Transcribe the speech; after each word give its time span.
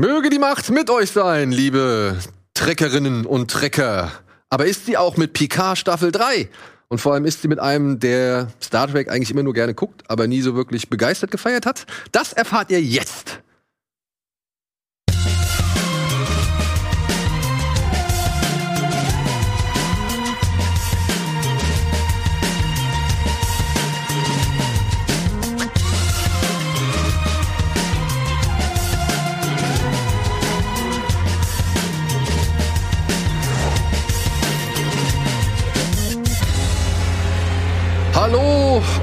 Möge 0.00 0.30
die 0.30 0.38
Macht 0.38 0.70
mit 0.70 0.88
euch 0.88 1.10
sein, 1.10 1.52
liebe 1.52 2.16
Trekkerinnen 2.54 3.26
und 3.26 3.50
Trecker. 3.50 4.10
Aber 4.48 4.64
ist 4.64 4.86
sie 4.86 4.96
auch 4.96 5.18
mit 5.18 5.34
Picard 5.34 5.76
Staffel 5.76 6.10
3? 6.10 6.48
Und 6.88 7.02
vor 7.02 7.12
allem 7.12 7.26
ist 7.26 7.42
sie 7.42 7.48
mit 7.48 7.58
einem, 7.58 8.00
der 8.00 8.48
Star 8.62 8.88
Trek 8.88 9.10
eigentlich 9.10 9.30
immer 9.30 9.42
nur 9.42 9.52
gerne 9.52 9.74
guckt, 9.74 10.04
aber 10.08 10.26
nie 10.26 10.40
so 10.40 10.54
wirklich 10.54 10.88
begeistert 10.88 11.30
gefeiert 11.30 11.66
hat? 11.66 11.84
Das 12.12 12.32
erfahrt 12.32 12.70
ihr 12.70 12.80
jetzt. 12.80 13.40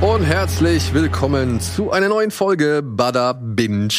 Und 0.02 0.24
herzlich 0.24 0.94
willkommen 0.94 1.60
zu 1.60 1.92
einer 1.92 2.08
neuen 2.10 2.32
Folge 2.32 2.82
Bada 2.84 3.34
Binge. 3.34 3.90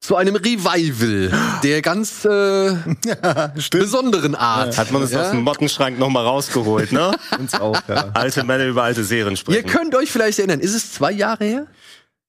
Zu 0.00 0.14
einem 0.16 0.36
Revival 0.36 1.32
der 1.62 1.82
ganz 1.82 2.24
äh, 2.24 2.74
besonderen 3.70 4.34
Art. 4.34 4.78
Hat 4.78 4.90
man 4.92 5.02
uns 5.02 5.10
Ja? 5.12 5.22
aus 5.22 5.30
dem 5.30 5.42
Mottenschrank 5.42 5.98
noch 5.98 6.08
mal 6.08 6.24
rausgeholt, 6.24 6.92
ne? 6.92 7.10
Uns 7.38 7.54
auch, 7.54 7.76
ja. 7.88 8.10
Alte 8.14 8.44
Männer 8.44 8.66
über 8.66 8.84
alte 8.84 9.02
Serien 9.04 9.32
Ihr 9.32 9.36
sprechen. 9.36 9.66
könnt 9.68 9.94
euch 9.96 10.10
vielleicht 10.10 10.38
erinnern, 10.38 10.60
ist 10.60 10.74
es 10.74 10.92
zwei 10.92 11.10
Jahre 11.12 11.44
her? 11.44 11.66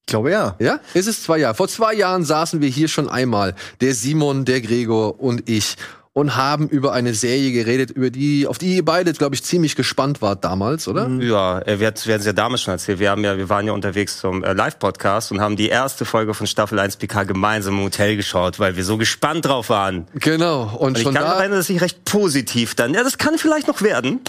Ich 0.01 0.11
glaube 0.11 0.31
ja. 0.31 0.55
Ja, 0.59 0.79
ist 0.95 1.07
es 1.07 1.21
zwei 1.23 1.37
Jahre. 1.37 1.53
Vor 1.53 1.67
zwei 1.67 1.93
Jahren 1.93 2.25
saßen 2.25 2.59
wir 2.61 2.69
hier 2.69 2.87
schon 2.87 3.07
einmal, 3.07 3.53
der 3.81 3.93
Simon, 3.93 4.43
der 4.45 4.61
Gregor 4.61 5.19
und 5.21 5.47
ich, 5.47 5.75
und 6.19 6.35
haben 6.35 6.67
über 6.67 6.91
eine 6.91 7.13
Serie 7.13 7.53
geredet, 7.53 7.91
über 7.91 8.09
die, 8.09 8.45
auf 8.45 8.57
die 8.57 8.75
ihr 8.75 8.83
beide, 8.83 9.13
glaube 9.13 9.35
ich, 9.35 9.43
ziemlich 9.43 9.77
gespannt 9.77 10.21
wart 10.21 10.43
damals, 10.43 10.89
oder? 10.89 11.07
Ja, 11.07 11.59
äh, 11.61 11.79
wir, 11.79 11.87
hatten 11.87 12.09
es 12.09 12.25
ja 12.25 12.33
damals 12.33 12.61
schon 12.61 12.73
erzählt. 12.73 12.99
Wir 12.99 13.09
haben 13.09 13.23
ja, 13.23 13.37
wir 13.37 13.47
waren 13.47 13.65
ja 13.65 13.71
unterwegs 13.71 14.19
zum 14.19 14.43
äh, 14.43 14.51
Live-Podcast 14.51 15.31
und 15.31 15.39
haben 15.39 15.55
die 15.55 15.69
erste 15.69 16.03
Folge 16.03 16.33
von 16.33 16.45
Staffel 16.45 16.77
1 16.77 16.97
PK 16.97 17.23
gemeinsam 17.23 17.77
im 17.77 17.85
Hotel 17.85 18.17
geschaut, 18.17 18.59
weil 18.59 18.75
wir 18.75 18.83
so 18.83 18.97
gespannt 18.97 19.45
drauf 19.45 19.69
waren. 19.69 20.07
Genau. 20.13 20.63
Und, 20.63 20.79
Und 20.79 20.97
ich 20.97 21.03
schon 21.03 21.13
kann 21.13 21.23
da. 21.23 21.39
erinnern, 21.39 21.57
dass 21.57 21.69
ich 21.69 21.79
recht 21.79 22.03
positiv 22.03 22.75
dann, 22.75 22.93
ja, 22.93 23.03
das 23.03 23.17
kann 23.17 23.37
vielleicht 23.37 23.67
noch 23.69 23.81
werden. 23.81 24.19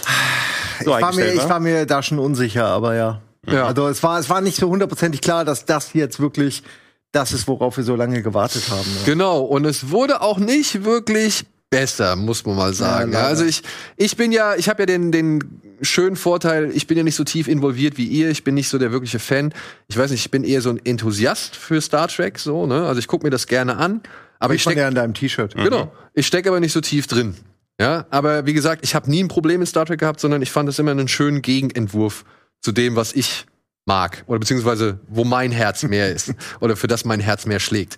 So 0.83 0.95
Ich 0.95 1.01
war, 1.01 1.13
mir, 1.13 1.33
ich 1.33 1.43
ne? 1.43 1.49
war 1.49 1.59
mir 1.59 1.85
da 1.85 2.01
schon 2.01 2.19
unsicher, 2.19 2.67
aber 2.67 2.95
ja. 2.95 3.21
Ja. 3.47 3.65
Also 3.65 3.87
es 3.87 4.01
war, 4.01 4.17
es 4.17 4.29
war 4.29 4.39
nicht 4.39 4.57
so 4.57 4.69
hundertprozentig 4.69 5.19
klar, 5.19 5.43
dass 5.43 5.65
das 5.65 5.93
jetzt 5.93 6.19
wirklich 6.19 6.63
das 7.11 7.33
ist, 7.33 7.47
worauf 7.47 7.75
wir 7.75 7.83
so 7.83 7.95
lange 7.95 8.21
gewartet 8.21 8.63
haben. 8.69 8.87
Ja. 8.99 9.05
Genau, 9.05 9.41
und 9.41 9.65
es 9.65 9.89
wurde 9.89 10.21
auch 10.21 10.37
nicht 10.37 10.85
wirklich 10.85 11.45
besser, 11.71 12.15
muss 12.15 12.45
man 12.45 12.55
mal 12.55 12.73
sagen. 12.73 13.13
Ja, 13.13 13.23
also 13.23 13.43
ich, 13.45 13.63
ich 13.97 14.15
bin 14.17 14.31
ja, 14.31 14.55
ich 14.55 14.69
habe 14.69 14.83
ja 14.83 14.85
den, 14.85 15.11
den 15.11 15.61
schönen 15.81 16.15
Vorteil, 16.15 16.69
ich 16.75 16.85
bin 16.85 16.97
ja 16.97 17.03
nicht 17.03 17.15
so 17.15 17.23
tief 17.23 17.47
involviert 17.47 17.97
wie 17.97 18.05
ihr, 18.05 18.29
ich 18.29 18.43
bin 18.43 18.53
nicht 18.53 18.69
so 18.69 18.77
der 18.77 18.91
wirkliche 18.91 19.17
Fan. 19.17 19.53
Ich 19.87 19.97
weiß 19.97 20.11
nicht, 20.11 20.19
ich 20.19 20.29
bin 20.29 20.43
eher 20.43 20.61
so 20.61 20.69
ein 20.69 20.79
Enthusiast 20.85 21.55
für 21.55 21.81
Star 21.81 22.07
Trek, 22.07 22.37
so, 22.37 22.67
ne? 22.67 22.85
Also 22.85 22.99
ich 22.99 23.07
gucke 23.07 23.25
mir 23.25 23.31
das 23.31 23.47
gerne 23.47 23.77
an, 23.77 24.01
aber 24.37 24.53
ich 24.53 24.61
Sieht 24.61 24.67
man 24.67 24.73
steck, 24.73 24.81
ja 24.81 24.87
in 24.89 24.95
deinem 24.95 25.13
T-Shirt. 25.13 25.55
genau, 25.55 25.91
ich 26.13 26.27
stecke 26.27 26.49
aber 26.49 26.59
nicht 26.59 26.73
so 26.73 26.81
tief 26.81 27.07
drin. 27.07 27.35
Ja, 27.79 28.05
aber 28.11 28.45
wie 28.45 28.53
gesagt, 28.53 28.83
ich 28.83 28.93
habe 28.93 29.09
nie 29.09 29.23
ein 29.23 29.27
Problem 29.29 29.61
mit 29.61 29.69
Star 29.69 29.85
Trek 29.85 30.01
gehabt, 30.01 30.19
sondern 30.19 30.41
ich 30.41 30.51
fand 30.51 30.69
es 30.69 30.77
immer 30.77 30.91
einen 30.91 31.07
schönen 31.07 31.41
Gegenentwurf 31.41 32.25
zu 32.59 32.73
dem, 32.73 32.95
was 32.95 33.13
ich 33.13 33.45
mag 33.85 34.23
oder 34.27 34.39
beziehungsweise 34.39 34.99
wo 35.07 35.23
mein 35.23 35.51
Herz 35.51 35.83
mehr 35.83 36.11
ist 36.11 36.33
oder 36.59 36.75
für 36.75 36.87
das 36.87 37.05
mein 37.05 37.21
Herz 37.21 37.45
mehr 37.45 37.59
schlägt. 37.59 37.97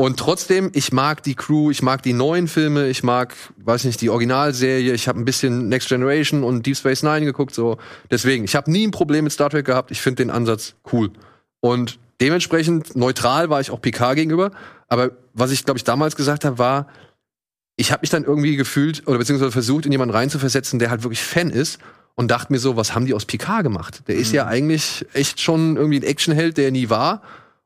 Und 0.00 0.18
trotzdem, 0.18 0.70
ich 0.72 0.92
mag 0.92 1.22
die 1.24 1.34
Crew, 1.34 1.70
ich 1.70 1.82
mag 1.82 2.02
die 2.02 2.14
neuen 2.14 2.48
Filme, 2.48 2.88
ich 2.88 3.02
mag, 3.02 3.36
weiß 3.58 3.84
nicht, 3.84 4.00
die 4.00 4.08
Originalserie, 4.08 4.94
ich 4.94 5.08
habe 5.08 5.20
ein 5.20 5.26
bisschen 5.26 5.68
Next 5.68 5.90
Generation 5.90 6.42
und 6.42 6.64
Deep 6.64 6.78
Space 6.78 7.02
Nine 7.02 7.26
geguckt, 7.26 7.54
so. 7.54 7.76
Deswegen, 8.10 8.44
ich 8.44 8.56
habe 8.56 8.70
nie 8.70 8.86
ein 8.86 8.92
Problem 8.92 9.24
mit 9.24 9.32
Star 9.34 9.50
Trek 9.50 9.66
gehabt. 9.66 9.90
Ich 9.90 10.00
finde 10.00 10.22
den 10.22 10.30
Ansatz 10.30 10.74
cool. 10.90 11.10
Und 11.60 11.98
dementsprechend 12.18 12.96
neutral 12.96 13.50
war 13.50 13.60
ich 13.60 13.70
auch 13.70 13.82
PK 13.82 14.14
gegenüber. 14.14 14.52
Aber 14.88 15.10
was 15.34 15.50
ich, 15.50 15.66
glaube 15.66 15.76
ich, 15.76 15.84
damals 15.84 16.16
gesagt 16.16 16.46
habe, 16.46 16.56
war, 16.56 16.86
ich 17.76 17.92
habe 17.92 18.00
mich 18.00 18.08
dann 18.08 18.24
irgendwie 18.24 18.56
gefühlt 18.56 19.06
oder 19.06 19.18
beziehungsweise 19.18 19.52
versucht, 19.52 19.84
in 19.84 19.92
jemanden 19.92 20.14
reinzuversetzen, 20.14 20.78
der 20.78 20.88
halt 20.88 21.02
wirklich 21.02 21.22
Fan 21.22 21.50
ist 21.50 21.78
und 22.14 22.30
dachte 22.30 22.54
mir 22.54 22.58
so, 22.58 22.74
was 22.74 22.94
haben 22.94 23.04
die 23.04 23.12
aus 23.12 23.26
Picard 23.26 23.64
gemacht? 23.64 24.04
Der 24.08 24.14
ist 24.14 24.32
ja 24.32 24.46
eigentlich 24.46 25.04
echt 25.12 25.42
schon 25.42 25.76
irgendwie 25.76 26.00
ein 26.00 26.04
Actionheld, 26.04 26.56
der 26.56 26.70
nie 26.70 26.88
war 26.88 27.20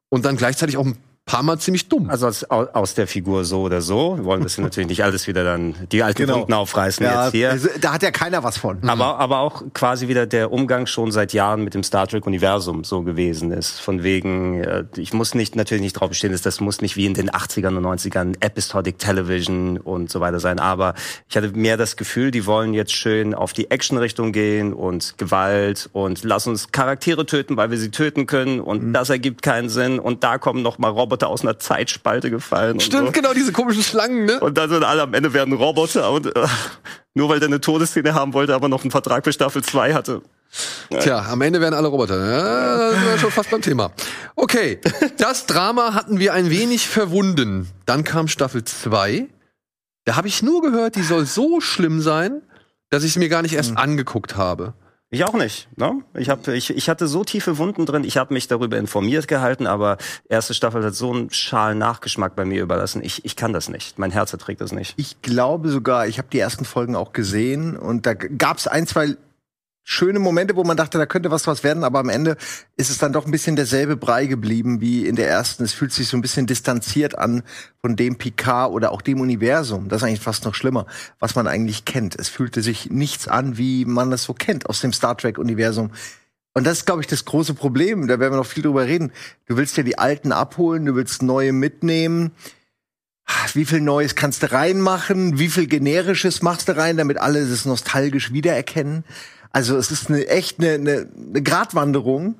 und 0.09 0.25
dann 0.25 0.37
gleichzeitig 0.37 0.77
auch 0.77 0.87
ein 0.87 0.99
paar 1.27 1.43
Mal 1.43 1.59
ziemlich 1.59 1.89
dumm. 1.89 2.11
Also 2.11 2.27
aus, 2.27 2.51
au- 2.51 2.67
aus 2.75 2.93
der 2.95 3.07
Figur 3.07 3.45
so 3.45 3.63
oder 3.63 3.81
so. 3.81 4.17
Wir 4.19 4.25
wollen 4.27 4.43
das 4.43 4.57
hier 4.57 4.65
natürlich 4.65 4.89
nicht 4.91 5.03
alles 5.05 5.27
wieder 5.27 5.43
dann, 5.43 5.75
die 5.91 6.03
alten 6.03 6.19
Genau. 6.27 6.41
Wunden 6.41 6.53
aufreißen 6.53 7.05
Ja, 7.05 7.25
jetzt 7.25 7.33
hier. 7.33 7.51
also, 7.51 7.69
da 7.81 7.95
hat 7.95 8.03
ja 8.03 8.11
keiner 8.11 8.43
was 8.45 8.59
von. 8.59 8.87
Aber, 8.87 9.19
aber 9.19 9.39
auch 9.39 9.63
quasi 9.73 10.07
wieder 10.09 10.27
der 10.27 10.53
Umgang 10.53 10.87
schon 10.87 11.13
seit 11.13 11.33
Jahren 11.33 11.65
mit 11.65 11.73
dem 11.73 11.83
Star 11.83 12.07
Trek-Universum 12.07 12.85
so 12.85 13.03
gewesen 13.03 13.53
ist. 13.53 13.81
Von 13.81 14.03
wegen, 14.03 14.63
äh, 14.63 14.85
ich 14.97 15.15
muss 15.15 15.35
nicht 15.35 15.57
natürlich 15.57 15.83
nicht 15.83 15.95
drauf 15.95 16.11
bestehen, 16.11 16.33
dass 16.33 16.43
das 16.43 16.61
muss 16.61 16.83
nicht 16.83 16.97
wie 16.97 17.07
in 17.07 17.15
den 17.15 17.31
80ern 17.31 17.75
und 17.79 17.85
90ern 17.87 18.35
Episodic 18.45 18.99
Television 18.99 19.79
und 19.79 20.11
so 20.11 20.21
weiter 20.21 20.41
sein. 20.41 20.59
Aber 20.61 20.93
ich 21.31 21.37
hatte 21.39 21.49
mehr 21.55 21.79
das 21.79 21.97
Gefühl, 21.97 22.33
die 22.33 22.45
wollen 22.45 22.75
jetzt 22.75 22.93
schön 22.93 23.35
auf 23.35 23.55
die 23.55 23.71
Action-Richtung 23.71 24.33
gehen 24.33 24.75
und 24.75 25.17
Gewalt 25.17 25.89
und 25.95 26.23
lass 26.23 26.47
uns 26.47 26.71
Charaktere 26.71 27.25
töten, 27.25 27.57
weil 27.57 27.71
wir 27.71 27.79
sie 27.79 27.91
töten 27.91 28.27
können 28.27 28.61
und 28.61 28.93
das 28.93 29.09
ergibt 29.09 29.41
keinen 29.41 29.71
Sinn. 29.71 29.99
Und 29.99 30.23
da 30.23 30.37
kommen 30.37 30.61
noch 30.63 30.77
mal 30.79 30.89
Roboter 30.91 31.14
aus 31.23 31.43
einer 31.43 31.59
Zeitspalte 31.59 32.31
gefallen. 32.31 32.81
Stimmt, 32.81 33.07
so. 33.07 33.13
genau, 33.13 33.33
diese 33.33 33.53
komischen 33.53 33.83
Schlangen, 33.83 34.25
ne? 34.25 34.41
Und 34.41 34.59
dann 34.59 34.69
sind 34.69 34.85
alle 34.85 35.03
am 35.03 35.15
Ende 35.15 35.33
werden 35.33 35.55
Roboter 35.55 36.11
und 36.11 36.35
äh, 36.35 36.47
nur 37.15 37.29
weil 37.29 37.39
der 37.39 37.49
eine 37.49 37.61
Todesszene 37.61 38.15
haben 38.15 38.35
wollte, 38.35 38.55
aber 38.55 38.69
noch 38.69 38.83
einen 38.83 38.91
Vertrag 38.91 39.25
für 39.25 39.33
Staffel 39.33 39.63
2 39.63 39.95
hatte. 39.95 40.23
Tja, 41.01 41.27
am 41.31 41.41
Ende 41.41 41.61
werden 41.61 41.75
alle 41.75 41.89
Roboter. 41.89 42.17
Ja, 42.17 42.79
da 42.79 42.91
sind 42.91 43.07
wir 43.07 43.19
schon 43.19 43.31
fast 43.31 43.51
beim 43.51 43.63
Thema. 43.63 43.91
Okay, 44.37 44.81
das 45.19 45.47
Drama 45.47 45.95
hatten 45.95 46.19
wir 46.19 46.33
ein 46.33 46.51
wenig 46.51 46.89
verwunden. 46.89 47.69
Dann 47.87 48.05
kam 48.05 48.29
Staffel 48.29 48.65
2. 48.65 49.27
Da 50.05 50.17
habe 50.17 50.29
ich 50.29 50.43
nur 50.43 50.63
gehört, 50.63 50.97
die 50.97 51.03
soll 51.03 51.27
so 51.27 51.61
schlimm 51.61 52.01
sein, 52.01 52.43
dass 52.91 53.03
ich 53.05 53.11
es 53.11 53.17
mir 53.17 53.29
gar 53.29 53.43
nicht 53.43 53.55
erst 53.55 53.77
angeguckt 53.77 54.37
habe. 54.37 54.75
Ich 55.15 55.25
auch 55.25 55.35
nicht. 55.35 55.69
Ne? 55.77 56.03
Ich, 56.15 56.29
hab, 56.29 56.47
ich, 56.49 56.71
ich 56.71 56.89
hatte 56.89 57.07
so 57.07 57.23
tiefe 57.23 57.57
Wunden 57.59 57.87
drin, 57.87 58.03
ich 58.03 58.17
habe 58.17 58.35
mich 58.35 58.49
darüber 58.49 58.79
informiert 58.79 59.29
gehalten, 59.29 59.67
aber 59.69 59.97
erste 60.29 60.55
Staffel 60.55 60.85
hat 60.85 60.95
so 60.95 61.13
einen 61.13 61.31
schalen 61.31 61.79
Nachgeschmack 61.79 62.35
bei 62.35 62.45
mir 62.45 62.63
überlassen. 62.63 63.01
Ich, 63.03 63.25
ich 63.25 63.37
kann 63.37 63.53
das 63.53 63.69
nicht. 63.69 63.99
Mein 63.99 64.11
Herz 64.11 64.33
erträgt 64.33 64.61
das 64.61 64.73
nicht. 64.73 64.95
Ich 64.97 65.23
glaube 65.23 65.69
sogar, 65.69 66.09
ich 66.09 66.19
habe 66.19 66.29
die 66.33 66.41
ersten 66.41 66.65
Folgen 66.65 66.97
auch 66.97 67.13
gesehen 67.13 67.77
und 67.77 68.07
da 68.07 68.15
gab 68.15 68.59
es 68.59 68.67
ein, 68.67 68.89
zwei 68.89 69.17
schöne 69.85 70.19
Momente, 70.19 70.57
wo 70.57 70.65
man 70.65 70.79
dachte, 70.79 70.99
da 70.99 71.07
könnte 71.07 71.31
was 71.31 71.47
was 71.47 71.63
werden, 71.63 71.85
aber 71.85 72.01
am 72.01 72.09
Ende 72.09 72.37
ist 72.77 72.91
es 72.91 72.99
dann 72.99 73.13
doch 73.13 73.27
ein 73.27 73.31
bisschen 73.31 73.55
derselbe 73.55 73.97
Brei 73.97 74.27
geblieben 74.27 74.81
wie 74.81 75.07
in 75.07 75.15
der 75.15 75.29
ersten. 75.29 75.63
Es 75.63 75.75
fühlt 75.75 75.93
sich 75.93 76.09
so 76.09 76.17
ein 76.17 76.23
bisschen 76.23 76.47
distanziert 76.47 77.17
an 77.19 77.43
von 77.83 77.95
dem 77.95 78.17
Picard 78.17 78.73
oder 78.73 78.91
auch 78.91 79.03
dem 79.03 79.21
Universum. 79.21 79.89
Das 79.89 80.03
ist 80.03 80.09
eigentlich 80.09 80.21
fast 80.21 80.47
noch 80.47 80.55
schlimmer, 80.55 80.87
was 81.21 81.35
man 81.35 81.47
eigentlich 81.47 81.85
kennt. 81.85 82.19
Es 82.19 82.31
fühlte 82.31 82.63
sich 82.63 82.91
nichts 82.91 83.29
an, 83.29 83.59
wie 83.59 83.85
man 83.85 84.11
es 84.11 84.25
so 84.25 84.33
kennt 84.33 84.69
aus 84.69 84.81
dem 84.81 84.93
Star 84.95 85.17
Trek 85.17 85.39
Universum. 85.39 85.91
Und 86.55 86.65
das 86.65 86.79
ist, 86.79 86.87
glaube 86.87 87.03
ich, 87.03 87.07
das 87.07 87.27
große 87.27 87.53
Problem. 87.53 88.07
Da 88.07 88.19
werden 88.19 88.33
wir 88.33 88.39
noch 88.39 88.47
viel 88.47 88.63
drüber 88.63 88.87
reden. 88.87 89.13
Du 89.47 89.57
willst 89.57 89.77
ja 89.77 89.83
die 89.83 89.99
Alten 89.99 90.33
abholen, 90.33 90.87
du 90.87 90.95
willst 90.95 91.23
neue 91.23 91.53
mitnehmen. 91.53 92.31
Wie 93.53 93.65
viel 93.65 93.81
Neues 93.81 94.15
kannst 94.15 94.43
du 94.43 94.53
reinmachen? 94.53 95.39
Wie 95.39 95.49
viel 95.49 95.67
Generisches 95.67 96.43
machst 96.43 96.69
du 96.69 96.77
rein, 96.77 96.97
damit 96.97 97.19
alle 97.19 97.41
es 97.41 97.65
nostalgisch 97.65 98.33
wiedererkennen? 98.33 99.05
Also 99.55 99.77
es 99.77 99.93
ist 99.93 100.09
eine 100.11 100.27
echt 100.27 100.59
eine, 100.59 100.73
eine, 100.75 101.09
eine 101.29 101.43
Gratwanderung. 101.43 102.35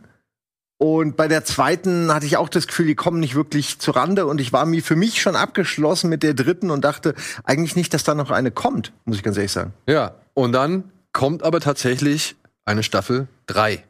Und 0.79 1.17
bei 1.17 1.29
der 1.29 1.45
zweiten 1.45 2.13
hatte 2.13 2.27
ich 2.27 2.37
auch 2.37 2.49
das 2.49 2.67
Gefühl, 2.67 2.87
die 2.87 2.97
kommen 2.97 3.21
nicht 3.21 3.37
wirklich 3.37 3.79
zur 3.79 3.95
Rande. 3.95 4.27
Und 4.27 4.41
ich 4.41 4.53
war 4.53 4.67
mir 4.67 4.83
für 4.83 4.97
mich 4.97 5.23
schon 5.23 5.37
abgeschlossen 5.37 6.11
mit 6.11 6.25
der 6.25 6.35
dritten 6.35 6.71
und 6.71 6.85
dachte 6.85 7.15
eigentlich 7.45 7.77
nicht, 7.77 7.95
dass 7.95 8.03
da 8.03 8.15
noch 8.17 8.33
eine 8.33 8.51
kommt, 8.51 8.93
muss 9.05 9.17
ich 9.17 9.23
ganz 9.23 9.37
ehrlich 9.37 9.53
sagen. 9.53 9.73
Ja, 9.89 10.17
und 10.35 10.53
dann 10.53 10.91
kommt 11.13 11.45
aber 11.45 11.61
tatsächlich 11.61 12.35
eine 12.65 12.83
Staffel 12.83 13.29
3. 13.47 13.85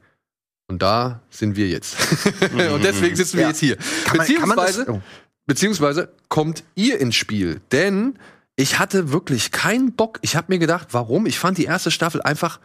Und 0.68 0.82
da 0.82 1.20
sind 1.30 1.56
wir 1.56 1.68
jetzt. 1.68 1.96
und 2.52 2.84
deswegen 2.84 3.16
sitzen 3.16 3.38
wir 3.38 3.42
Ja. 3.44 3.48
jetzt 3.48 3.60
hier. 3.60 3.76
Kann 4.04 4.18
man- 4.18 4.26
kann 4.26 4.48
man 4.50 4.56
das- 4.58 4.76
beziehungsweise, 4.76 4.92
oh. 4.92 5.00
beziehungsweise 5.46 6.08
kommt 6.28 6.64
ihr 6.74 7.00
ins 7.00 7.16
Spiel. 7.16 7.62
Denn 7.72 8.18
ich 8.56 8.78
hatte 8.78 9.10
wirklich 9.12 9.50
keinen 9.50 9.92
Bock. 9.94 10.18
Ich 10.20 10.36
habe 10.36 10.52
mir 10.52 10.58
gedacht, 10.58 10.88
warum? 10.92 11.24
Ich 11.24 11.38
fand 11.38 11.56
die 11.56 11.64
erste 11.64 11.90
Staffel 11.90 12.20
einfach 12.20 12.60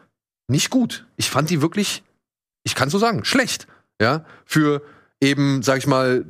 nicht 0.49 0.69
gut. 0.69 1.05
Ich 1.15 1.29
fand 1.29 1.49
die 1.49 1.61
wirklich, 1.61 2.03
ich 2.63 2.75
kann 2.75 2.89
so 2.89 2.97
sagen, 2.97 3.25
schlecht. 3.25 3.67
Ja, 4.01 4.25
für 4.45 4.81
eben, 5.21 5.61
sag 5.61 5.79
ich 5.79 5.87
mal, 5.87 6.25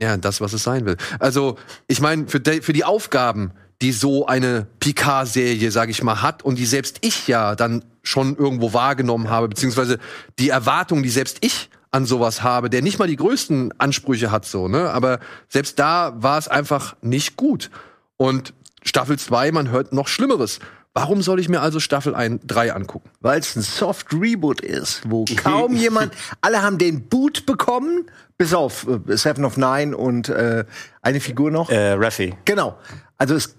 ja, 0.00 0.16
das, 0.16 0.40
was 0.40 0.52
es 0.52 0.62
sein 0.62 0.86
will. 0.86 0.96
Also, 1.18 1.56
ich 1.86 2.00
meine, 2.00 2.26
für, 2.26 2.40
für 2.62 2.72
die 2.72 2.84
Aufgaben, 2.84 3.52
die 3.82 3.92
so 3.92 4.26
eine 4.26 4.66
Picard-Serie, 4.80 5.70
sag 5.70 5.88
ich 5.88 6.02
mal, 6.02 6.22
hat 6.22 6.42
und 6.42 6.58
die 6.58 6.66
selbst 6.66 6.98
ich 7.02 7.28
ja 7.28 7.54
dann 7.54 7.84
schon 8.02 8.36
irgendwo 8.36 8.72
wahrgenommen 8.72 9.30
habe, 9.30 9.48
beziehungsweise 9.48 9.98
die 10.38 10.48
Erwartungen, 10.48 11.02
die 11.02 11.10
selbst 11.10 11.38
ich 11.40 11.70
an 11.90 12.06
sowas 12.06 12.42
habe, 12.42 12.70
der 12.70 12.82
nicht 12.82 12.98
mal 12.98 13.08
die 13.08 13.16
größten 13.16 13.78
Ansprüche 13.78 14.30
hat, 14.30 14.44
so, 14.44 14.68
ne? 14.68 14.90
Aber 14.90 15.18
selbst 15.48 15.78
da 15.78 16.14
war 16.16 16.38
es 16.38 16.46
einfach 16.48 16.96
nicht 17.02 17.36
gut. 17.36 17.70
Und 18.16 18.54
Staffel 18.82 19.18
2, 19.18 19.52
man 19.52 19.70
hört 19.70 19.92
noch 19.92 20.08
Schlimmeres. 20.08 20.60
Warum 20.92 21.22
soll 21.22 21.38
ich 21.38 21.48
mir 21.48 21.60
also 21.60 21.78
Staffel 21.78 22.14
1, 22.14 22.42
3 22.46 22.74
angucken? 22.74 23.10
Weil 23.20 23.38
es 23.38 23.54
ein 23.54 23.62
Soft 23.62 24.12
Reboot 24.12 24.60
ist, 24.60 25.02
wo 25.08 25.24
kaum 25.36 25.76
jemand, 25.76 26.12
alle 26.40 26.62
haben 26.62 26.78
den 26.78 27.08
Boot 27.08 27.46
bekommen, 27.46 28.10
bis 28.36 28.54
auf 28.54 28.86
äh, 28.88 29.16
Seven 29.16 29.44
of 29.44 29.56
Nine 29.56 29.96
und 29.96 30.28
äh, 30.28 30.64
eine 31.00 31.20
Figur 31.20 31.50
noch. 31.50 31.70
Äh, 31.70 31.92
Raffi. 31.92 32.34
Genau. 32.44 32.76
Also 33.18 33.36
es 33.36 33.54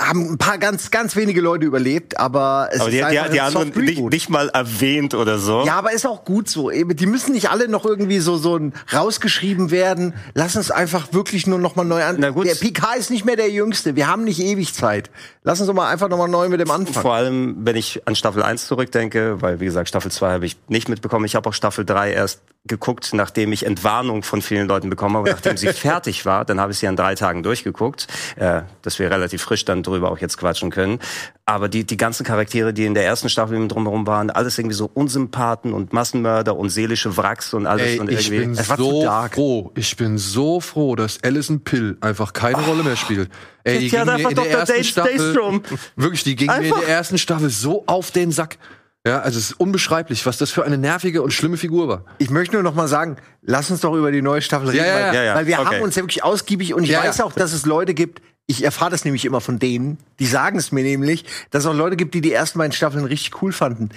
haben 0.00 0.32
ein 0.32 0.38
paar 0.38 0.56
ganz, 0.58 0.90
ganz 0.90 1.14
wenige 1.14 1.40
Leute 1.42 1.66
überlebt, 1.66 2.18
aber 2.18 2.70
es 2.72 2.80
Aber 2.80 2.90
die, 2.90 2.98
ist 2.98 3.10
die, 3.10 3.18
einfach 3.18 3.32
die 3.32 3.40
ein 3.40 3.46
anderen 3.56 3.84
nicht, 3.84 4.00
nicht 4.00 4.30
mal 4.30 4.48
erwähnt 4.48 5.14
oder 5.14 5.38
so. 5.38 5.64
Ja, 5.66 5.74
aber 5.76 5.92
ist 5.92 6.06
auch 6.06 6.24
gut 6.24 6.48
so. 6.48 6.70
Die 6.70 7.06
müssen 7.06 7.32
nicht 7.32 7.50
alle 7.50 7.68
noch 7.68 7.84
irgendwie 7.84 8.18
so 8.20 8.36
so 8.38 8.56
ein- 8.56 8.72
rausgeschrieben 8.92 9.70
werden. 9.70 10.14
Lass 10.34 10.56
uns 10.56 10.70
einfach 10.70 11.12
wirklich 11.12 11.46
nur 11.46 11.58
noch 11.58 11.76
mal 11.76 11.84
neu 11.84 12.02
an. 12.02 12.16
Na 12.18 12.30
gut. 12.30 12.46
Der 12.46 12.54
PK 12.54 12.94
ist 12.94 13.10
nicht 13.10 13.24
mehr 13.26 13.36
der 13.36 13.50
Jüngste. 13.50 13.94
Wir 13.94 14.06
haben 14.06 14.24
nicht 14.24 14.40
ewig 14.40 14.72
Zeit. 14.74 15.10
Lass 15.44 15.60
uns 15.60 15.66
doch 15.68 15.74
mal 15.74 15.88
einfach 15.90 16.08
noch 16.08 16.18
mal 16.18 16.28
neu 16.28 16.48
mit 16.48 16.60
dem 16.60 16.70
anfangen. 16.70 17.02
Vor 17.02 17.14
allem, 17.14 17.56
wenn 17.60 17.76
ich 17.76 18.02
an 18.06 18.14
Staffel 18.16 18.42
1 18.42 18.66
zurückdenke, 18.66 19.42
weil, 19.42 19.60
wie 19.60 19.66
gesagt, 19.66 19.88
Staffel 19.88 20.10
2 20.10 20.32
habe 20.32 20.46
ich 20.46 20.56
nicht 20.68 20.88
mitbekommen. 20.88 21.24
Ich 21.26 21.34
habe 21.34 21.48
auch 21.48 21.54
Staffel 21.54 21.84
3 21.84 22.12
erst 22.12 22.40
geguckt, 22.66 23.10
nachdem 23.14 23.52
ich 23.52 23.64
Entwarnung 23.64 24.22
von 24.22 24.42
vielen 24.42 24.68
Leuten 24.68 24.90
bekommen 24.90 25.16
habe. 25.16 25.30
Nachdem 25.30 25.56
sie 25.56 25.68
fertig 25.72 26.26
war, 26.26 26.44
dann 26.44 26.60
habe 26.60 26.72
ich 26.72 26.78
sie 26.78 26.86
an 26.86 26.96
drei 26.96 27.14
Tagen 27.14 27.42
durchgeguckt, 27.42 28.06
äh, 28.36 28.62
dass 28.82 28.98
wir 28.98 29.10
relativ 29.10 29.42
frisch 29.42 29.64
dann 29.64 29.82
drüber 29.82 30.10
auch 30.10 30.18
jetzt 30.18 30.36
quatschen 30.36 30.70
können. 30.70 30.98
Aber 31.46 31.68
die, 31.68 31.84
die 31.84 31.96
ganzen 31.96 32.24
Charaktere, 32.24 32.74
die 32.74 32.84
in 32.84 32.92
der 32.92 33.04
ersten 33.04 33.30
Staffel 33.30 33.66
drumherum 33.66 34.06
waren, 34.06 34.30
alles 34.30 34.58
irgendwie 34.58 34.76
so 34.76 34.90
Unsympathen 34.92 35.72
und 35.72 35.94
Massenmörder 35.94 36.54
und 36.54 36.68
seelische 36.68 37.16
Wracks 37.16 37.54
und 37.54 37.66
alles. 37.66 37.86
Ey, 37.86 37.98
und 37.98 38.10
ich 38.10 38.30
irgendwie. 38.30 38.56
bin 38.56 38.68
war 38.68 38.76
zu 38.76 38.82
so 38.82 39.28
froh. 39.32 39.72
Ich 39.74 39.96
bin 39.96 40.18
so 40.18 40.60
froh, 40.60 40.96
dass 40.96 41.22
Alison 41.24 41.64
Pill 41.64 41.96
einfach 42.02 42.34
keine 42.34 42.62
Rolle 42.62 42.82
mehr 42.82 42.96
spielt. 42.96 43.30
Ey, 43.64 43.78
die 43.78 43.88
ging 43.88 44.04
mir 44.04 44.28
in 44.28 44.34
der 44.34 44.50
ersten 44.50 44.84
Staffel, 44.84 45.62
wirklich, 45.96 46.24
die 46.24 46.36
ging 46.36 46.48
mir 46.48 46.62
in 46.62 46.74
der 46.74 46.88
ersten 46.88 47.18
Staffel 47.18 47.48
so 47.48 47.84
auf 47.86 48.10
den 48.10 48.32
Sack. 48.32 48.58
Ja, 49.06 49.20
also 49.20 49.38
es 49.38 49.50
ist 49.52 49.60
unbeschreiblich, 49.60 50.26
was 50.26 50.36
das 50.36 50.50
für 50.50 50.64
eine 50.64 50.76
nervige 50.76 51.22
und 51.22 51.32
schlimme 51.32 51.56
Figur 51.56 51.88
war. 51.88 52.04
Ich 52.18 52.28
möchte 52.28 52.54
nur 52.56 52.62
noch 52.62 52.74
mal 52.74 52.86
sagen, 52.86 53.16
lass 53.40 53.70
uns 53.70 53.80
doch 53.80 53.94
über 53.94 54.12
die 54.12 54.20
neue 54.20 54.42
Staffel 54.42 54.68
reden, 54.68 54.84
Ja, 54.84 54.86
ja, 54.86 54.94
weil, 54.94 55.02
ja. 55.06 55.12
Ja, 55.14 55.22
ja. 55.22 55.34
weil 55.36 55.46
wir 55.46 55.58
Okay. 55.60 55.76
haben 55.76 55.82
uns 55.82 55.96
ja 55.96 56.02
wirklich 56.02 56.22
ausgiebig 56.22 56.74
und 56.74 56.82
ich 56.84 56.90
Ja, 56.90 57.02
weiß 57.02 57.18
ja. 57.18 57.24
auch, 57.24 57.32
dass 57.32 57.52
es 57.54 57.64
Leute 57.64 57.94
gibt, 57.94 58.20
ich 58.46 58.62
erfahre 58.62 58.90
das 58.90 59.04
nämlich 59.06 59.24
immer 59.24 59.40
von 59.40 59.58
denen, 59.58 59.96
die 60.18 60.26
sagen 60.26 60.58
es 60.58 60.70
mir 60.70 60.82
nämlich, 60.82 61.24
dass 61.50 61.64
es 61.64 61.70
auch 61.70 61.74
Leute 61.74 61.96
gibt, 61.96 62.12
die 62.14 62.20
die 62.20 62.32
ersten 62.32 62.58
beiden 62.58 62.72
Staffeln 62.72 63.04
richtig 63.06 63.40
cool 63.42 63.52
fanden. 63.52 63.88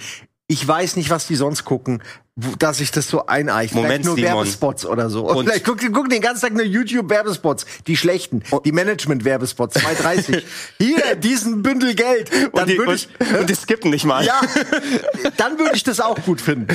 Ich 0.46 0.66
weiß 0.66 0.96
nicht, 0.96 1.10
was 1.10 1.26
die 1.26 1.36
sonst 1.36 1.64
gucken, 1.64 2.02
dass 2.36 2.78
sich 2.78 2.90
das 2.90 3.06
so 3.08 3.26
eineicht. 3.26 3.74
Moment, 3.74 3.92
Vielleicht 3.92 4.04
nur 4.06 4.16
Simon. 4.16 4.32
Werbespots 4.38 4.86
oder 4.86 5.08
so. 5.08 5.28
Und- 5.28 5.46
Vielleicht 5.46 5.64
gucken 5.64 5.92
gucken 5.92 6.10
den 6.10 6.20
ganzen 6.20 6.40
Tag 6.46 6.54
nur 6.54 6.64
YouTube-Werbespots, 6.64 7.64
die 7.86 7.96
schlechten, 7.96 8.42
die 8.64 8.72
Management-Werbespots, 8.72 9.76
2,30. 9.76 10.42
Hier, 10.80 11.14
diesen 11.14 11.62
Bündel 11.62 11.94
Geld. 11.94 12.32
Dann 12.32 12.50
und, 12.62 12.68
die, 12.68 12.76
würde 12.78 12.94
ich, 12.94 13.08
und, 13.20 13.38
und 13.38 13.50
die 13.50 13.54
skippen 13.54 13.90
nicht 13.92 14.04
mal. 14.04 14.24
ja, 14.24 14.40
dann 15.36 15.58
würde 15.60 15.76
ich 15.76 15.84
das 15.84 16.00
auch 16.00 16.16
gut 16.24 16.40
finden. 16.40 16.66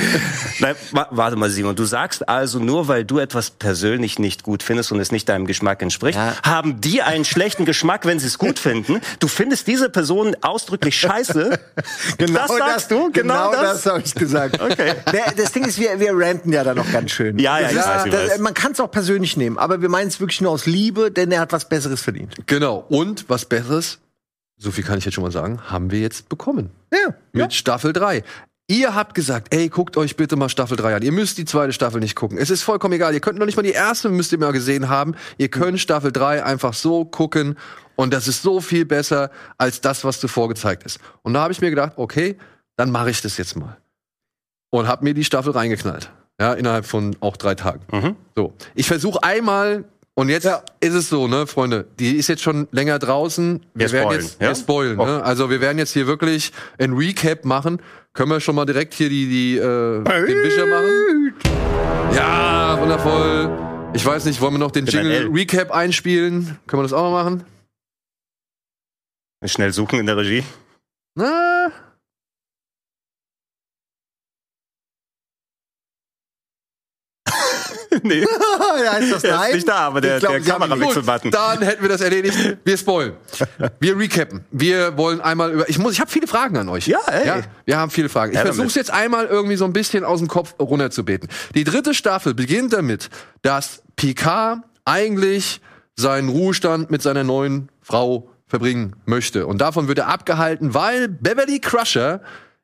Nein, 0.60 0.76
wa 0.92 1.08
warte 1.10 1.36
mal, 1.36 1.50
Simon. 1.50 1.76
Du 1.76 1.84
sagst 1.84 2.26
also, 2.26 2.58
nur 2.58 2.88
weil 2.88 3.04
du 3.04 3.18
etwas 3.18 3.50
persönlich 3.50 4.18
nicht 4.18 4.42
gut 4.42 4.62
findest 4.62 4.92
und 4.92 5.00
es 5.00 5.12
nicht 5.12 5.28
deinem 5.28 5.46
Geschmack 5.46 5.82
entspricht, 5.82 6.16
Ja. 6.16 6.36
haben 6.42 6.80
die 6.80 7.02
einen 7.02 7.26
schlechten 7.26 7.66
Geschmack, 7.66 8.06
wenn 8.06 8.18
sie 8.18 8.28
es 8.28 8.38
gut 8.38 8.58
finden. 8.58 9.02
Du 9.18 9.28
findest 9.28 9.66
diese 9.66 9.90
Person 9.90 10.34
ausdrücklich 10.40 10.98
scheiße. 10.98 11.58
Genau 12.18 12.40
Das 12.40 12.48
das, 12.48 12.58
sagst 12.58 12.90
du? 12.90 13.10
Genau 13.12 13.52
das? 13.52 13.86
habe 13.86 14.02
ich 14.04 14.14
gesagt. 14.14 14.60
Okay. 14.60 14.94
Der, 15.12 15.32
das 15.50 15.54
Ding 15.54 15.64
ist, 15.64 15.80
wir, 15.80 15.98
wir 15.98 16.12
ranten 16.16 16.52
ja 16.52 16.62
da 16.62 16.74
noch 16.74 16.90
ganz 16.92 17.10
schön. 17.10 17.38
Ja, 17.40 17.58
ja, 17.58 17.64
Das 17.64 17.72
ich 17.72 17.78
weiß, 17.78 18.06
ich 18.06 18.12
das. 18.12 18.38
Man 18.38 18.54
kann 18.54 18.70
es 18.72 18.78
auch 18.78 18.90
persönlich 18.90 19.36
nehmen, 19.36 19.58
aber 19.58 19.82
wir 19.82 19.88
meinen 19.88 20.06
es 20.06 20.20
wirklich 20.20 20.40
nur 20.40 20.52
aus 20.52 20.66
Liebe, 20.66 21.10
denn 21.10 21.32
er 21.32 21.40
hat 21.40 21.52
was 21.52 21.68
Besseres 21.68 22.00
verdient. 22.00 22.36
Genau. 22.46 22.84
Und 22.88 23.28
was 23.28 23.46
Besseres, 23.46 23.98
so 24.56 24.70
viel 24.70 24.84
kann 24.84 24.98
ich 24.98 25.04
jetzt 25.04 25.14
schon 25.14 25.24
mal 25.24 25.32
sagen, 25.32 25.60
haben 25.68 25.90
wir 25.90 25.98
jetzt 25.98 26.28
bekommen. 26.28 26.70
Ja. 26.92 27.14
Mit 27.32 27.52
Staffel 27.52 27.92
3. 27.92 28.22
Ihr 28.68 28.94
habt 28.94 29.16
gesagt, 29.16 29.52
ey, 29.52 29.68
guckt 29.68 29.96
euch 29.96 30.14
bitte 30.14 30.36
mal 30.36 30.48
Staffel 30.48 30.76
3 30.76 30.94
an. 30.94 31.02
Ihr 31.02 31.10
müsst 31.10 31.38
die 31.38 31.44
zweite 31.44 31.72
Staffel 31.72 31.98
nicht 31.98 32.14
gucken. 32.14 32.38
Es 32.38 32.50
ist 32.50 32.62
vollkommen 32.62 32.94
egal. 32.94 33.12
Ihr 33.12 33.20
könnt 33.20 33.36
noch 33.36 33.46
nicht 33.46 33.56
mal 33.56 33.62
die 33.62 33.72
erste, 33.72 34.08
müsst 34.10 34.30
ihr 34.30 34.38
mal 34.38 34.52
gesehen 34.52 34.88
haben. 34.88 35.16
Ihr 35.38 35.48
könnt 35.48 35.80
Staffel 35.80 36.12
3 36.12 36.44
einfach 36.44 36.74
so 36.74 37.04
gucken. 37.04 37.58
Und 37.96 38.14
das 38.14 38.28
ist 38.28 38.42
so 38.42 38.60
viel 38.60 38.84
besser 38.84 39.32
als 39.58 39.80
das, 39.80 40.04
was 40.04 40.20
zuvor 40.20 40.48
gezeigt 40.48 40.84
ist. 40.84 41.00
Und 41.22 41.34
da 41.34 41.40
habe 41.40 41.52
ich 41.52 41.60
mir 41.60 41.70
gedacht, 41.70 41.94
okay, 41.96 42.38
dann 42.76 42.92
mache 42.92 43.10
ich 43.10 43.20
das 43.20 43.36
jetzt 43.38 43.56
mal. 43.56 43.76
Und 44.70 44.86
habe 44.88 45.04
mir 45.04 45.14
die 45.14 45.24
Staffel 45.24 45.52
reingeknallt. 45.52 46.10
Ja, 46.40 46.54
innerhalb 46.54 46.86
von 46.86 47.16
auch 47.20 47.36
drei 47.36 47.54
Tagen. 47.54 47.80
Mhm. 47.92 48.16
So. 48.36 48.54
Ich 48.74 48.86
versuche 48.86 49.22
einmal, 49.22 49.84
und 50.14 50.28
jetzt 50.28 50.44
Ja. 50.44 50.62
ist 50.80 50.94
es 50.94 51.08
so, 51.08 51.26
ne, 51.28 51.46
Freunde, 51.46 51.86
die 51.98 52.16
ist 52.16 52.28
jetzt 52.28 52.42
schon 52.42 52.66
länger 52.72 52.98
draußen. 52.98 53.60
Wir, 53.74 53.86
Wir 53.86 53.92
werden 53.92 54.04
spoilen, 54.06 54.20
jetzt, 54.22 54.40
ja? 54.40 54.48
wir 54.48 54.54
spoilen, 54.54 54.96
ne? 54.96 55.22
Also 55.24 55.50
wir 55.50 55.60
werden 55.60 55.78
jetzt 55.78 55.92
hier 55.92 56.06
wirklich 56.06 56.52
ein 56.78 56.92
Recap 56.94 57.44
machen. 57.44 57.80
Können 58.12 58.30
wir 58.30 58.40
schon 58.40 58.54
mal 58.54 58.64
direkt 58.64 58.94
hier 58.94 59.08
die, 59.08 59.28
die, 59.28 59.56
äh, 59.58 60.02
den 60.02 60.42
Wischer 60.42 60.66
machen? 60.66 61.34
Ja, 62.14 62.78
wundervoll. 62.80 63.50
Ich 63.92 64.04
weiß 64.06 64.24
nicht, 64.24 64.40
wollen 64.40 64.54
wir 64.54 64.58
noch 64.58 64.70
den 64.70 64.86
Jingle. 64.86 65.28
Recap 65.32 65.70
einspielen? 65.72 66.58
Können 66.66 66.80
wir 66.80 66.84
das 66.84 66.92
auch 66.92 67.10
mal 67.10 67.22
machen? 67.24 67.44
Schnell 69.44 69.72
suchen 69.72 69.98
in 70.00 70.06
der 70.06 70.16
Regie. 70.16 70.44
Na? 71.14 71.70
nee, 78.04 78.20
ja, 78.84 78.92
ist 78.94 79.12
das 79.12 79.22
der 79.22 79.36
nein? 79.36 79.48
ist 79.50 79.54
nicht 79.56 79.68
da, 79.68 79.76
aber 79.76 80.00
der, 80.00 80.18
glaub, 80.18 80.32
der 80.32 80.40
nicht. 80.40 80.50
Kamerawechselbutton. 80.50 81.30
Dann 81.30 81.62
hätten 81.62 81.82
wir 81.82 81.88
das 81.88 82.00
erledigt. 82.00 82.58
Wir 82.64 82.76
spoilen. 82.76 83.14
Wir 83.78 83.98
recappen. 83.98 84.44
Wir 84.50 84.96
wollen 84.96 85.20
einmal 85.20 85.52
über. 85.52 85.68
Ich 85.68 85.78
muss. 85.78 85.92
Ich 85.92 86.00
habe 86.00 86.10
viele 86.10 86.26
Fragen 86.26 86.56
an 86.56 86.68
euch. 86.68 86.86
Ja, 86.86 87.00
ey. 87.08 87.42
wir 87.64 87.76
haben 87.76 87.90
viele 87.90 88.08
Fragen. 88.08 88.32
Ich 88.32 88.38
Her 88.38 88.46
versuche 88.46 88.66
es 88.66 88.74
jetzt 88.74 88.90
einmal 88.90 89.26
irgendwie 89.26 89.56
so 89.56 89.64
ein 89.64 89.72
bisschen 89.72 90.04
aus 90.04 90.18
dem 90.18 90.28
Kopf 90.28 90.54
runterzubeten. 90.58 91.28
Die 91.54 91.64
dritte 91.64 91.94
Staffel 91.94 92.34
beginnt 92.34 92.72
damit, 92.72 93.10
dass 93.42 93.82
Picard 93.96 94.60
eigentlich 94.84 95.60
seinen 95.96 96.28
Ruhestand 96.28 96.90
mit 96.90 97.02
seiner 97.02 97.24
neuen 97.24 97.68
Frau 97.82 98.30
verbringen 98.46 98.96
möchte. 99.06 99.46
Und 99.46 99.60
davon 99.60 99.88
wird 99.88 99.98
er 99.98 100.08
abgehalten, 100.08 100.74
weil 100.74 101.08
Beverly 101.08 101.60
Crusher 101.60 102.20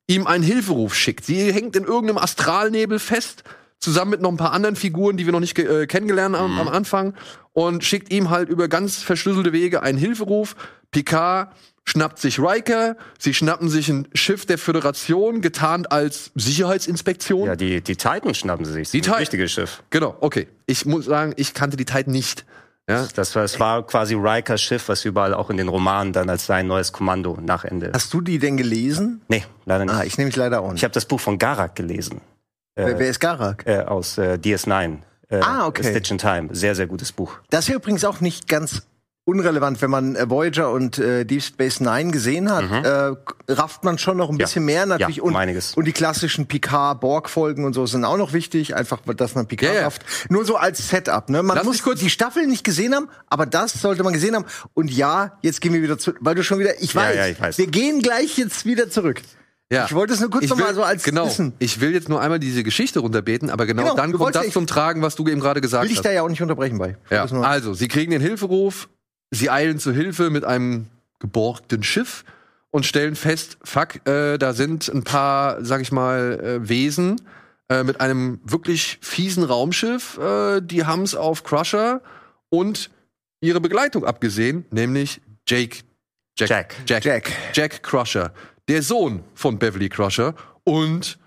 ihm 0.08 0.26
einen 0.26 0.44
Hilferuf 0.44 0.94
schickt. 0.94 1.24
Sie 1.24 1.52
hängt 1.52 1.76
in 1.76 1.84
irgendeinem 1.84 2.18
Astralnebel 2.18 2.98
fest, 2.98 3.44
zusammen 3.78 4.11
mit 4.12 4.20
noch 4.23 4.31
ein 4.31 4.37
paar 4.37 4.52
anderen 4.52 4.76
Figuren, 4.76 5.17
die 5.17 5.26
wir 5.26 5.32
noch 5.32 5.40
nicht 5.40 5.58
äh, 5.58 5.87
kennengelernt 5.87 6.37
haben 6.37 6.55
Mhm. 6.55 6.61
am 6.61 6.69
Anfang, 6.69 7.14
und 7.52 7.84
schickt 7.84 8.12
ihm 8.12 8.31
halt 8.31 8.49
über 8.49 8.69
ganz 8.69 8.96
verschlüsselte 9.02 9.52
Wege 9.52 9.82
einen 9.82 9.96
Hilferuf. 9.99 10.56
Picard 10.91 11.53
schnappt 11.84 12.19
sich 12.19 12.39
Riker, 12.41 12.96
sie 13.19 13.32
schnappen 13.32 13.69
sich 13.69 13.89
ein 13.89 14.08
Schiff 14.12 14.44
der 14.44 14.58
Föderation, 14.58 15.41
getarnt 15.41 15.93
als 15.93 16.32
Sicherheitsinspektion. 16.34 17.46
Ja, 17.46 17.56
die, 17.56 17.81
die 17.81 17.96
Titan 17.96 18.34
schnappen 18.34 18.65
sie 18.65 18.72
sich. 18.72 18.91
Die 18.91 18.98
Das 19.00 19.06
Titan. 19.06 19.20
wichtige 19.20 19.48
Schiff. 19.48 19.82
Genau, 19.91 20.17
okay. 20.20 20.48
Ich 20.67 20.84
muss 20.84 21.05
sagen, 21.05 21.32
ich 21.36 21.55
kannte 21.55 21.77
die 21.77 21.84
Titan 21.84 22.12
nicht. 22.12 22.44
Ja, 22.89 23.06
Das 23.15 23.34
war, 23.34 23.43
es 23.44 23.58
war 23.58 23.84
quasi 23.86 24.15
Rikers 24.15 24.60
Schiff, 24.62 24.89
was 24.89 25.05
überall 25.05 25.34
auch 25.34 25.50
in 25.50 25.56
den 25.56 25.69
Romanen 25.69 26.12
dann 26.12 26.29
als 26.31 26.46
sein 26.46 26.67
neues 26.69 26.93
Kommando 26.93 27.39
nach 27.43 27.65
Ende. 27.65 27.91
Hast 27.94 28.12
du 28.15 28.20
die 28.20 28.39
denn 28.39 28.56
gelesen? 28.56 29.22
Nee, 29.29 29.44
leider 29.65 29.84
nicht. 29.84 29.94
Ah, 29.94 30.05
ich 30.05 30.19
nehme 30.19 30.27
mich 30.27 30.36
leider 30.36 30.60
auch 30.60 30.69
Ich 30.69 30.72
nicht. 30.74 30.84
habe 30.84 30.94
das 30.94 31.05
Buch 31.06 31.19
von 31.20 31.39
Garak 31.39 31.74
gelesen. 31.74 32.20
Wer, 32.76 32.98
wer 32.98 33.08
ist 33.08 33.20
Garak? 33.20 33.64
Äh, 33.66 33.78
aus 33.80 34.18
äh, 34.18 34.34
DS9. 34.42 34.98
Äh, 35.28 35.40
Ah, 35.40 35.66
okay. 35.66 35.82
Stitch 35.82 36.10
in 36.10 36.18
Time. 36.18 36.50
Sehr, 36.52 36.74
sehr 36.74 36.86
gutes 36.86 37.10
Buch. 37.10 37.38
Das 37.50 37.68
wäre 37.68 37.78
übrigens 37.78 38.04
auch 38.04 38.20
nicht 38.20 38.48
ganz 38.48 38.82
unrelevant, 39.24 39.82
wenn 39.82 39.90
man 39.90 40.14
äh, 40.14 40.28
Voyager 40.30 40.70
und 40.70 40.98
äh, 40.98 41.24
Deep 41.24 41.42
Space 41.42 41.80
Nine 41.80 42.12
gesehen 42.12 42.48
hat, 42.52 42.70
äh, 42.70 43.12
rafft 43.52 43.82
man 43.82 43.98
schon 43.98 44.18
noch 44.18 44.28
ein 44.28 44.34
Mhm. 44.34 44.40
Ja. 44.40 44.46
bisschen 44.46 44.64
mehr 44.66 44.86
natürlich 44.86 45.16
Ja, 45.16 45.22
und, 45.24 45.34
einiges. 45.34 45.74
und 45.74 45.84
die 45.86 45.92
klassischen 45.92 46.46
Picard-Borg-Folgen 46.46 47.64
und 47.64 47.72
so 47.72 47.86
sind 47.86 48.04
auch 48.04 48.18
noch 48.18 48.32
wichtig, 48.34 48.76
einfach, 48.76 49.00
dass 49.16 49.34
man 49.34 49.46
Picard 49.48 49.74
ja. 49.74 49.82
rafft. 49.82 50.04
Nur 50.28 50.44
so 50.44 50.56
als 50.56 50.88
Setup, 50.90 51.28
ne? 51.28 51.42
Man 51.42 51.56
Lass 51.56 51.66
muss 51.66 51.82
kurz- 51.82 51.98
die 52.00 52.10
Staffel 52.10 52.46
nicht 52.46 52.62
gesehen 52.62 52.94
haben, 52.94 53.08
aber 53.28 53.46
das 53.46 53.72
sollte 53.72 54.04
man 54.04 54.12
gesehen 54.12 54.36
haben. 54.36 54.44
Und 54.74 54.92
ja, 54.92 55.38
jetzt 55.42 55.60
gehen 55.60 55.72
wir 55.72 55.82
wieder 55.82 55.98
zu, 55.98 56.12
weil 56.20 56.36
du 56.36 56.44
schon 56.44 56.58
wieder, 56.60 56.80
ich 56.80 56.94
weiß, 56.94 57.16
ja, 57.16 57.26
ich 57.26 57.40
weiß. 57.40 57.58
wir 57.58 57.66
gehen 57.66 58.02
gleich 58.02 58.36
jetzt 58.38 58.64
wieder 58.64 58.90
zurück. 58.90 59.22
Ja. 59.73 59.85
Ich 59.87 59.94
wollte 59.94 60.15
es 60.15 60.20
nur 60.20 60.31
kurz 60.31 60.44
Ich 60.44 60.51
noch 60.51 60.56
mal 60.58 60.69
will- 60.69 60.75
so 60.75 60.82
als 60.82 61.03
genau. 61.03 61.27
Wissen. 61.27 61.53
Ich 61.58 61.81
will 61.81 61.93
jetzt 61.93 62.08
nur 62.08 62.20
einmal 62.20 62.39
diese 62.39 62.63
Geschichte 62.63 63.01
runterbeten, 63.01 63.51
aber 63.51 63.67
genau, 63.67 63.82
Genau, 63.82 63.94
dann 63.96 64.13
kommt 64.13 64.35
das 64.35 64.46
ja- 64.46 64.53
zum 64.53 64.67
Tragen, 64.67 65.03
was 65.03 65.15
du 65.17 65.27
eben 65.29 65.41
gerade 65.41 65.61
gesagt 65.61 65.85
Will 65.85 65.91
ich 65.91 65.99
hast. 65.99 66.05
da 66.05 66.13
ja 66.13 66.23
auch 66.23 66.29
nicht 66.29 66.43
unterbrechen 66.43 66.79
bei. 66.79 66.96
Ja, 67.11 67.25
also, 67.25 67.75
sie 67.75 67.89
kriegen 67.89 68.11
den 68.13 68.20
Hilferuf, 68.20 68.89
sie 69.31 69.51
eilen 69.51 69.79
zu 69.79 69.93
Hilfe 69.93 70.31
mit 70.31 70.44
einem 70.44 70.87
geborgten 71.19 71.82
Schiff 71.82 72.25
und 72.70 72.85
stellen 72.87 73.17
fest, 73.17 73.56
fuck, 73.65 74.06
äh, 74.06 74.37
da 74.39 74.53
sind 74.53 74.89
ein 74.89 75.03
paar, 75.03 75.65
sag 75.65 75.81
ich 75.81 75.91
mal, 75.93 76.39
äh, 76.63 76.69
Wesen 76.69 77.20
äh, 77.69 77.82
mit 77.82 78.01
einem 78.01 78.39
wirklich 78.44 78.99
fiesen 79.01 79.43
Raumschiff, 79.43 80.19
äh, 80.19 80.61
die 80.61 80.85
haben 80.85 81.03
es 81.03 81.15
auf 81.17 81.43
Crusher 81.43 82.01
und 82.51 82.91
ihre 83.41 83.61
Begleitung 83.61 84.05
abgesehen, 84.05 84.65
nämlich 84.70 85.20
Jake. 85.49 85.79
Jack. 86.39 86.75
Jack. 86.87 87.05
Jack. 87.05 87.32
Jack 87.55 87.82
Crusher. 87.82 88.32
Der 88.69 88.82
Sohn 88.82 89.23
von 89.35 89.58
Beverly 89.58 89.89
Crusher 89.89 90.35
und 90.65 91.19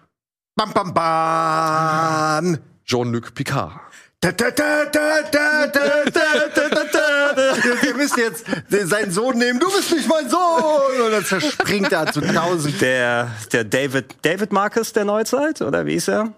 Bam, 0.55 0.73
bam, 0.73 0.93
bam. 0.93 2.57
Jean-Luc 2.85 3.33
Picard. 3.33 3.79
Da, 4.19 4.33
da, 4.33 4.51
da, 4.51 4.85
da, 4.91 5.21
da, 5.31 5.67
da, 5.67 6.03
da, 6.11 6.49
da, 6.53 6.69
da, 6.69 6.83
da. 6.91 7.87
Ihr 7.87 7.95
müsst 7.95 8.17
jetzt 8.17 8.45
seinen 8.67 9.11
Sohn 9.11 9.37
nehmen. 9.37 9.57
Du 9.57 9.67
bist 9.67 9.89
nicht 9.93 10.09
mein 10.09 10.29
Sohn. 10.29 11.01
Und 11.05 11.11
dann 11.13 11.23
zerspringt 11.23 11.93
er 11.93 12.11
zu 12.11 12.19
tausend. 12.19 12.81
Der, 12.81 13.31
der 13.53 13.63
David, 13.63 14.17
David 14.21 14.51
Marcus 14.51 14.91
der 14.91 15.05
Neuzeit, 15.05 15.61
oder 15.61 15.85
wie 15.85 15.95
ist 15.95 16.09
er? 16.09 16.33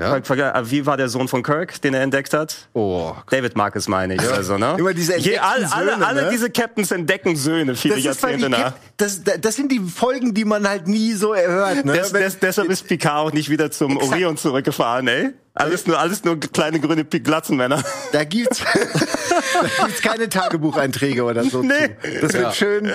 Ja. 0.00 0.22
Ver- 0.22 0.70
Wie 0.70 0.86
war 0.86 0.96
der 0.96 1.08
Sohn 1.08 1.28
von 1.28 1.42
Kirk, 1.42 1.80
den 1.82 1.94
er 1.94 2.02
entdeckt 2.02 2.32
hat? 2.32 2.68
Oh, 2.72 3.12
David 3.30 3.56
Marcus 3.56 3.86
meine 3.88 4.14
ich, 4.14 4.20
also, 4.32 4.56
ne? 4.58 4.76
Immer 4.78 4.94
diese 4.94 5.16
Je, 5.18 5.34
entdeckten 5.34 5.72
alle, 5.72 5.88
Söhne, 5.90 6.06
alle 6.06 6.22
ne? 6.22 6.28
diese 6.32 6.50
Captains 6.50 6.90
entdecken 6.90 7.36
Söhne 7.36 7.74
viele 7.76 7.94
Das, 7.96 8.04
Jahrzehnte 8.04 8.48
nach. 8.48 8.72
das, 8.96 9.22
das 9.22 9.54
sind 9.56 9.70
die 9.70 9.80
Folgen, 9.80 10.32
die 10.34 10.44
man 10.44 10.66
halt 10.68 10.88
nie 10.88 11.12
so 11.12 11.32
erhört. 11.34 11.84
Ne? 11.84 11.92
Des, 11.92 12.12
des, 12.12 12.38
deshalb 12.38 12.70
ist 12.70 12.86
Picard 12.88 13.28
auch 13.28 13.32
nicht 13.32 13.50
wieder 13.50 13.70
zum 13.70 13.92
Exakt. 13.96 14.12
Orion 14.12 14.36
zurückgefahren, 14.36 15.06
ey. 15.08 15.30
Alles 15.52 15.86
nur, 15.86 15.98
alles 15.98 16.24
nur 16.24 16.38
kleine 16.38 16.78
grüne 16.80 17.04
Glatzenmänner. 17.04 17.82
Da 18.12 18.22
gibt's, 18.24 18.62
da 19.78 19.84
gibt's 19.86 20.00
keine 20.00 20.28
Tagebucheinträge 20.28 21.24
oder 21.24 21.42
so. 21.44 21.62
Nee. 21.62 21.88
zu. 22.02 22.20
Das 22.22 22.32
wird 22.32 22.42
Ja. 22.44 22.52
schön. 22.52 22.90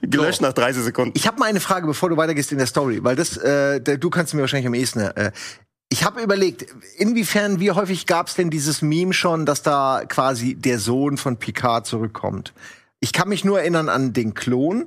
Gelöscht 0.00 0.40
nach 0.40 0.52
30 0.52 0.84
Sekunden. 0.84 1.12
Ich 1.16 1.26
habe 1.26 1.38
mal 1.38 1.46
eine 1.46 1.60
Frage, 1.60 1.86
bevor 1.86 2.08
du 2.08 2.16
weitergehst 2.16 2.52
in 2.52 2.58
der 2.58 2.68
Story, 2.68 3.00
weil 3.02 3.16
das, 3.16 3.36
äh, 3.36 3.80
der, 3.80 3.98
du 3.98 4.08
kannst 4.08 4.34
mir 4.34 4.40
wahrscheinlich 4.40 4.68
am 4.68 4.74
ehesten. 4.74 5.00
Äh, 5.00 5.32
ich 5.92 6.04
habe 6.04 6.22
überlegt, 6.22 6.66
inwiefern, 6.96 7.58
wie 7.58 7.72
häufig 7.72 8.06
gab's 8.06 8.36
denn 8.36 8.48
dieses 8.48 8.80
Meme 8.80 9.12
schon, 9.12 9.44
dass 9.44 9.62
da 9.62 10.02
quasi 10.08 10.54
der 10.54 10.78
Sohn 10.78 11.16
von 11.16 11.36
Picard 11.36 11.84
zurückkommt? 11.84 12.52
Ich 13.00 13.12
kann 13.12 13.28
mich 13.28 13.44
nur 13.44 13.60
erinnern 13.60 13.88
an 13.88 14.12
den 14.12 14.34
Klon. 14.34 14.86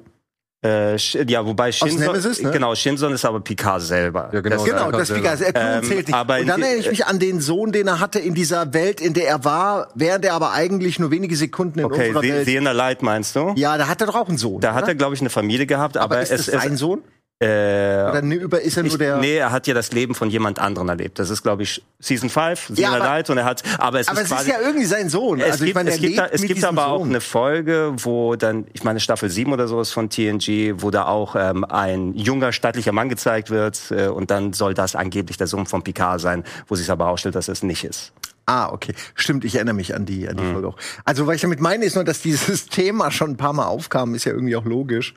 Äh, 0.66 0.96
ja, 0.96 1.46
wobei 1.46 1.74
Shinson, 1.74 2.00
Nemesis, 2.00 2.42
ne? 2.42 2.52
genau, 2.52 2.74
Shinson 2.74 3.12
ist 3.12 3.26
aber 3.26 3.42
Picard 3.42 3.82
selber. 3.82 4.30
Ja, 4.32 4.40
genau. 4.40 4.56
Das, 4.56 4.64
Genau, 4.64 4.86
Picard 4.86 5.02
das 5.02 5.12
Picard, 5.12 5.40
der 5.42 5.52
Klon 5.52 5.66
Ähm, 5.66 5.84
zählt 5.84 6.08
nicht. 6.08 6.16
aber 6.16 6.40
Und 6.40 6.48
dann 6.48 6.62
erinnere 6.62 6.80
ich 6.80 6.90
mich 6.90 7.06
an 7.06 7.20
den 7.20 7.42
Sohn, 7.42 7.74
den 7.74 7.88
er 7.88 8.00
hatte 8.00 8.20
in 8.20 8.34
dieser 8.34 8.74
Welt, 8.74 9.02
in 9.02 9.14
der 9.14 9.28
er 9.28 9.44
war, 9.44 9.90
während 9.96 10.24
er 10.24 10.36
aber 10.36 10.54
eigentlich 10.54 11.00
nur 11.00 11.12
wenige 11.12 11.36
Sekunden 11.36 11.80
in 11.80 11.86
okay, 11.86 12.08
unserer 12.08 12.22
The, 12.22 12.30
Welt. 12.30 12.48
Inner 12.48 12.74
Light 12.74 13.02
meinst 13.04 13.36
du? 13.36 13.52
ja, 13.58 13.78
da 13.78 13.90
hat 13.90 14.00
er 14.00 14.08
doch 14.08 14.16
auch 14.16 14.30
einen 14.30 14.38
Sohn. 14.38 14.62
Da 14.62 14.74
hat 14.74 14.84
oder? 14.84 14.94
er, 14.94 14.96
glaube 14.96 15.16
ich, 15.16 15.20
eine 15.20 15.30
Familie 15.30 15.66
gehabt, 15.66 15.98
aber, 15.98 16.16
aber 16.16 16.22
ist 16.22 16.32
es 16.32 16.46
das 16.46 16.64
sein 16.64 16.78
Sohn? 16.78 17.02
Äh, 17.44 18.10
Oder 18.10 18.22
ne, 18.22 18.36
über, 18.36 18.62
ist 18.62 18.78
er 18.78 18.84
nur 18.84 18.94
ich, 18.94 18.98
der? 18.98 19.18
nee, 19.18 19.36
er 19.36 19.52
hat 19.52 19.68
ja 19.68 19.74
das 19.74 19.92
Leben 19.92 20.16
von 20.16 20.30
jemand 20.30 20.60
anderem 20.60 20.88
erlebt. 20.88 21.20
Das 21.20 21.30
ist, 21.30 21.44
glaube 21.44 21.64
ich, 21.64 21.84
Season 22.00 22.30
5, 22.30 22.72
The 22.74 22.82
Ja, 22.82 22.96
Light, 22.98 23.30
und 23.30 23.38
er 23.38 23.46
hat, 23.46 23.64
aber 23.80 24.00
es 24.00 24.08
aber 24.08 24.22
ist 24.22 24.26
es 24.26 24.32
quasi, 24.32 24.50
ist 24.50 24.56
ja 24.56 24.62
irgendwie 24.66 24.86
sein 24.86 25.10
Sohn. 25.10 25.40
Es 25.40 25.54
also 25.54 25.66
gibt, 25.66 25.76
meine, 25.76 25.90
es 25.90 26.00
gibt, 26.00 26.18
da, 26.18 26.28
es 26.28 26.42
gibt 26.42 26.64
aber 26.64 26.88
auch 26.88 27.00
Sohn. 27.00 27.10
eine 27.10 27.22
Folge, 27.22 27.94
wo 27.98 28.36
dann, 28.36 28.66
ich 28.74 28.84
meine 28.84 29.00
Staffel 29.00 29.30
7 29.30 29.52
oder 29.52 29.68
sowas 29.68 29.92
von 29.92 30.10
TNG, 30.10 30.76
wo 30.78 30.90
da 30.90 31.06
auch 31.06 31.36
ähm, 31.36 31.66
ein 31.66 32.14
junger 32.16 32.54
stattlicher 32.54 32.92
Mann 32.92 33.10
gezeigt 33.10 33.50
wird 33.50 33.92
äh, 33.92 34.08
und 34.08 34.32
dann 34.32 34.54
soll 34.54 34.74
das 34.74 34.96
angeblich 34.96 35.38
der 35.38 35.48
Sohn 35.48 35.66
von 35.66 35.84
Picard 35.84 36.22
sein, 36.22 36.44
wo 36.68 36.76
sich 36.76 36.90
aber 36.90 37.08
ausstellt, 37.08 37.36
dass 37.36 37.50
es 37.50 37.64
nicht 37.64 37.84
ist. 37.84 38.14
Ah, 38.46 38.72
okay. 38.72 38.94
Stimmt, 39.16 39.46
ich 39.46 39.56
erinnere 39.56 39.76
mich 39.76 39.96
an 39.96 40.06
die, 40.06 40.28
an 40.28 40.36
die 40.36 40.44
Folge 40.44 40.68
auch. 40.68 40.78
Also, 41.06 41.28
was 41.28 41.36
ich 41.36 41.42
damit 41.42 41.62
meine, 41.62 41.86
ist 41.86 41.96
nur, 41.96 42.04
dass 42.04 42.22
dieses 42.22 42.66
Thema 42.70 43.10
schon 43.10 43.32
ein 43.32 43.38
paar 43.38 43.54
Mal 43.54 43.66
aufkam, 43.66 44.16
ist 44.16 44.26
ja 44.26 44.34
irgendwie 44.34 44.56
auch 44.56 44.66
logisch. 44.66 45.14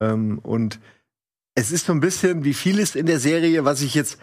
Ähm, 0.00 0.38
und 0.42 0.78
es 1.58 1.72
ist 1.72 1.86
so 1.86 1.92
ein 1.92 2.00
bisschen, 2.00 2.44
wie 2.44 2.54
vieles 2.54 2.94
in 2.94 3.06
der 3.06 3.18
Serie, 3.18 3.64
was 3.64 3.80
ich 3.82 3.94
jetzt, 3.94 4.18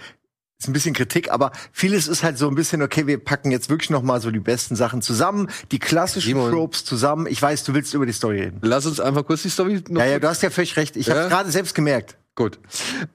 ist 0.58 0.70
ein 0.70 0.74
bisschen 0.74 0.94
Kritik, 0.96 1.30
aber 1.32 1.52
vieles 1.74 2.08
ist 2.08 2.24
halt 2.24 2.38
so 2.38 2.48
ein 2.48 2.56
bisschen, 2.56 2.82
okay, 2.82 3.08
wir 3.08 3.18
packen 3.24 3.52
jetzt 3.52 3.70
wirklich 3.70 3.90
noch 3.90 4.04
mal 4.04 4.22
so 4.22 4.32
die 4.32 4.40
besten 4.40 4.76
Sachen 4.78 5.02
zusammen, 5.02 5.50
die 5.72 5.80
klassischen 5.80 6.30
Simon. 6.30 6.50
Tropes 6.52 6.86
zusammen. 6.86 7.28
Ich 7.30 7.42
weiß, 7.42 7.66
du 7.66 7.74
willst 7.74 7.94
über 7.94 8.06
die 8.06 8.14
Story 8.14 8.42
reden. 8.42 8.60
lass 8.62 8.86
uns 8.86 9.00
einfach 9.02 9.26
kurz 9.26 9.42
die 9.44 9.50
Story 9.50 9.84
noch 9.90 10.00
Ja, 10.02 10.08
ja, 10.08 10.20
du 10.20 10.30
hast 10.30 10.42
ja 10.44 10.50
völlig 10.50 10.78
recht. 10.78 10.96
Ich 10.96 11.08
Ja? 11.08 11.16
habe 11.16 11.30
gerade 11.30 11.52
selbst 11.52 11.76
gemerkt. 11.76 12.18
Gut. 12.36 12.58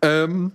Ähm, 0.03 0.53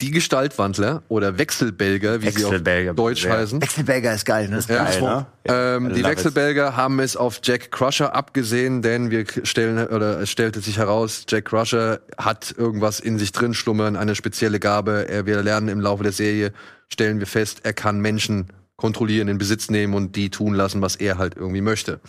die 0.00 0.10
Gestaltwandler 0.10 1.02
oder 1.08 1.38
Wechselbelger, 1.38 2.20
wie 2.20 2.26
Wechselbelger, 2.26 2.82
sie 2.82 2.90
auf 2.90 2.96
Deutsch 2.96 3.24
ja. 3.24 3.36
heißen. 3.36 3.62
Wechselberger 3.62 4.14
ist 4.14 4.26
geil, 4.26 4.48
ne? 4.48 4.60
Ja. 4.68 4.84
Geil, 4.84 5.00
ne? 5.00 5.26
Ähm, 5.44 5.94
die 5.94 6.00
Love 6.00 6.10
Wechselbelger 6.10 6.76
haben 6.76 6.98
es 6.98 7.16
auf 7.16 7.40
Jack 7.42 7.70
Crusher 7.70 8.14
abgesehen, 8.14 8.82
denn 8.82 9.10
wir 9.10 9.24
stellen 9.44 9.86
oder 9.86 10.20
es 10.20 10.30
stellte 10.30 10.60
sich 10.60 10.78
heraus, 10.78 11.24
Jack 11.28 11.46
Crusher 11.46 12.00
hat 12.18 12.54
irgendwas 12.56 12.98
in 12.98 13.18
sich 13.18 13.32
drin 13.32 13.54
schlummern, 13.54 13.96
eine 13.96 14.14
spezielle 14.14 14.58
Gabe. 14.58 15.06
Er, 15.08 15.26
wir 15.26 15.42
lernen 15.42 15.68
im 15.68 15.80
Laufe 15.80 16.02
der 16.02 16.12
Serie, 16.12 16.52
stellen 16.88 17.20
wir 17.20 17.26
fest, 17.26 17.60
er 17.62 17.72
kann 17.72 18.00
Menschen 18.00 18.48
kontrollieren, 18.76 19.28
in 19.28 19.38
Besitz 19.38 19.70
nehmen 19.70 19.94
und 19.94 20.16
die 20.16 20.30
tun 20.30 20.54
lassen, 20.54 20.82
was 20.82 20.96
er 20.96 21.18
halt 21.18 21.36
irgendwie 21.36 21.60
möchte. 21.60 22.00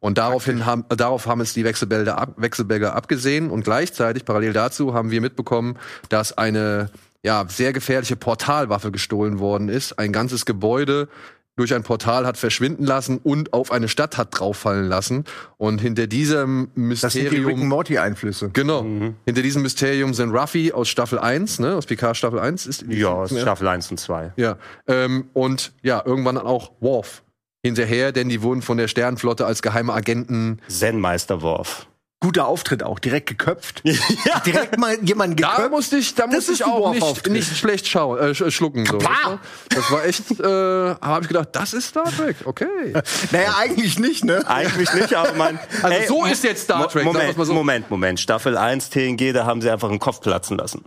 Und 0.00 0.18
daraufhin 0.18 0.66
haben, 0.66 0.84
äh, 0.90 0.96
darauf 0.96 1.26
haben 1.26 1.40
es 1.40 1.54
die 1.54 1.64
Wechselbelger, 1.64 2.18
ab, 2.18 2.34
Wechselbelger 2.36 2.94
abgesehen 2.94 3.50
und 3.50 3.64
gleichzeitig, 3.64 4.24
parallel 4.24 4.52
dazu, 4.52 4.94
haben 4.94 5.10
wir 5.10 5.20
mitbekommen, 5.20 5.78
dass 6.08 6.36
eine 6.36 6.90
ja, 7.22 7.44
sehr 7.48 7.72
gefährliche 7.72 8.16
Portalwaffe 8.16 8.90
gestohlen 8.90 9.38
worden 9.38 9.68
ist. 9.68 9.98
Ein 9.98 10.12
ganzes 10.12 10.44
Gebäude 10.44 11.08
durch 11.54 11.74
ein 11.74 11.82
Portal 11.82 12.26
hat 12.26 12.38
verschwinden 12.38 12.84
lassen 12.84 13.18
und 13.18 13.52
auf 13.52 13.72
eine 13.72 13.86
Stadt 13.88 14.16
hat 14.16 14.28
drauffallen 14.38 14.86
lassen. 14.88 15.24
Und 15.58 15.80
hinter 15.82 16.06
diesem 16.06 16.68
Das 16.74 17.12
sind 17.12 17.30
die 17.30 17.40
Mysterium. 17.40 17.68
Morty 17.68 17.98
Einflüsse. 17.98 18.48
Genau. 18.52 18.84
Hinter 19.26 19.42
diesem 19.42 19.60
Mysterium 19.62 20.14
sind 20.14 20.30
Ruffy 20.34 20.72
aus 20.72 20.88
Staffel 20.88 21.18
1, 21.18 21.58
ne, 21.58 21.74
aus 21.76 21.86
PK 21.86 22.14
Staffel 22.14 22.38
1 22.38 22.66
ist 22.66 22.84
Ja, 22.88 23.26
Staffel 23.28 23.68
1 23.68 23.90
und 23.90 24.00
2. 24.00 24.32
ja. 24.36 24.56
Ähm, 24.86 25.26
und 25.34 25.72
ja, 25.82 26.02
irgendwann 26.04 26.36
dann 26.36 26.46
auch 26.46 26.72
Worf 26.80 27.22
hinterher, 27.64 28.12
denn 28.12 28.28
die 28.28 28.42
wurden 28.42 28.62
von 28.62 28.78
der 28.78 28.88
Sternenflotte 28.88 29.46
als 29.46 29.62
geheime 29.62 29.92
Agenten. 29.92 30.60
Zen-Meister 30.68 31.42
Worf. 31.42 31.86
Guter 32.22 32.46
Auftritt 32.46 32.82
auch, 32.82 32.98
direkt 33.00 33.28
geköpft. 33.28 33.82
Direkt 34.46 34.78
mal 34.78 34.96
jemanden 35.02 35.36
Da 35.36 35.50
geköpft. 35.50 35.70
musste 35.72 35.96
ich, 35.96 36.14
da 36.14 36.26
musste 36.28 36.52
ich 36.52 36.64
auch 36.64 36.92
nicht, 36.94 37.28
nicht 37.28 37.56
schlecht 37.56 37.88
schauen, 37.88 38.18
äh, 38.18 38.22
sch- 38.30 38.50
schlucken. 38.52 38.86
So. 38.86 38.98
Kappa! 38.98 39.40
Das 39.70 39.90
war 39.90 40.04
echt, 40.04 40.30
äh, 40.40 40.44
habe 40.44 41.22
ich 41.22 41.28
gedacht, 41.28 41.48
das 41.52 41.72
ist 41.74 41.88
Star 41.88 42.04
Trek, 42.16 42.36
okay. 42.44 42.66
Naja, 43.32 43.56
eigentlich 43.58 43.98
nicht, 43.98 44.24
ne? 44.24 44.42
Eigentlich 44.48 44.92
nicht, 44.94 45.14
aber 45.14 45.32
mein. 45.34 45.58
Also 45.82 46.14
so 46.20 46.24
ist 46.26 46.44
jetzt 46.44 46.62
Star 46.64 46.88
Trek, 46.88 47.04
Moment, 47.04 47.34
so. 47.36 47.52
Moment, 47.52 47.90
Moment. 47.90 48.20
Staffel 48.20 48.56
1 48.56 48.90
TNG, 48.90 49.32
da 49.32 49.44
haben 49.44 49.60
sie 49.60 49.68
einfach 49.70 49.90
einen 49.90 49.98
Kopf 49.98 50.20
platzen 50.20 50.56
lassen. 50.56 50.84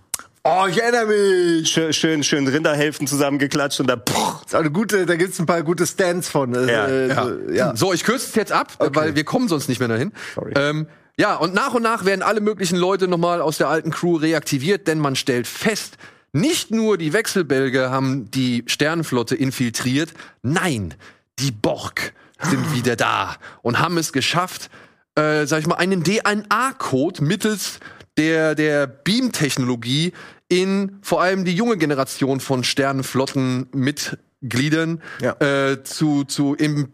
Oh, 0.48 0.66
ich 0.70 0.82
erinnere 0.82 1.08
mich. 1.08 1.68
Schön, 1.70 1.92
schön, 1.92 2.24
schön 2.24 2.48
Rinderhälften 2.48 3.08
zusammengeklatscht 3.08 3.80
und 3.80 3.88
da. 3.88 3.96
Das 3.96 4.16
ist 4.46 4.56
auch 4.56 4.60
eine 4.60 4.70
gute, 4.72 5.06
da 5.08 5.16
gibt's 5.16 5.40
ein 5.40 5.48
paar 5.48 5.64
gute 5.64 5.86
Stands 5.88 6.30
von. 6.30 6.54
äh, 6.54 6.72
Ja, 6.72 6.86
äh, 6.86 7.08
Ja. 7.10 7.24
so, 7.26 7.52
ja. 7.52 7.76
So, 7.76 7.94
ich 7.94 8.04
kürze 8.04 8.28
es 8.30 8.36
jetzt 8.36 8.52
ab, 8.52 8.68
weil 8.80 9.16
wir 9.16 9.24
kommen 9.24 9.48
sonst 9.48 9.68
nicht 9.70 9.80
mehr 9.80 9.88
dahin. 9.90 10.14
Sorry. 10.36 10.54
Ähm, 10.56 10.88
ja, 11.18 11.36
und 11.36 11.54
nach 11.54 11.74
und 11.74 11.84
nach 11.84 12.06
werden 12.06 12.22
alle 12.22 12.42
möglichen 12.42 12.76
Leute 12.78 13.08
nochmal 13.08 13.42
aus 13.42 13.58
der 13.58 13.70
alten 13.70 13.92
Crew 13.92 14.18
reaktiviert, 14.18 14.88
denn 14.88 15.00
man 15.00 15.16
stellt 15.16 15.48
fest, 15.48 15.98
nicht 16.34 16.72
nur 16.72 16.98
die 16.98 17.14
Wechselbälge 17.14 17.90
haben 17.90 18.30
die 18.32 18.64
Sternenflotte 18.68 19.36
infiltriert, 19.36 20.14
nein, 20.42 20.94
die 21.40 21.52
Borg 21.52 22.12
sind 22.42 22.76
wieder 22.76 22.98
da 22.98 23.38
und 23.62 23.80
haben 23.80 23.98
es 23.98 24.12
geschafft, 24.12 24.70
äh, 25.16 25.46
sag 25.46 25.62
ich 25.62 25.68
mal, 25.68 25.76
einen 25.76 26.04
DNA-Code 26.04 27.24
mittels 27.24 27.80
der, 28.18 28.56
der 28.56 28.86
Beam-Technologie 28.88 30.12
in 30.50 30.98
vor 31.02 31.22
allem 31.22 31.46
die 31.46 31.56
junge 31.56 31.78
Generation 31.78 32.42
von 32.42 32.66
Sternenflottenmitgliedern 32.66 35.02
Ja. 35.22 35.32
äh, 35.40 35.82
zu, 35.84 36.26
zu 36.26 36.56
im, 36.56 36.92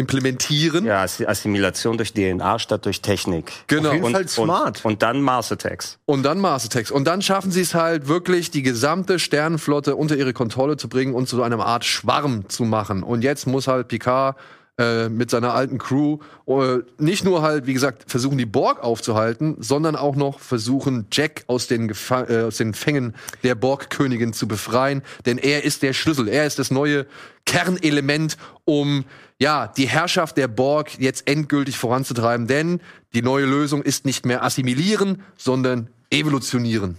implementieren. 0.00 0.84
ja, 0.84 1.02
Assi- 1.04 1.26
Assimilation 1.26 1.96
durch 1.96 2.12
DNA 2.12 2.58
statt 2.58 2.84
durch 2.86 3.00
Technik. 3.00 3.52
Genau. 3.68 3.88
Auf 3.90 3.94
jeden 3.94 4.04
Und, 4.06 4.12
Fall 4.12 4.28
smart. 4.28 4.84
Und, 4.84 4.92
und 4.92 5.02
dann 5.02 5.20
Mars 5.22 5.52
Attacks. 5.52 5.98
Und 6.06 6.22
dann 6.24 6.40
Mars 6.40 6.64
Attacks. 6.64 6.90
Und 6.90 7.04
dann 7.06 7.22
schaffen 7.22 7.50
sie 7.52 7.60
es 7.60 7.74
halt 7.74 8.08
wirklich, 8.08 8.50
die 8.50 8.62
gesamte 8.62 9.18
Sternenflotte 9.18 9.94
unter 9.96 10.16
ihre 10.16 10.32
Kontrolle 10.32 10.76
zu 10.76 10.88
bringen 10.88 11.14
und 11.14 11.28
zu 11.28 11.42
einer 11.42 11.64
Art 11.64 11.84
Schwarm 11.84 12.48
zu 12.48 12.64
machen. 12.64 13.02
Und 13.02 13.22
jetzt 13.22 13.46
muss 13.46 13.68
halt 13.68 13.88
Picard 13.88 14.36
äh, 14.78 15.08
mit 15.10 15.30
seiner 15.30 15.52
alten 15.52 15.76
Crew 15.78 16.18
äh, 16.46 16.78
nicht 16.98 17.24
nur 17.24 17.42
halt, 17.42 17.66
wie 17.66 17.74
gesagt, 17.74 18.04
versuchen, 18.10 18.38
die 18.38 18.46
Borg 18.46 18.82
aufzuhalten, 18.82 19.56
sondern 19.58 19.94
auch 19.94 20.16
noch 20.16 20.40
versuchen, 20.40 21.06
Jack 21.12 21.44
aus 21.48 21.66
den, 21.66 21.88
Gefa 21.88 22.24
äh, 22.30 22.42
aus 22.44 22.56
den 22.56 22.72
Fängen 22.72 23.14
der 23.42 23.54
Borg-Königin 23.56 24.32
zu 24.32 24.48
befreien. 24.48 25.02
Denn 25.26 25.36
er 25.36 25.64
ist 25.64 25.82
der 25.82 25.92
Schlüssel. 25.92 26.28
Er 26.28 26.46
ist 26.46 26.58
das 26.58 26.70
neue 26.70 27.04
Kernelement, 27.44 28.36
um 28.64 29.04
ja, 29.40 29.68
die 29.68 29.88
Herrschaft 29.88 30.36
der 30.36 30.48
Borg 30.48 30.98
jetzt 30.98 31.26
endgültig 31.26 31.78
voranzutreiben. 31.78 32.46
Denn 32.46 32.80
die 33.14 33.22
neue 33.22 33.46
Lösung 33.46 33.82
ist 33.82 34.04
nicht 34.04 34.26
mehr 34.26 34.44
assimilieren, 34.44 35.22
sondern 35.36 35.88
evolutionieren. 36.10 36.98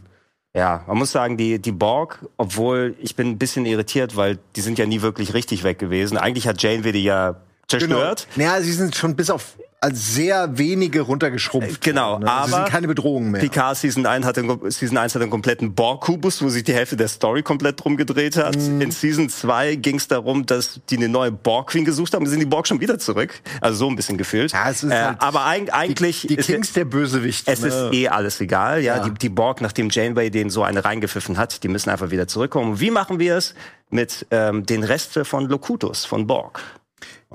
Ja, 0.54 0.84
man 0.88 0.98
muss 0.98 1.12
sagen, 1.12 1.38
die, 1.38 1.60
die 1.60 1.72
Borg, 1.72 2.28
obwohl 2.36 2.96
ich 3.00 3.16
bin 3.16 3.30
ein 3.30 3.38
bisschen 3.38 3.66
irritiert, 3.66 4.18
weil 4.18 4.40
die 4.56 4.62
sind 4.62 4.78
ja 4.80 4.86
nie 4.86 5.02
wirklich 5.02 5.34
richtig 5.34 5.64
weg 5.64 5.80
gewesen. 5.80 6.18
Eigentlich 6.18 6.48
hat 6.48 6.62
Janeway 6.62 6.92
die 6.92 7.04
ja 7.04 7.36
zerstört. 7.68 8.28
Naja, 8.36 8.62
sie 8.62 8.74
sind 8.74 8.96
schon 8.96 9.16
bis 9.16 9.30
auf 9.30 9.58
als 9.84 10.14
sehr 10.14 10.60
wenige 10.60 11.02
runtergeschrumpft. 11.02 11.82
Genau, 11.82 12.14
wurden, 12.14 12.26
ne? 12.26 12.32
Also 12.32 12.48
sie 12.48 12.54
aber 12.54 12.64
sind 12.66 12.72
keine 12.72 12.88
Bedrohung 12.88 13.32
mehr. 13.32 13.42
Picard 13.42 13.76
Season 13.78 14.06
1 14.06 14.28
hatte, 14.28 14.44
Season 14.70 14.96
1 14.96 15.16
hatte 15.16 15.24
einen 15.24 15.32
kompletten 15.32 15.74
Borg-Kubus, 15.74 16.44
wo 16.44 16.50
sich 16.50 16.64
die 16.64 16.74
Hälfte 16.74 16.96
der 16.96 17.08
Story 17.08 17.42
komplett 17.42 17.84
drum 17.84 17.98
gedreht 17.98 18.38
hat. 18.38 18.56
Mhm. 18.58 18.80
In 18.80 18.92
Season 18.92 19.28
2 19.28 19.76
ging 19.76 19.96
es 19.96 20.08
darum, 20.08 20.46
dass 20.46 20.82
die 20.92 20.98
eine 20.98 21.10
neue 21.10 21.32
Borg-Queen 21.32 21.84
gesucht 21.84 22.14
haben. 22.14 22.28
Sind 22.28 22.40
die 22.40 22.46
Borg 22.46 22.68
schon 22.68 22.80
wieder 22.80 23.00
zurück? 23.00 23.42
Also 23.60 23.78
so 23.78 23.90
ein 23.90 23.96
bisschen 23.96 24.20
gefühlt. 24.20 24.52
Ja, 24.52 24.70
es 24.70 24.84
ist 24.84 24.92
äh, 24.92 25.02
halt 25.02 25.20
aber 25.20 25.48
eig 25.48 25.74
eigentlich 25.74 26.22
die, 26.22 26.28
die 26.28 26.36
ist 26.36 26.46
Kings 26.46 26.74
der 26.74 26.86
Bösewicht. 26.86 27.48
es 27.48 27.62
ne? 27.62 27.68
ist 27.70 27.94
eh 27.94 28.08
alles 28.08 28.40
egal. 28.40 28.82
Ja, 28.82 28.98
Ja. 28.98 29.04
Die, 29.10 29.12
die 29.16 29.30
Borg, 29.30 29.62
nachdem 29.62 29.90
Janeway 29.90 30.30
den 30.30 30.52
so 30.52 30.62
eine 30.62 30.86
reingepfiffen 30.86 31.38
hat, 31.38 31.64
die 31.64 31.68
müssen 31.70 31.90
einfach 31.90 32.12
wieder 32.12 32.28
zurückkommen. 32.28 32.80
Wie 32.80 32.92
machen 32.92 33.18
wir 33.18 33.36
es 33.36 33.56
mit 33.90 34.28
ähm, 34.30 34.64
den 34.64 34.84
Resten 34.84 35.26
von 35.26 35.48
Locutus, 35.48 36.06
von 36.06 36.28
Borg? 36.28 36.62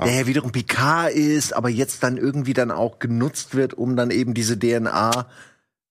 Der 0.05 0.13
ja 0.13 0.27
wiederum 0.27 0.53
Picard 0.53 1.13
ist, 1.13 1.53
aber 1.55 1.69
jetzt 1.69 2.03
dann 2.03 2.17
irgendwie 2.17 2.53
dann 2.53 2.71
auch 2.71 2.99
genutzt 2.99 3.55
wird, 3.55 3.75
um 3.75 3.97
dann 3.97 4.11
eben 4.11 4.35
diese 4.35 4.59
DNA 4.59 5.27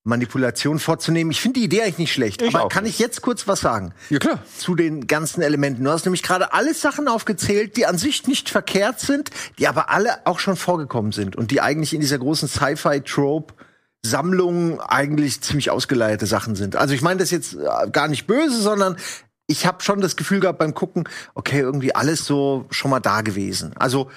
Manipulation 0.03 0.77
vorzunehmen. 0.77 1.31
Ich 1.31 1.41
finde 1.41 1.59
die 1.59 1.65
Idee 1.65 1.81
eigentlich 1.81 1.97
nicht 1.97 2.13
schlecht. 2.13 2.41
Ich 2.43 2.53
aber 2.53 2.65
auch 2.65 2.69
kann 2.69 2.85
ich 2.85 2.99
jetzt 2.99 3.23
kurz 3.23 3.47
was 3.47 3.59
sagen? 3.61 3.91
Ja, 4.11 4.19
klar. 4.19 4.39
zu 4.55 4.75
den 4.75 5.07
ganzen 5.07 5.41
Elementen. 5.41 5.83
Du 5.83 5.89
hast 5.89 6.05
nämlich 6.05 6.21
gerade 6.21 6.53
alle 6.53 6.75
Sachen 6.75 7.07
aufgezählt, 7.07 7.75
die 7.75 7.87
an 7.87 7.97
sich 7.97 8.27
nicht 8.27 8.49
verkehrt 8.49 8.99
sind, 8.99 9.31
die 9.57 9.67
aber 9.67 9.89
alle 9.89 10.25
auch 10.27 10.37
schon 10.37 10.55
vorgekommen 10.55 11.11
sind 11.11 11.35
und 11.35 11.49
die 11.49 11.59
eigentlich 11.59 11.93
in 11.93 12.01
dieser 12.01 12.19
großen 12.19 12.47
Sci-Fi-Trope 12.47 13.55
Sammlung 14.05 14.79
eigentlich 14.79 15.41
ziemlich 15.41 15.71
ausgeleitete 15.71 16.27
Sachen 16.27 16.55
sind. 16.55 16.75
Also 16.75 16.93
ich 16.93 17.01
meine 17.01 17.19
das 17.19 17.31
jetzt 17.31 17.55
äh, 17.55 17.89
gar 17.91 18.07
nicht 18.07 18.27
böse, 18.27 18.61
sondern 18.61 18.97
ich 19.47 19.65
habe 19.65 19.83
schon 19.83 20.01
das 20.01 20.15
Gefühl 20.15 20.39
gehabt 20.39 20.59
beim 20.59 20.73
Gucken, 20.73 21.07
okay, 21.33 21.59
irgendwie 21.59 21.93
alles 21.93 22.25
so 22.25 22.65
schon 22.69 22.91
mal 22.91 22.99
da 22.99 23.21
gewesen. 23.21 23.73
Also 23.77 24.09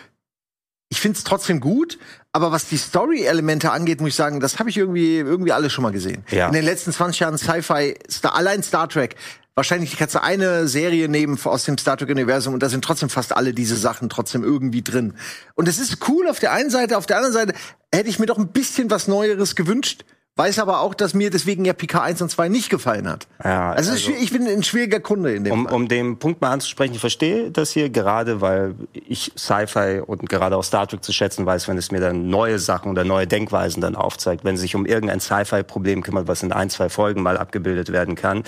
ich 0.91 1.01
finde 1.01 1.19
es 1.19 1.25
trotzdem 1.25 1.61
gut, 1.61 1.99
aber 2.33 2.51
was 2.51 2.69
die 2.69 2.79
Story-Elemente 2.79 3.71
angeht, 3.71 4.01
muss 4.01 4.11
ich 4.11 4.15
sagen, 4.15 4.41
das 4.41 4.59
habe 4.59 4.71
ich 4.71 4.79
irgendwie 4.79 5.19
irgendwie 5.19 5.53
alles 5.53 5.73
schon 5.73 5.83
mal 5.83 5.93
gesehen. 5.93 6.25
Ja. 6.31 6.47
In 6.47 6.55
den 6.55 6.65
letzten 6.65 6.93
20 6.93 7.21
Jahren 7.21 7.37
Sci-Fi, 7.37 7.97
Star, 8.11 8.35
allein 8.35 8.63
Star 8.63 8.89
Trek, 8.89 9.17
wahrscheinlich 9.55 9.99
kannst 9.99 10.15
du 10.15 10.23
eine 10.23 10.67
Serie 10.67 11.09
nehmen 11.09 11.39
aus 11.45 11.65
dem 11.65 11.77
Star 11.77 11.99
Trek-Universum 11.99 12.55
und 12.55 12.63
da 12.63 12.71
sind 12.71 12.83
trotzdem 12.83 13.11
fast 13.11 13.37
alle 13.37 13.53
diese 13.53 13.77
Sachen 13.77 14.09
trotzdem 14.09 14.45
irgendwie 14.45 14.83
drin. 14.83 15.15
Und 15.55 15.69
es 15.69 15.79
ist 15.79 16.09
cool 16.09 16.27
auf 16.27 16.39
der 16.39 16.53
einen 16.53 16.71
Seite, 16.71 16.97
auf 16.97 17.07
der 17.07 17.17
anderen 17.17 17.35
Seite 17.35 17.55
hätte 17.93 18.09
ich 18.09 18.19
mir 18.19 18.27
doch 18.27 18.39
ein 18.39 18.49
bisschen 18.49 18.91
was 18.91 19.09
Neueres 19.09 19.57
gewünscht. 19.57 20.05
Weiß 20.39 20.61
aber 20.61 20.81
auch, 20.83 20.95
dass 20.95 21.15
mir 21.15 21.31
deswegen 21.31 21.65
ja 21.65 21.73
Picard 21.73 22.05
1 22.05 22.23
und 22.23 22.31
2 22.31 22.49
nicht 22.49 22.71
gefallen 22.71 23.09
hat. 23.09 23.27
Ja, 23.43 23.73
also, 23.73 23.91
also- 23.91 24.13
ich 24.13 24.31
bin 24.33 24.47
ein 24.47 24.63
schwieriger 24.63 25.01
Kunde 25.01 25.35
in 25.35 25.43
dem 25.43 25.53
Um, 25.53 25.65
Fall. 25.67 25.75
um 25.75 25.89
den 25.89 26.19
Punkt 26.21 26.41
mal 26.41 26.53
anzusprechen, 26.53 26.95
ich 26.95 27.01
verstehe 27.01 27.51
das 27.51 27.73
hier 27.73 27.91
gerade, 27.91 28.41
weil 28.41 28.77
ich 28.93 29.33
Sci-Fi 29.37 30.01
und 30.07 30.29
gerade 30.29 30.57
auch 30.57 30.63
Star 30.63 30.87
Trek 30.87 31.03
zu 31.03 31.13
schätzen 31.13 31.45
weiß, 31.45 31.67
wenn 31.67 31.77
es 31.77 31.91
mir 31.91 31.99
dann 32.01 32.29
neue 32.31 32.61
Sachen 32.61 32.89
oder 32.93 33.03
neue 33.03 33.27
Denkweisen 33.27 33.81
dann 33.81 33.97
aufzeigt, 33.97 34.45
wenn 34.45 34.55
es 34.55 34.61
sich 34.61 34.77
um 34.77 34.87
irgendein 34.87 35.19
Sci-Fi-Problem 35.19 36.05
kümmert, 36.05 36.29
was 36.29 36.45
in 36.45 36.53
ein, 36.53 36.71
zwei 36.71 36.89
Folgen 36.89 37.21
mal 37.23 37.37
abgebildet 37.37 37.91
werden 37.91 38.15
kann. 38.15 38.45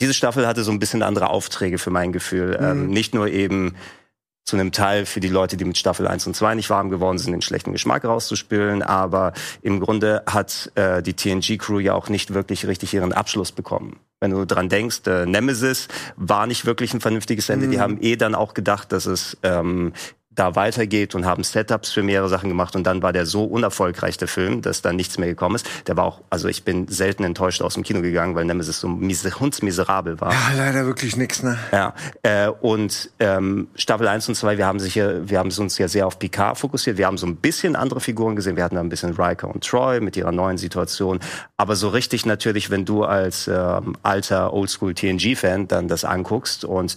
Diese 0.00 0.14
Staffel 0.14 0.46
hatte 0.46 0.62
so 0.62 0.70
ein 0.70 0.78
bisschen 0.78 1.02
andere 1.02 1.30
Aufträge 1.30 1.78
für 1.78 1.90
mein 1.90 2.12
Gefühl. 2.12 2.56
Ähm, 2.60 2.86
nicht 2.88 3.14
nur 3.14 3.26
eben 3.26 3.74
zu 4.46 4.56
einem 4.56 4.70
Teil 4.70 5.06
für 5.06 5.18
die 5.18 5.28
Leute, 5.28 5.56
die 5.56 5.64
mit 5.64 5.76
Staffel 5.76 6.06
1 6.06 6.26
und 6.28 6.34
2 6.34 6.54
nicht 6.54 6.70
warm 6.70 6.88
geworden 6.88 7.18
sind, 7.18 7.32
den 7.32 7.42
schlechten 7.42 7.72
Geschmack 7.72 8.04
rauszuspülen. 8.04 8.82
Aber 8.82 9.32
im 9.60 9.80
Grunde 9.80 10.22
hat 10.24 10.70
äh, 10.76 11.02
die 11.02 11.14
TNG-Crew 11.14 11.80
ja 11.80 11.94
auch 11.94 12.08
nicht 12.08 12.32
wirklich 12.32 12.66
richtig 12.66 12.94
ihren 12.94 13.12
Abschluss 13.12 13.50
bekommen. 13.50 13.98
Wenn 14.20 14.30
du 14.30 14.46
dran 14.46 14.68
denkst, 14.68 15.00
äh, 15.06 15.26
Nemesis 15.26 15.88
war 16.14 16.46
nicht 16.46 16.64
wirklich 16.64 16.94
ein 16.94 17.00
vernünftiges 17.00 17.48
Ende. 17.48 17.66
Die 17.66 17.80
haben 17.80 17.98
eh 18.00 18.14
dann 18.14 18.36
auch 18.36 18.54
gedacht, 18.54 18.92
dass 18.92 19.06
es 19.06 19.36
ähm, 19.42 19.92
da 20.36 20.54
weitergeht 20.54 21.14
und 21.14 21.26
haben 21.26 21.42
Setups 21.42 21.90
für 21.90 22.02
mehrere 22.02 22.28
Sachen 22.28 22.48
gemacht 22.48 22.76
und 22.76 22.84
dann 22.84 23.02
war 23.02 23.12
der 23.12 23.26
so 23.26 23.44
unerfolgreich, 23.44 24.18
der 24.18 24.28
Film, 24.28 24.62
dass 24.62 24.82
dann 24.82 24.96
nichts 24.96 25.18
mehr 25.18 25.28
gekommen 25.28 25.56
ist. 25.56 25.66
Der 25.88 25.96
war 25.96 26.04
auch, 26.04 26.20
also 26.30 26.48
ich 26.48 26.62
bin 26.62 26.88
selten 26.88 27.24
enttäuscht 27.24 27.62
aus 27.62 27.74
dem 27.74 27.82
Kino 27.82 28.02
gegangen, 28.02 28.34
weil 28.34 28.44
Nemesis 28.44 28.80
so 28.80 28.88
mise 28.88 29.30
hundsmiserabel 29.40 30.20
war. 30.20 30.32
ja, 30.32 30.52
leider 30.56 30.86
wirklich 30.86 31.16
nix, 31.16 31.42
ne? 31.42 31.58
Ja, 31.72 31.94
äh, 32.22 32.48
und 32.48 33.10
ähm, 33.18 33.68
Staffel 33.74 34.06
1 34.06 34.28
und 34.28 34.34
2, 34.34 34.58
wir 34.58 34.66
haben, 34.66 34.78
sich 34.78 34.94
ja, 34.94 35.28
wir 35.28 35.38
haben 35.38 35.50
uns 35.50 35.78
ja 35.78 35.88
sehr 35.88 36.06
auf 36.06 36.18
Picard 36.18 36.58
fokussiert. 36.58 36.98
Wir 36.98 37.06
haben 37.06 37.18
so 37.18 37.26
ein 37.26 37.36
bisschen 37.36 37.74
andere 37.74 38.00
Figuren 38.00 38.36
gesehen. 38.36 38.56
Wir 38.56 38.64
hatten 38.64 38.76
da 38.76 38.82
ein 38.82 38.88
bisschen 38.88 39.14
Riker 39.14 39.48
und 39.48 39.64
Troy 39.64 40.00
mit 40.00 40.16
ihrer 40.16 40.32
neuen 40.32 40.58
Situation. 40.58 41.20
Aber 41.56 41.76
so 41.76 41.88
richtig 41.88 42.26
natürlich, 42.26 42.70
wenn 42.70 42.84
du 42.84 43.04
als 43.04 43.48
ähm, 43.48 43.96
alter 44.02 44.52
Oldschool-TNG-Fan 44.52 45.68
dann 45.68 45.88
das 45.88 46.04
anguckst. 46.04 46.64
Und 46.64 46.96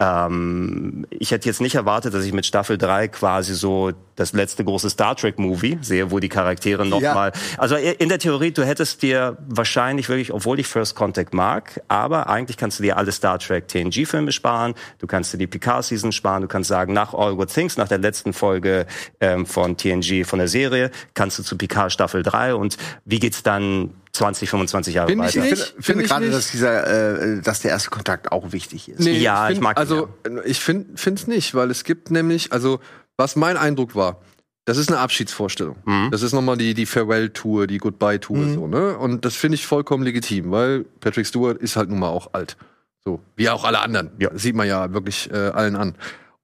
ähm, 0.00 1.06
ich 1.10 1.30
hätte 1.30 1.48
jetzt 1.48 1.60
nicht 1.60 1.76
erwartet, 1.76 2.14
dass 2.14 2.24
ich 2.24 2.32
mit 2.32 2.46
Staffel 2.46 2.79
3 2.80 3.08
quasi 3.08 3.54
so 3.54 3.92
das 4.16 4.32
letzte 4.34 4.64
große 4.64 4.90
Star 4.90 5.16
Trek-Movie 5.16 5.78
sehe, 5.80 6.10
wo 6.10 6.18
die 6.18 6.28
Charaktere 6.28 6.84
noch 6.84 7.00
Ja. 7.00 7.14
mal 7.14 7.32
also 7.56 7.76
in 7.76 8.08
der 8.10 8.18
Theorie, 8.18 8.50
du 8.50 8.64
hättest 8.64 9.02
dir 9.02 9.38
wahrscheinlich 9.48 10.08
wirklich, 10.10 10.32
obwohl 10.32 10.60
ich 10.60 10.66
First 10.66 10.94
Contact 10.94 11.32
mag, 11.32 11.80
aber 11.88 12.28
eigentlich 12.28 12.58
kannst 12.58 12.78
du 12.78 12.82
dir 12.82 12.98
alle 12.98 13.12
Star 13.12 13.38
Trek 13.38 13.66
TNG-Filme 13.68 14.32
sparen, 14.32 14.74
du 14.98 15.06
kannst 15.06 15.32
dir 15.32 15.38
die 15.38 15.46
Picard-Season 15.46 16.12
sparen, 16.12 16.42
du 16.42 16.48
kannst 16.48 16.68
sagen, 16.68 16.92
nach 16.92 17.14
All 17.14 17.34
Good 17.36 17.52
Things, 17.54 17.78
nach 17.78 17.88
der 17.88 17.98
letzten 17.98 18.34
Folge 18.34 18.84
ähm, 19.20 19.46
von 19.46 19.76
TNG, 19.78 20.24
von 20.26 20.38
der 20.38 20.48
Serie, 20.48 20.90
kannst 21.14 21.38
du 21.38 21.42
zu 21.42 21.56
Picard 21.56 21.90
Staffel 21.92 22.22
3 22.22 22.54
und 22.56 22.76
wie 23.06 23.20
geht's 23.20 23.42
dann 23.42 23.94
20, 24.20 24.50
25 24.50 24.94
Jahre 24.94 25.08
Find 25.08 25.24
ich 25.24 25.36
weiter? 25.36 25.40
nicht. 25.40 25.52
Ich 25.52 25.58
finde 25.60 25.82
Finde 25.82 26.04
ich 26.04 26.10
gerade, 26.10 26.30
dass 26.30 26.50
dieser, 26.50 27.12
äh, 27.36 27.40
dass 27.40 27.60
der 27.60 27.70
erste 27.70 27.88
Kontakt 27.90 28.32
auch 28.32 28.52
wichtig 28.52 28.88
ist. 28.90 29.00
Nee, 29.00 29.18
Ja, 29.18 29.48
ich 29.48 29.54
find, 29.54 29.62
mag 29.62 29.76
ihn, 29.76 29.80
Also, 29.80 30.08
ich 30.44 30.60
finde 30.60 30.94
es 30.94 31.26
nicht, 31.26 31.54
weil 31.54 31.70
es 31.70 31.84
gibt 31.84 32.10
nämlich, 32.10 32.52
also, 32.52 32.80
was 33.16 33.34
mein 33.36 33.56
Eindruck 33.56 33.94
war, 33.94 34.20
das 34.66 34.76
ist 34.76 34.90
eine 34.90 34.98
Abschiedsvorstellung. 34.98 35.76
Mhm. 35.86 36.10
Das 36.10 36.20
ist 36.22 36.32
nochmal 36.34 36.58
die, 36.58 36.74
die 36.74 36.84
Farewell-Tour, 36.84 37.66
die 37.66 37.78
Goodbye-Tour, 37.78 38.50
so, 38.50 38.66
ne? 38.66 38.96
Und 38.98 39.24
das 39.24 39.34
finde 39.36 39.54
ich 39.54 39.66
vollkommen 39.66 40.04
legitim, 40.04 40.50
weil 40.50 40.84
Patrick 41.00 41.26
Stewart 41.26 41.56
ist 41.58 41.76
halt 41.76 41.88
nun 41.88 41.98
mal 41.98 42.08
auch 42.08 42.34
alt. 42.34 42.56
So, 43.02 43.20
wie 43.36 43.48
auch 43.48 43.64
alle 43.64 43.80
anderen. 43.80 44.10
Ja. 44.18 44.28
Das 44.28 44.42
sieht 44.42 44.54
man 44.54 44.68
ja 44.68 44.92
wirklich 44.92 45.30
äh, 45.32 45.36
allen 45.36 45.76
an. 45.76 45.94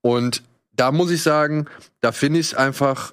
Und 0.01 0.43
da 0.73 0.93
muss 0.93 1.11
ich 1.11 1.23
sagen, 1.23 1.67
da 2.01 2.11
finde 2.13 2.41
ich 2.41 2.47
es 2.47 2.55
einfach, 2.55 3.13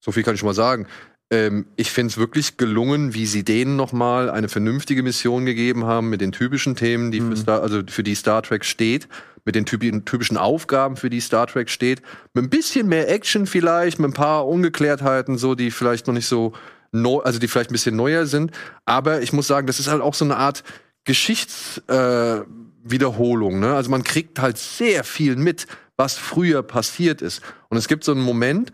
so 0.00 0.12
viel 0.12 0.22
kann 0.22 0.34
ich 0.34 0.40
schon 0.40 0.48
mal 0.48 0.54
sagen, 0.54 0.86
ähm, 1.30 1.66
ich 1.76 1.90
finde 1.90 2.10
es 2.10 2.18
wirklich 2.18 2.56
gelungen, 2.56 3.14
wie 3.14 3.26
sie 3.26 3.44
denen 3.44 3.76
nochmal 3.76 4.30
eine 4.30 4.48
vernünftige 4.48 5.02
Mission 5.02 5.46
gegeben 5.46 5.84
haben 5.84 6.10
mit 6.10 6.20
den 6.20 6.32
typischen 6.32 6.76
Themen, 6.76 7.10
die 7.10 7.20
für 7.20 7.36
Star, 7.36 7.62
also 7.62 7.82
für 7.88 8.02
die 8.02 8.14
Star 8.14 8.42
Trek 8.42 8.64
steht, 8.64 9.08
mit 9.44 9.54
den 9.54 9.66
typischen, 9.66 10.38
Aufgaben, 10.38 10.96
für 10.96 11.10
die 11.10 11.20
Star 11.20 11.46
Trek 11.46 11.70
steht, 11.70 12.02
mit 12.32 12.44
ein 12.44 12.50
bisschen 12.50 12.88
mehr 12.88 13.10
Action 13.10 13.46
vielleicht, 13.46 13.98
mit 13.98 14.10
ein 14.10 14.14
paar 14.14 14.46
Ungeklärtheiten, 14.46 15.38
so 15.38 15.54
die 15.54 15.70
vielleicht 15.70 16.06
noch 16.06 16.14
nicht 16.14 16.26
so 16.26 16.52
neu, 16.92 17.18
also 17.18 17.38
die 17.38 17.48
vielleicht 17.48 17.70
ein 17.70 17.74
bisschen 17.74 17.96
neuer 17.96 18.26
sind. 18.26 18.52
Aber 18.84 19.22
ich 19.22 19.32
muss 19.32 19.46
sagen, 19.46 19.66
das 19.66 19.80
ist 19.80 19.88
halt 19.88 20.02
auch 20.02 20.14
so 20.14 20.24
eine 20.24 20.36
Art 20.36 20.64
Geschichtswiederholung. 21.04 23.56
Äh, 23.56 23.60
ne? 23.60 23.74
Also 23.74 23.90
man 23.90 24.04
kriegt 24.04 24.40
halt 24.40 24.56
sehr 24.56 25.04
viel 25.04 25.36
mit, 25.36 25.66
was 25.96 26.16
früher 26.16 26.62
passiert 26.62 27.22
ist. 27.22 27.42
Und 27.68 27.76
es 27.76 27.88
gibt 27.88 28.04
so 28.04 28.12
einen 28.12 28.22
Moment, 28.22 28.72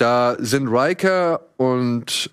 da 0.00 0.36
sind 0.38 0.68
Riker 0.68 1.40
und 1.56 2.30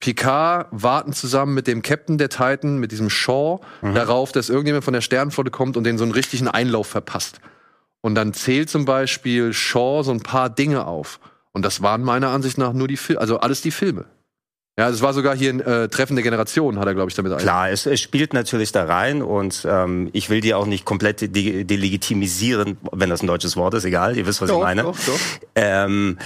Picard 0.00 0.68
warten 0.70 1.12
zusammen 1.12 1.54
mit 1.54 1.66
dem 1.66 1.82
Captain 1.82 2.16
der 2.16 2.30
Titan, 2.30 2.78
mit 2.78 2.90
diesem 2.90 3.10
Shaw, 3.10 3.60
darauf, 3.82 4.32
dass 4.32 4.48
irgendjemand 4.48 4.84
von 4.84 4.94
der 4.94 5.02
Sternenflotte 5.02 5.50
kommt 5.50 5.76
und 5.76 5.84
den 5.84 5.98
so 5.98 6.04
einen 6.04 6.12
richtigen 6.12 6.48
Einlauf 6.48 6.86
verpasst. 6.86 7.40
Und 8.00 8.14
dann 8.14 8.32
zählt 8.32 8.70
zum 8.70 8.86
Beispiel 8.86 9.52
Shaw 9.52 10.02
so 10.02 10.10
ein 10.10 10.20
paar 10.20 10.48
Dinge 10.48 10.86
auf. 10.86 11.20
Und 11.52 11.64
das 11.64 11.82
waren 11.82 12.02
meiner 12.02 12.28
Ansicht 12.28 12.56
nach 12.56 12.72
nur 12.72 12.88
die 12.88 12.96
Filme, 12.96 13.20
also 13.20 13.40
alles 13.40 13.60
die 13.60 13.70
Filme. 13.70 14.06
Ja, 14.78 14.88
es 14.88 15.02
war 15.02 15.12
sogar 15.12 15.36
hier 15.36 15.52
ein 15.52 15.60
äh, 15.60 15.88
Treffen 15.88 16.16
der 16.16 16.22
Generation, 16.22 16.78
hat 16.78 16.86
er, 16.86 16.94
glaube 16.94 17.10
ich, 17.10 17.14
damit 17.14 17.36
Klar, 17.36 17.68
es, 17.68 17.84
es 17.84 18.00
spielt 18.00 18.32
natürlich 18.32 18.72
da 18.72 18.84
rein 18.84 19.20
und 19.20 19.66
ähm, 19.68 20.08
ich 20.14 20.30
will 20.30 20.40
die 20.40 20.54
auch 20.54 20.64
nicht 20.64 20.86
komplett 20.86 21.20
de 21.20 21.64
delegitimisieren, 21.64 22.78
wenn 22.92 23.10
das 23.10 23.22
ein 23.22 23.26
deutsches 23.26 23.58
Wort 23.58 23.74
ist, 23.74 23.84
egal, 23.84 24.16
ihr 24.16 24.26
wisst, 24.26 24.40
was 24.40 24.48
ich 24.48 24.56
meine. 24.56 24.84
doch, 24.84 24.96
doch. 24.96 25.20
Ähm, 25.54 26.16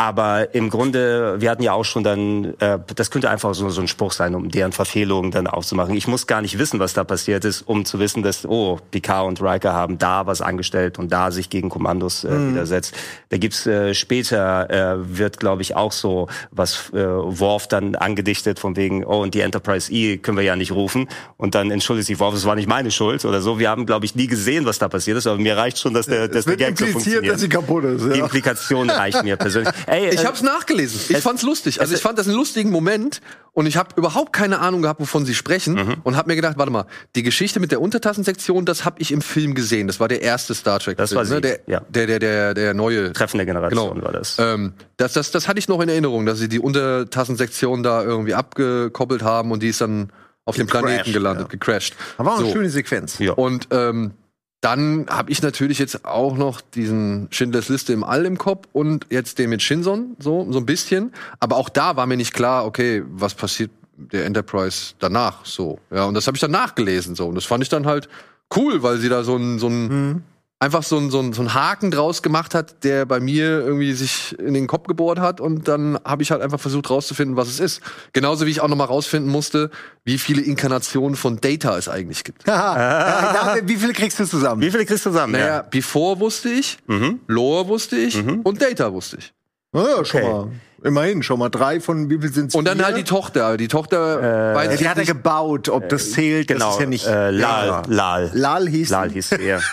aber 0.00 0.54
im 0.54 0.70
Grunde, 0.70 1.40
wir 1.40 1.50
hatten 1.50 1.64
ja 1.64 1.72
auch 1.72 1.84
schon 1.84 2.04
dann, 2.04 2.54
äh, 2.60 2.78
das 2.94 3.10
könnte 3.10 3.30
einfach 3.30 3.52
so, 3.54 3.68
so 3.68 3.80
ein 3.80 3.88
Spruch 3.88 4.12
sein, 4.12 4.36
um 4.36 4.48
deren 4.48 4.70
Verfehlungen 4.70 5.32
dann 5.32 5.48
aufzumachen. 5.48 5.96
Ich 5.96 6.06
muss 6.06 6.28
gar 6.28 6.40
nicht 6.40 6.56
wissen, 6.56 6.78
was 6.78 6.94
da 6.94 7.02
passiert 7.02 7.44
ist, 7.44 7.62
um 7.62 7.84
zu 7.84 7.98
wissen, 7.98 8.22
dass, 8.22 8.46
oh, 8.46 8.78
Picard 8.92 9.26
und 9.26 9.42
Riker 9.42 9.72
haben 9.72 9.98
da 9.98 10.24
was 10.24 10.40
angestellt 10.40 11.00
und 11.00 11.10
da 11.10 11.32
sich 11.32 11.50
gegen 11.50 11.68
Kommandos 11.68 12.22
äh, 12.22 12.30
widersetzt. 12.30 12.94
Da 13.30 13.38
gibt's 13.38 13.66
äh, 13.66 13.92
später, 13.92 14.70
äh, 14.70 15.18
wird 15.18 15.40
glaube 15.40 15.62
ich 15.62 15.74
auch 15.74 15.90
so 15.90 16.28
was 16.52 16.90
äh, 16.92 17.04
Worf 17.04 17.66
dann 17.66 17.96
angedichtet 17.96 18.60
von 18.60 18.76
wegen, 18.76 19.04
oh, 19.04 19.22
und 19.22 19.34
die 19.34 19.40
Enterprise 19.40 19.92
E 19.92 20.18
können 20.18 20.36
wir 20.36 20.44
ja 20.44 20.54
nicht 20.54 20.70
rufen. 20.70 21.08
Und 21.36 21.56
dann 21.56 21.72
entschuldigt 21.72 22.06
sich 22.06 22.20
Worf, 22.20 22.34
es 22.34 22.44
war 22.44 22.54
nicht 22.54 22.68
meine 22.68 22.92
Schuld 22.92 23.24
oder 23.24 23.40
so. 23.40 23.58
Wir 23.58 23.68
haben, 23.68 23.84
glaube 23.84 24.06
ich, 24.06 24.14
nie 24.14 24.28
gesehen, 24.28 24.64
was 24.64 24.78
da 24.78 24.88
passiert 24.88 25.18
ist, 25.18 25.26
aber 25.26 25.38
mir 25.38 25.56
reicht 25.56 25.78
schon, 25.78 25.92
dass 25.92 26.06
der, 26.06 26.28
dass 26.28 26.44
der 26.44 26.56
Gag 26.56 26.78
so 26.78 26.86
funktioniert. 26.86 27.50
kaputt 27.50 27.82
ist. 27.82 28.14
Die 28.14 28.20
Implikation 28.20 28.90
reicht 28.90 29.24
mir 29.24 29.36
persönlich. 29.36 29.74
Ey, 29.90 30.08
Ich 30.14 30.20
äh, 30.22 30.24
hab's 30.26 30.42
nachgelesen. 30.42 31.00
Ich 31.08 31.16
es- 31.16 31.22
fand's 31.24 31.42
lustig. 31.42 31.80
Also 31.80 31.92
es- 31.92 31.98
ich 32.00 32.02
fand 32.02 32.18
das 32.18 32.26
einen 32.26 32.36
lustigen 32.36 32.70
Moment 32.70 33.20
und 33.52 33.66
ich 33.66 33.76
habe 33.76 33.90
überhaupt 33.96 34.32
keine 34.32 34.60
Ahnung 34.60 34.82
gehabt, 34.82 35.00
wovon 35.00 35.24
sie 35.26 35.34
sprechen 35.34 35.74
Mhm. 35.74 35.96
und 36.04 36.16
habe 36.16 36.28
mir 36.28 36.36
gedacht, 36.36 36.58
warte 36.58 36.70
mal, 36.72 36.86
die 37.16 37.22
Geschichte 37.22 37.58
mit 37.60 37.70
der 37.72 37.80
Untertassensektion, 37.80 38.64
das 38.64 38.84
habe 38.84 39.00
ich 39.00 39.10
im 39.12 39.20
Film 39.22 39.54
gesehen. 39.54 39.86
Das 39.86 39.98
war 40.00 40.08
der 40.08 40.22
erste 40.22 40.54
Star 40.54 40.78
Trek. 40.78 40.96
Das 40.98 41.10
Film, 41.10 41.18
war 41.18 41.24
sie, 41.26 41.34
ne? 41.34 41.40
der, 41.40 41.60
ja. 41.66 41.80
der, 41.88 42.06
der, 42.06 42.18
der, 42.18 42.54
der 42.54 42.74
neue. 42.74 43.12
Treffen 43.12 43.38
der 43.38 43.46
Generation 43.46 43.94
Genau. 43.94 44.04
war 44.04 44.12
das. 44.12 44.36
Ähm, 44.38 44.74
das, 44.96 45.12
das, 45.14 45.30
das 45.30 45.48
hatte 45.48 45.58
ich 45.58 45.68
noch 45.68 45.80
in 45.80 45.88
Erinnerung, 45.88 46.26
dass 46.26 46.38
sie 46.38 46.48
die 46.48 46.60
Untertassensektion 46.60 47.82
da 47.82 48.02
irgendwie 48.02 48.34
abgekoppelt 48.34 49.22
haben 49.22 49.50
und 49.52 49.62
die 49.62 49.68
ist 49.68 49.80
dann 49.80 50.10
auf 50.44 50.56
dem 50.56 50.66
Planeten 50.66 51.12
gelandet, 51.12 51.44
ja. 51.46 51.48
gecrashed. 51.48 51.94
Aber 52.16 52.32
auch 52.34 52.38
eine 52.38 52.46
So. 52.46 52.52
schöne 52.52 52.70
Sequenz. 52.70 53.18
Ja. 53.18 53.32
Und 53.32 53.68
ähm, 53.70 54.12
dann 54.60 55.06
habe 55.08 55.30
ich 55.30 55.40
natürlich 55.42 55.78
jetzt 55.78 56.04
auch 56.04 56.36
noch 56.36 56.60
diesen 56.60 57.28
Schindlers 57.30 57.68
Liste 57.68 57.92
im 57.92 58.02
All 58.02 58.26
im 58.26 58.38
Kopf 58.38 58.66
und 58.72 59.06
jetzt 59.10 59.38
den 59.38 59.50
mit 59.50 59.62
Shinson, 59.62 60.16
so, 60.18 60.50
so 60.50 60.58
ein 60.58 60.66
bisschen. 60.66 61.12
Aber 61.38 61.56
auch 61.56 61.68
da 61.68 61.96
war 61.96 62.06
mir 62.06 62.16
nicht 62.16 62.34
klar, 62.34 62.66
okay, 62.66 63.04
was 63.08 63.34
passiert 63.34 63.70
der 63.96 64.26
Enterprise 64.26 64.94
danach, 64.98 65.44
so. 65.44 65.78
Ja, 65.90 66.04
und 66.04 66.14
das 66.14 66.26
habe 66.26 66.36
ich 66.36 66.40
dann 66.40 66.50
nachgelesen, 66.50 67.14
so. 67.14 67.28
Und 67.28 67.34
das 67.34 67.44
fand 67.44 67.62
ich 67.62 67.68
dann 67.68 67.86
halt 67.86 68.08
cool, 68.56 68.82
weil 68.82 68.98
sie 68.98 69.08
da 69.08 69.22
so 69.22 69.36
ein, 69.36 69.58
so 69.58 69.68
ein, 69.68 70.24
einfach 70.60 70.82
so 70.82 70.96
ein, 70.98 71.10
so 71.10 71.20
ein, 71.20 71.32
so 71.32 71.42
ein 71.42 71.54
Haken 71.54 71.90
draus 71.92 72.20
gemacht 72.22 72.52
hat, 72.54 72.82
der 72.82 73.06
bei 73.06 73.20
mir 73.20 73.60
irgendwie 73.60 73.92
sich 73.92 74.36
in 74.40 74.54
den 74.54 74.66
Kopf 74.66 74.88
gebohrt 74.88 75.20
hat. 75.20 75.40
Und 75.40 75.68
dann 75.68 75.98
habe 76.04 76.22
ich 76.24 76.30
halt 76.32 76.42
einfach 76.42 76.58
versucht 76.58 76.90
rauszufinden, 76.90 77.36
was 77.36 77.48
es 77.48 77.60
ist. 77.60 77.80
Genauso 78.12 78.44
wie 78.44 78.50
ich 78.50 78.60
auch 78.60 78.66
noch 78.68 78.76
mal 78.76 78.84
rausfinden 78.84 79.30
musste, 79.30 79.70
wie 80.04 80.18
viele 80.18 80.42
Inkarnationen 80.42 81.14
von 81.16 81.40
Data 81.40 81.78
es 81.78 81.88
eigentlich 81.88 82.24
gibt. 82.24 82.44
Ja, 82.48 83.56
wie 83.62 83.76
viele 83.76 83.92
kriegst 83.92 84.18
du 84.18 84.24
zusammen? 84.26 84.60
Wie 84.60 84.70
viele 84.70 84.84
kriegst 84.84 85.06
du 85.06 85.10
zusammen? 85.10 85.32
Naja, 85.34 85.62
Before 85.62 86.18
wusste 86.18 86.48
ich, 86.48 86.78
Mhm. 86.86 87.20
Lore 87.28 87.68
wusste 87.68 87.96
ich 87.96 88.16
und 88.16 88.60
Data 88.60 88.92
wusste 88.92 89.18
ich. 89.18 89.32
Ja, 89.72 89.82
ja, 89.98 90.04
schon 90.04 90.22
Okay. 90.22 90.30
mal. 90.32 90.50
Immerhin, 90.84 91.22
schon 91.24 91.38
mal 91.40 91.48
drei 91.48 91.80
von 91.80 92.08
wie 92.08 92.18
viel 92.20 92.32
sind 92.32 92.54
Und 92.54 92.64
dann 92.66 92.82
halt 92.84 92.96
die 92.96 93.02
Tochter. 93.04 93.56
Die 93.56 93.66
Tochter 93.68 94.54
weiß 94.54 94.66
Ja, 94.66 94.72
ich 94.72 94.78
die 94.78 94.88
hat 94.88 94.96
er 94.98 95.04
gebaut, 95.04 95.68
ob 95.68 95.88
das 95.88 96.12
zählt, 96.12 96.46
Genau. 96.48 96.66
das 96.66 96.74
ist 96.76 96.80
ja 96.80 96.86
nicht. 96.86 97.06
äh, 97.06 97.30
Lal, 97.30 97.66
Ja. 97.66 97.82
Lal. 97.88 98.30
Lal 98.32 98.68
hieß 98.68 98.90
Lal 98.90 99.10
hieß 99.10 99.28
sie, 99.30 99.42
ja. 99.44 99.58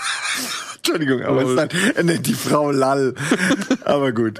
Entschuldigung, 0.85 1.23
aber 1.23 1.41
es 1.41 1.49
ist 1.49 1.57
dann, 1.57 1.69
er 1.95 2.03
nennt 2.03 2.27
die 2.27 2.33
Frau 2.33 2.69
Lal. 2.69 3.15
aber 3.85 4.11
gut. 4.11 4.39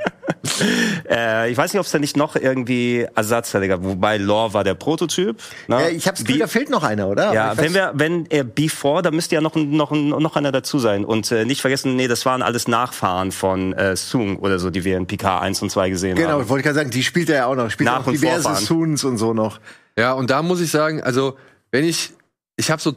äh, 1.09 1.49
ich 1.49 1.57
weiß 1.57 1.73
nicht, 1.73 1.79
ob 1.79 1.87
es 1.87 1.91
da 1.91 1.97
nicht 1.97 2.15
noch 2.15 2.35
irgendwie 2.35 3.07
Ersatzteile 3.15 3.67
gab, 3.67 3.83
wobei 3.83 4.17
Lore 4.17 4.53
war 4.53 4.63
der 4.63 4.75
Prototyp. 4.75 5.37
Ne? 5.67 5.89
Äh, 5.89 5.91
ich 5.95 6.07
hab's 6.07 6.23
Gefühl, 6.23 6.39
da 6.39 6.47
fehlt 6.47 6.69
noch 6.69 6.83
einer, 6.83 7.07
oder? 7.07 7.33
Ja, 7.33 7.57
wenn 7.57 7.73
wir, 7.73 7.93
wenn 7.95 8.27
er 8.27 8.43
Before, 8.43 9.01
da 9.01 9.09
müsste 9.09 9.33
ja 9.33 9.41
noch, 9.41 9.55
noch, 9.55 9.91
noch 9.91 10.35
einer 10.35 10.51
dazu 10.51 10.77
sein. 10.77 11.03
Und 11.03 11.31
äh, 11.31 11.45
nicht 11.45 11.61
vergessen, 11.61 11.95
nee, 11.95 12.07
das 12.07 12.25
waren 12.27 12.43
alles 12.43 12.67
Nachfahren 12.67 13.31
von 13.31 13.73
äh, 13.73 13.95
Sung 13.95 14.37
oder 14.37 14.59
so, 14.59 14.69
die 14.69 14.83
wir 14.83 14.97
in 14.97 15.07
PK 15.07 15.39
1 15.39 15.63
und 15.63 15.71
2 15.71 15.89
gesehen 15.89 16.15
Genau, 16.15 16.29
haben. 16.29 16.49
wollte 16.49 16.59
ich 16.59 16.65
gerade 16.65 16.75
sagen, 16.75 16.91
die 16.91 17.03
spielt 17.03 17.29
er 17.29 17.35
ja 17.35 17.45
auch 17.47 17.55
noch. 17.55 17.71
Spielt 17.71 17.89
Nach 17.89 18.05
auch 18.05 18.11
diverse 18.11 18.43
Vorfahren. 18.43 18.65
Soons 18.65 19.03
und 19.03 19.17
so 19.17 19.33
noch. 19.33 19.59
Ja, 19.97 20.13
und 20.13 20.29
da 20.29 20.43
muss 20.43 20.61
ich 20.61 20.69
sagen, 20.69 21.01
also, 21.01 21.37
wenn 21.71 21.85
ich, 21.85 22.13
ich 22.55 22.69
habe 22.69 22.81
so, 22.81 22.93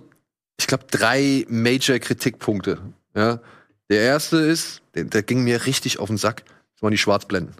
ich 0.61 0.67
glaube, 0.67 0.85
drei 0.91 1.47
Major-Kritikpunkte. 1.49 2.79
Ja. 3.19 3.41
Der 3.91 4.03
erste 4.03 4.37
ist, 4.37 4.81
der, 4.95 5.05
der 5.05 5.25
ging 5.25 5.43
mir 5.43 5.67
richtig 5.67 5.99
auf 5.99 6.07
den 6.07 6.19
Sack, 6.19 6.45
das 6.75 6.83
waren 6.83 6.93
die 6.93 6.99
Schwarzblenden. 6.99 7.55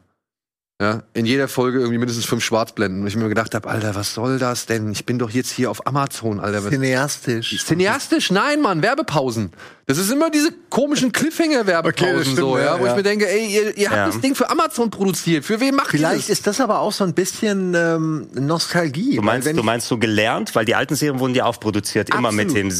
Ja, 0.81 1.03
in 1.13 1.27
jeder 1.27 1.49
Folge 1.49 1.79
irgendwie 1.79 1.99
mindestens 1.99 2.25
fünf 2.25 2.45
Schwarzblenden. 2.45 3.01
Und 3.01 3.09
ich 3.09 3.17
mir 3.17 3.29
gedacht 3.29 3.53
habe, 3.57 3.69
Alter, 3.69 3.97
was 3.97 4.15
soll 4.15 4.39
das 4.39 4.67
denn? 4.67 4.93
Ich 4.93 5.05
bin 5.05 5.19
doch 5.19 5.31
jetzt 5.31 5.51
hier 5.51 5.73
auf 5.73 5.85
Amazon, 5.89 6.39
Alter. 6.39 6.63
Cineastisch. 6.71 7.65
Cineastisch? 7.67 8.31
Nein, 8.31 8.61
Mann, 8.61 8.81
Werbepausen. 8.81 9.51
Das 9.87 9.97
ist 9.99 10.13
immer 10.13 10.31
diese 10.31 10.51
komischen 10.69 11.09
Okay, 11.09 11.31
Cliffhanger-Werbepausen 11.31 12.21
stimmt, 12.23 12.37
so, 12.37 12.59
ja, 12.59 12.77
ja, 12.77 12.81
wo 12.81 12.87
ich 12.87 12.95
mir 12.95 13.03
denke, 13.03 13.27
ey, 13.27 13.47
ihr, 13.47 13.77
ihr 13.79 13.89
habt 13.89 13.97
Ja. 13.97 14.07
das 14.09 14.21
Ding 14.21 14.35
für 14.35 14.51
Amazon 14.51 14.91
produziert. 14.91 15.47
Für 15.47 15.61
wen 15.61 15.75
macht 15.75 15.87
ihr 15.95 15.99
Vielleicht 15.99 16.29
das? 16.29 16.39
ist 16.39 16.47
das 16.47 16.61
aber 16.61 16.81
auch 16.81 16.93
so 16.93 17.05
ein 17.05 17.15
bisschen 17.15 17.75
ähm, 17.75 18.29
Nostalgie. 18.35 19.17
Du 19.17 19.23
meinst, 19.23 19.49
du 19.49 19.63
meinst 19.63 19.89
so 19.89 19.97
gelernt, 19.97 20.55
weil 20.55 20.67
die 20.67 20.75
alten 20.75 20.95
Serien 20.95 21.19
wurden 21.21 21.35
ja 21.35 21.47
auch 21.47 21.59
produziert, 21.59 22.15
immer 22.15 22.33
mit 22.33 22.55
dem 22.55 22.71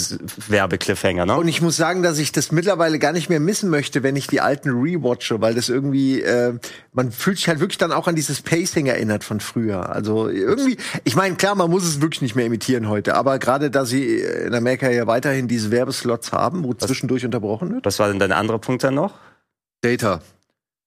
Werbecliffhanger, 0.49 1.25
ne? 1.27 1.37
Und 1.37 1.49
ich 1.49 1.63
muss 1.63 1.77
sagen, 1.77 2.03
dass 2.03 2.19
ich 2.19 2.31
das 2.31 2.53
mittlerweile 2.53 2.99
gar 2.99 3.13
nicht 3.13 3.31
mehr 3.31 3.41
missen 3.41 3.71
möchte, 3.71 4.03
wenn 4.03 4.15
ich 4.15 4.27
die 4.27 4.43
alten 4.43 4.69
rewatche, 4.71 5.41
weil 5.41 5.55
das 5.55 5.71
irgendwie, 5.71 6.21
äh, 6.21 6.59
man 6.93 7.11
fühlt 7.11 7.39
sich 7.39 7.49
halt 7.49 7.61
wirklich 7.61 7.79
dann 7.79 7.88
auch 7.93 8.09
an 8.09 8.15
dieses 8.17 8.43
Pacing 8.43 8.87
erinnert 8.87 9.25
von 9.25 9.41
früher. 9.41 9.89
Also 9.91 10.29
irgendwie, 10.29 10.77
ich 11.05 11.17
meine, 11.17 11.37
klar, 11.37 11.55
man 11.55 11.71
muss 11.71 11.85
es 11.85 12.01
wirklich 12.01 12.23
nicht 12.23 12.35
mehr 12.37 12.47
imitieren 12.47 12.89
heute, 12.89 13.15
aber 13.15 13.39
gerade 13.39 13.71
da 13.71 13.85
sie 13.85 14.17
in 14.21 14.55
Amerika 14.55 14.91
ja 14.91 15.07
weiterhin 15.07 15.49
diese 15.49 15.71
Werbeslots 15.71 16.33
haben, 16.33 16.65
wo 16.65 16.75
zwischendurch 16.75 17.25
unterbrochen 17.25 17.73
wird. 17.75 17.87
Was 17.87 17.99
war 17.99 18.09
denn 18.09 18.19
dein 18.19 18.33
anderer 18.33 18.59
Punkt 18.59 18.85
dann 18.85 18.95
noch? 18.95 19.15
Data. 19.83 20.21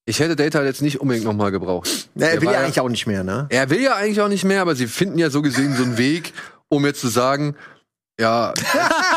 Ich 0.06 0.20
hätte 0.20 0.36
Data 0.36 0.64
jetzt 0.64 0.82
nicht 0.82 1.00
unbedingt 1.00 1.26
nochmal 1.26 1.52
gebraucht. 1.52 2.10
Na, 2.16 2.26
er 2.26 2.32
Der 2.34 2.42
will 2.42 2.52
ja- 2.52 2.60
eigentlich 2.62 2.80
auch 2.80 2.90
nicht 2.90 3.06
mehr, 3.08 3.24
ne? 3.24 3.46
Er 3.50 3.70
will 3.70 3.82
ja 3.82 3.96
eigentlich 3.96 4.20
auch 4.22 4.28
nicht 4.30 4.44
mehr, 4.44 4.62
aber 4.62 4.76
sie 4.76 4.88
finden 4.88 5.18
ja 5.20 5.30
so 5.30 5.42
gesehen 5.42 5.76
so 5.76 5.84
einen 5.84 5.98
Weg, 5.98 6.34
um 6.70 6.86
jetzt 6.86 7.02
zu 7.02 7.08
sagen, 7.08 7.56
ja, 8.20 8.54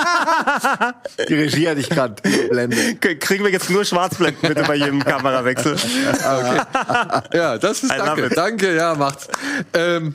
Die 1.29 1.35
Regie 1.35 1.69
hatte 1.69 1.81
ich 1.81 1.89
gerade 1.89 2.15
blendet. 2.51 3.01
K- 3.01 3.15
Kriegen 3.17 3.45
wir 3.45 3.51
jetzt 3.51 3.71
nur 3.71 3.85
Schwarzblenden 3.85 4.41
bitte 4.43 4.63
bei 4.63 4.75
jedem 4.77 5.03
Kamerawechsel? 5.05 5.77
ja, 7.33 7.59
das 7.59 7.83
ist 7.83 7.91
danke, 7.91 8.27
it. 8.27 8.37
danke, 8.37 8.75
ja, 8.77 8.95
macht's. 8.95 9.29
Ähm, 9.73 10.15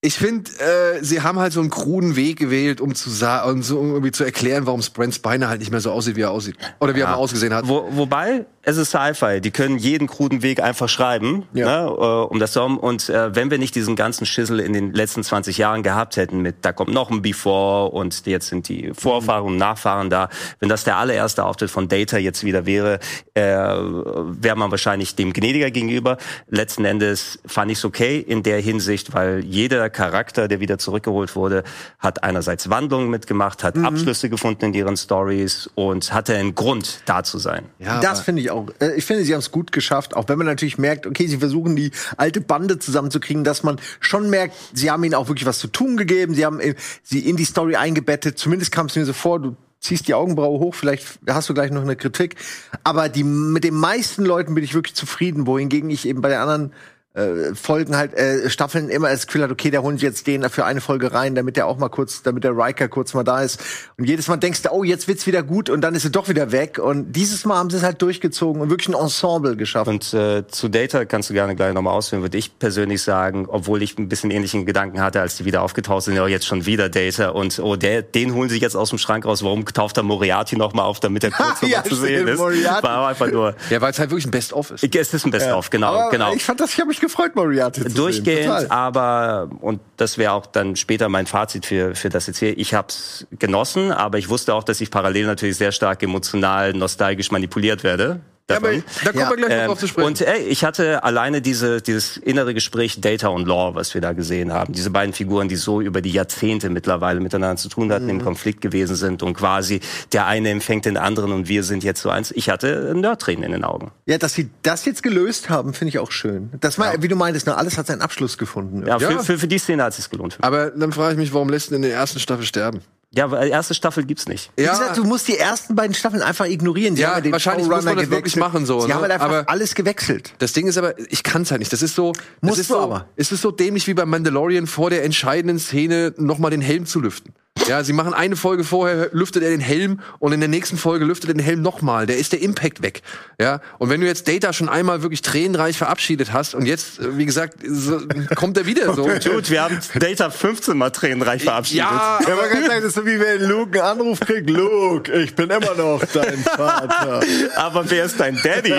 ich 0.00 0.14
finde, 0.14 0.48
äh, 0.60 1.02
sie 1.02 1.22
haben 1.22 1.40
halt 1.40 1.52
so 1.52 1.58
einen 1.60 1.70
kruden 1.70 2.14
Weg 2.14 2.38
gewählt, 2.38 2.80
um 2.80 2.94
zu 2.94 3.10
sagen, 3.10 3.50
um 3.50 3.62
so 3.64 3.80
irgendwie 3.82 4.12
zu 4.12 4.22
erklären, 4.22 4.64
warum 4.64 4.80
Brent 4.94 5.14
Spiner 5.14 5.48
halt 5.48 5.58
nicht 5.58 5.72
mehr 5.72 5.80
so 5.80 5.90
aussieht, 5.90 6.14
wie 6.14 6.20
er 6.22 6.30
aussieht. 6.30 6.56
Oder 6.78 6.94
wie 6.94 7.00
er 7.00 7.08
mal 7.08 7.14
ausgesehen 7.14 7.52
hat. 7.52 7.66
Wo, 7.66 7.88
wobei, 7.90 8.46
es 8.68 8.76
ist 8.76 8.90
Sci-Fi. 8.90 9.40
Die 9.40 9.50
können 9.50 9.78
jeden 9.78 10.06
kruden 10.06 10.42
Weg 10.42 10.62
einfach 10.62 10.90
schreiben, 10.90 11.44
Ja. 11.54 11.66
ne, 11.86 11.86
äh, 11.88 12.32
um 12.32 12.38
das 12.38 12.52
zu 12.52 12.60
haben. 12.60 12.78
Und 12.78 13.08
äh, 13.08 13.34
wenn 13.34 13.50
wir 13.50 13.56
nicht 13.56 13.74
diesen 13.74 13.96
ganzen 13.96 14.26
Schissel 14.26 14.60
in 14.60 14.74
den 14.74 14.92
letzten 14.92 15.24
20 15.24 15.56
Jahren 15.56 15.82
gehabt 15.82 16.16
hätten, 16.18 16.40
mit 16.42 16.56
da 16.62 16.72
kommt 16.72 16.92
noch 16.92 17.10
ein 17.10 17.22
Before 17.22 17.88
und 17.90 18.26
jetzt 18.26 18.48
sind 18.48 18.68
die 18.68 18.92
Vorfahren 18.94 19.46
und 19.46 19.56
Nachfahren 19.56 20.10
da, 20.10 20.28
wenn 20.60 20.68
das 20.68 20.84
der 20.84 20.98
allererste 20.98 21.44
Auftritt 21.46 21.70
von 21.70 21.88
Data 21.88 22.18
jetzt 22.18 22.44
wieder 22.44 22.66
wäre, 22.66 22.98
äh, 23.34 23.42
wäre 23.42 24.56
man 24.56 24.70
wahrscheinlich 24.70 25.14
dem 25.14 25.32
gnädiger 25.32 25.70
gegenüber. 25.70 26.18
Letzten 26.48 26.84
Endes 26.84 27.38
fand 27.46 27.70
ich 27.70 27.78
es 27.78 27.84
okay 27.86 28.18
in 28.18 28.42
der 28.42 28.60
Hinsicht, 28.60 29.14
weil 29.14 29.42
jeder 29.44 29.88
Charakter, 29.88 30.46
der 30.46 30.60
wieder 30.60 30.76
zurückgeholt 30.76 31.36
wurde, 31.36 31.64
hat 31.98 32.22
einerseits 32.22 32.68
Wandlungen 32.68 33.08
mitgemacht, 33.08 33.64
hat 33.64 33.78
Abschlüsse 33.78 34.28
gefunden 34.28 34.66
in 34.66 34.74
ihren 34.74 34.96
Stories 34.98 35.70
und 35.74 36.12
hatte 36.12 36.34
einen 36.36 36.54
Grund, 36.54 37.00
da 37.06 37.22
zu 37.22 37.38
sein. 37.38 37.64
Ja, 37.78 38.00
das 38.00 38.20
finde 38.20 38.42
ich 38.42 38.50
auch. 38.50 38.57
Äh, 38.80 38.96
Ich 38.96 39.04
finde, 39.04 39.24
sie 39.24 39.32
haben 39.32 39.40
es 39.40 39.50
gut 39.50 39.72
geschafft, 39.72 40.14
auch 40.16 40.28
wenn 40.28 40.38
man 40.38 40.46
natürlich 40.46 40.78
merkt, 40.78 41.06
okay, 41.06 41.26
sie 41.26 41.38
versuchen 41.38 41.76
die 41.76 41.90
alte 42.16 42.40
Bande 42.40 42.78
zusammenzukriegen, 42.78 43.44
dass 43.44 43.62
man 43.62 43.80
schon 44.00 44.30
merkt, 44.30 44.54
sie 44.72 44.90
haben 44.90 45.04
ihnen 45.04 45.14
auch 45.14 45.28
wirklich 45.28 45.46
was 45.46 45.58
zu 45.58 45.68
tun 45.68 45.96
gegeben, 45.96 46.34
sie 46.34 46.44
haben 46.44 46.60
äh, 46.60 46.74
sie 47.02 47.20
in 47.20 47.36
die 47.36 47.44
Story 47.44 47.76
eingebettet. 47.76 48.38
Zumindest 48.38 48.72
kam 48.72 48.86
es 48.86 48.96
mir 48.96 49.04
so 49.04 49.12
vor, 49.12 49.40
du 49.40 49.56
ziehst 49.80 50.08
die 50.08 50.14
Augenbraue 50.14 50.58
hoch, 50.58 50.74
vielleicht 50.74 51.06
hast 51.28 51.48
du 51.48 51.54
gleich 51.54 51.70
noch 51.70 51.82
eine 51.82 51.96
Kritik. 51.96 52.36
Aber 52.84 53.08
die 53.08 53.24
mit 53.24 53.64
den 53.64 53.74
meisten 53.74 54.24
Leuten 54.24 54.54
bin 54.54 54.64
ich 54.64 54.74
wirklich 54.74 54.94
zufrieden, 54.94 55.46
wohingegen 55.46 55.90
ich 55.90 56.06
eben 56.06 56.20
bei 56.20 56.28
den 56.28 56.38
anderen 56.38 56.72
äh, 57.18 57.54
Folgen 57.54 57.96
halt, 57.96 58.14
äh, 58.14 58.48
Staffeln 58.48 58.88
immer 58.88 59.10
das 59.10 59.26
Gefühl 59.26 59.42
hat, 59.42 59.50
okay, 59.50 59.70
der 59.70 59.82
holen 59.82 59.98
sie 59.98 60.06
jetzt 60.06 60.26
den 60.26 60.48
für 60.48 60.64
eine 60.64 60.80
Folge 60.80 61.12
rein, 61.12 61.34
damit 61.34 61.56
der 61.56 61.66
auch 61.66 61.78
mal 61.78 61.88
kurz, 61.88 62.22
damit 62.22 62.44
der 62.44 62.52
Riker 62.52 62.88
kurz 62.88 63.14
mal 63.14 63.24
da 63.24 63.42
ist. 63.42 63.60
Und 63.96 64.04
jedes 64.04 64.28
Mal 64.28 64.36
denkst 64.36 64.62
du, 64.62 64.70
oh, 64.70 64.84
jetzt 64.84 65.08
wird's 65.08 65.26
wieder 65.26 65.42
gut 65.42 65.68
und 65.70 65.80
dann 65.80 65.94
ist 65.94 66.04
er 66.04 66.10
doch 66.10 66.28
wieder 66.28 66.52
weg. 66.52 66.78
Und 66.78 67.12
dieses 67.12 67.44
Mal 67.44 67.56
haben 67.56 67.70
sie 67.70 67.76
es 67.76 67.82
halt 67.82 68.00
durchgezogen 68.00 68.62
und 68.62 68.70
wirklich 68.70 68.88
ein 68.88 68.94
Ensemble 68.94 69.56
geschafft. 69.56 69.88
Und 69.88 70.14
äh, 70.14 70.46
zu 70.48 70.68
Data 70.68 71.04
kannst 71.04 71.30
du 71.30 71.34
gerne 71.34 71.56
gleich 71.56 71.74
nochmal 71.74 71.94
ausführen, 71.94 72.22
würde 72.22 72.38
ich 72.38 72.58
persönlich 72.58 73.02
sagen, 73.02 73.46
obwohl 73.48 73.82
ich 73.82 73.98
ein 73.98 74.08
bisschen 74.08 74.30
ähnlichen 74.30 74.66
Gedanken 74.66 75.00
hatte, 75.00 75.20
als 75.20 75.36
die 75.36 75.44
wieder 75.44 75.62
aufgetaucht 75.62 76.04
sind, 76.04 76.14
ja 76.14 76.26
jetzt 76.26 76.46
schon 76.46 76.66
wieder 76.66 76.88
Data 76.88 77.30
und 77.30 77.58
oh, 77.58 77.76
der, 77.76 78.02
den 78.02 78.34
holen 78.34 78.48
sie 78.48 78.58
jetzt 78.58 78.76
aus 78.76 78.90
dem 78.90 78.98
Schrank 78.98 79.24
raus, 79.24 79.42
warum 79.42 79.64
tauft 79.64 79.96
da 79.96 80.02
Moriarty 80.02 80.56
nochmal 80.56 80.84
auf, 80.86 81.00
damit 81.00 81.24
er 81.24 81.30
kurz 81.32 81.60
Ja, 81.62 81.82
zu 81.82 81.94
sehen 81.94 82.28
ist. 82.28 82.38
Moriarty. 82.38 82.82
War 82.82 83.08
einfach 83.08 83.30
nur, 83.30 83.54
ja, 83.70 83.80
weil 83.80 83.90
es 83.90 83.98
halt 83.98 84.10
wirklich 84.10 84.26
ein 84.26 84.30
Best-of 84.30 84.70
ist. 84.70 84.94
es 84.94 85.14
ist 85.14 85.24
ein 85.24 85.30
Best-of, 85.30 85.70
genau, 85.70 85.94
Aber 85.94 86.10
genau. 86.10 86.32
Ich 86.34 86.44
fand 86.44 86.60
das, 86.60 86.72
ich 86.72 86.78
habe 86.78 86.88
mich 86.88 87.00
gefreut, 87.08 87.36
Moriarty 87.36 87.82
zu 87.82 87.94
Durchgehend, 87.94 88.42
sehen. 88.42 88.68
Total. 88.68 88.70
aber, 88.70 89.50
und 89.60 89.80
das 89.96 90.18
wäre 90.18 90.32
auch 90.32 90.46
dann 90.46 90.76
später 90.76 91.08
mein 91.08 91.26
Fazit 91.26 91.66
für, 91.66 91.94
für 91.94 92.08
das 92.08 92.26
jetzt 92.26 92.38
hier, 92.38 92.56
ich 92.56 92.74
habe 92.74 92.88
es 92.88 93.26
genossen, 93.38 93.92
aber 93.92 94.18
ich 94.18 94.28
wusste 94.28 94.54
auch, 94.54 94.64
dass 94.64 94.80
ich 94.80 94.90
parallel 94.90 95.26
natürlich 95.26 95.56
sehr 95.56 95.72
stark 95.72 96.02
emotional, 96.02 96.72
nostalgisch 96.72 97.30
manipuliert 97.30 97.84
werde. 97.84 98.20
Ja, 98.50 98.56
aber 98.56 98.68
davon. 98.68 98.84
da 99.04 99.10
kommen 99.10 99.20
Ja. 99.22 99.28
wir 99.30 99.36
gleich 99.36 99.48
noch 99.50 99.56
Ähm, 99.56 99.66
drauf 99.68 99.78
zu 99.78 99.88
sprechen. 99.88 100.06
und 100.06 100.20
ey, 100.22 100.42
ich 100.44 100.64
hatte 100.64 101.04
alleine 101.04 101.42
diese, 101.42 101.82
dieses 101.82 102.16
innere 102.16 102.54
Gespräch 102.54 102.98
Data 103.00 103.28
und 103.28 103.46
Law, 103.46 103.74
was 103.74 103.92
wir 103.92 104.00
da 104.00 104.12
gesehen 104.14 104.52
haben. 104.54 104.72
Diese 104.72 104.88
beiden 104.90 105.12
Figuren, 105.12 105.48
die 105.48 105.56
so 105.56 105.82
über 105.82 106.00
die 106.00 106.12
Jahrzehnte 106.12 106.70
mittlerweile 106.70 107.20
miteinander 107.20 107.56
zu 107.56 107.68
tun 107.68 107.92
hatten, 107.92 108.04
Mhm. 108.04 108.10
im 108.10 108.22
Konflikt 108.24 108.62
gewesen 108.62 108.96
sind 108.96 109.22
und 109.22 109.34
quasi 109.34 109.80
der 110.12 110.26
eine 110.26 110.48
empfängt 110.48 110.86
den 110.86 110.96
anderen 110.96 111.32
und 111.32 111.48
wir 111.48 111.62
sind 111.62 111.84
jetzt 111.84 112.00
so 112.00 112.08
eins. 112.08 112.30
Ich 112.30 112.48
hatte 112.48 112.94
Nerdtränen 112.96 113.44
in 113.44 113.52
den 113.52 113.64
Augen. 113.64 113.90
Ja, 114.06 114.16
dass 114.16 114.32
sie 114.32 114.48
das 114.62 114.84
jetzt 114.86 115.02
gelöst 115.02 115.50
haben, 115.50 115.74
finde 115.74 115.90
ich 115.90 115.98
auch 115.98 116.10
schön. 116.10 116.50
Das 116.60 116.78
war, 116.78 117.02
wie 117.02 117.08
du 117.08 117.16
meintest, 117.16 117.46
ne, 117.46 117.56
alles 117.56 117.76
hat 117.76 117.86
seinen 117.86 118.00
Abschluss 118.00 118.38
gefunden. 118.38 118.86
Ja, 118.86 118.96
Ja. 118.98 119.10
Für, 119.10 119.24
für, 119.24 119.38
für 119.38 119.48
die 119.48 119.58
Szene 119.58 119.82
hat 119.82 119.90
es 119.90 119.96
sich 119.98 120.08
gelohnt. 120.10 120.38
Aber 120.40 120.70
dann 120.70 120.92
frage 120.92 121.12
ich 121.12 121.18
mich, 121.18 121.34
warum 121.34 121.50
lässt 121.50 121.70
du 121.70 121.74
in 121.74 121.82
der 121.82 121.92
ersten 121.92 122.18
Staffel 122.18 122.46
sterben? 122.46 122.80
Ja, 123.14 123.24
aber 123.24 123.40
erste 123.46 123.72
Staffel 123.74 124.04
gibt's 124.04 124.28
nicht. 124.28 124.50
Wie 124.56 124.64
Ja, 124.64 124.72
gesagt, 124.72 124.98
du 124.98 125.04
musst 125.04 125.28
die 125.28 125.38
ersten 125.38 125.74
beiden 125.74 125.94
Staffeln 125.94 126.22
einfach 126.22 126.44
ignorieren. 126.44 126.94
Sie 126.94 127.02
Ja, 127.02 127.14
haben 127.14 127.22
den 127.22 127.32
wahrscheinlich 127.32 127.66
muss 127.66 127.82
man 127.84 127.96
das 127.96 128.10
wirklich 128.10 128.34
gewechselt. 128.34 128.40
machen 128.40 128.66
so, 128.66 128.80
Sie 128.80 128.88
ne? 128.88 128.94
haben 128.94 129.00
halt 129.02 129.12
einfach 129.12 129.26
Aber- 129.26 129.48
alles 129.48 129.74
gewechselt. 129.74 130.34
Das 130.38 130.52
Ding 130.52 130.66
ist 130.66 130.76
aber, 130.76 130.92
ich 131.10 131.22
kann 131.22 131.42
es 131.42 131.50
halt 131.50 131.60
nicht. 131.60 131.72
Das 131.72 131.80
ist 131.82 131.94
so, 131.94 132.12
das 132.12 132.22
Musst 132.42 132.60
ist 132.60 132.68
du 132.70 132.74
so, 132.74 132.80
aber. 132.80 133.08
es 133.16 133.32
ist 133.32 133.40
so 133.40 133.50
dämlich 133.50 133.86
wie 133.86 133.94
beim 133.94 134.10
Mandalorian 134.10 134.66
vor 134.66 134.90
der 134.90 135.04
entscheidenden 135.04 135.58
Szene 135.58 136.12
nochmal 136.18 136.50
den 136.50 136.60
Helm 136.60 136.84
zu 136.84 137.00
lüften. 137.00 137.32
Ja, 137.66 137.82
sie 137.84 137.92
machen 137.92 138.14
eine 138.14 138.36
Folge 138.36 138.64
vorher, 138.64 139.08
lüftet 139.12 139.42
er 139.42 139.50
den 139.50 139.60
Helm 139.60 140.00
und 140.18 140.32
in 140.32 140.40
der 140.40 140.48
nächsten 140.48 140.76
Folge 140.76 141.04
lüftet 141.04 141.30
er 141.30 141.34
den 141.34 141.42
Helm 141.42 141.62
nochmal. 141.62 142.06
Der 142.06 142.16
ist 142.18 142.32
der 142.32 142.40
Impact 142.40 142.82
weg. 142.82 143.02
Ja, 143.40 143.60
und 143.78 143.90
wenn 143.90 144.00
du 144.00 144.06
jetzt 144.06 144.28
Data 144.28 144.52
schon 144.52 144.68
einmal 144.68 145.02
wirklich 145.02 145.22
tränenreich 145.22 145.76
verabschiedet 145.76 146.32
hast 146.32 146.54
und 146.54 146.66
jetzt, 146.66 146.98
äh, 146.98 147.16
wie 147.18 147.26
gesagt, 147.26 147.54
so, 147.66 148.00
kommt 148.34 148.56
er 148.56 148.66
wieder 148.66 148.94
so. 148.94 149.08
Dude, 149.24 149.48
wir 149.48 149.62
haben 149.62 149.78
Data 149.98 150.30
15 150.30 150.76
mal 150.76 150.90
tränenreich 150.90 151.42
verabschiedet. 151.42 151.84
Ja, 151.84 152.18
Ja, 152.26 152.36
man 152.36 152.48
kann 152.50 152.64
sagen, 152.66 152.80
das 152.82 152.84
ist 152.84 152.94
so 152.94 153.06
wie 153.06 153.18
wenn 153.18 153.42
Luke 153.42 153.82
einen 153.82 154.00
Anruf 154.00 154.20
kriegt. 154.20 154.48
Luke, 154.50 155.12
ich 155.12 155.34
bin 155.34 155.50
immer 155.50 155.74
noch 155.74 156.02
dein 156.12 156.38
Vater. 156.38 157.20
Aber 157.56 157.90
wer 157.90 158.04
ist 158.04 158.18
dein 158.20 158.40
Daddy? 158.42 158.72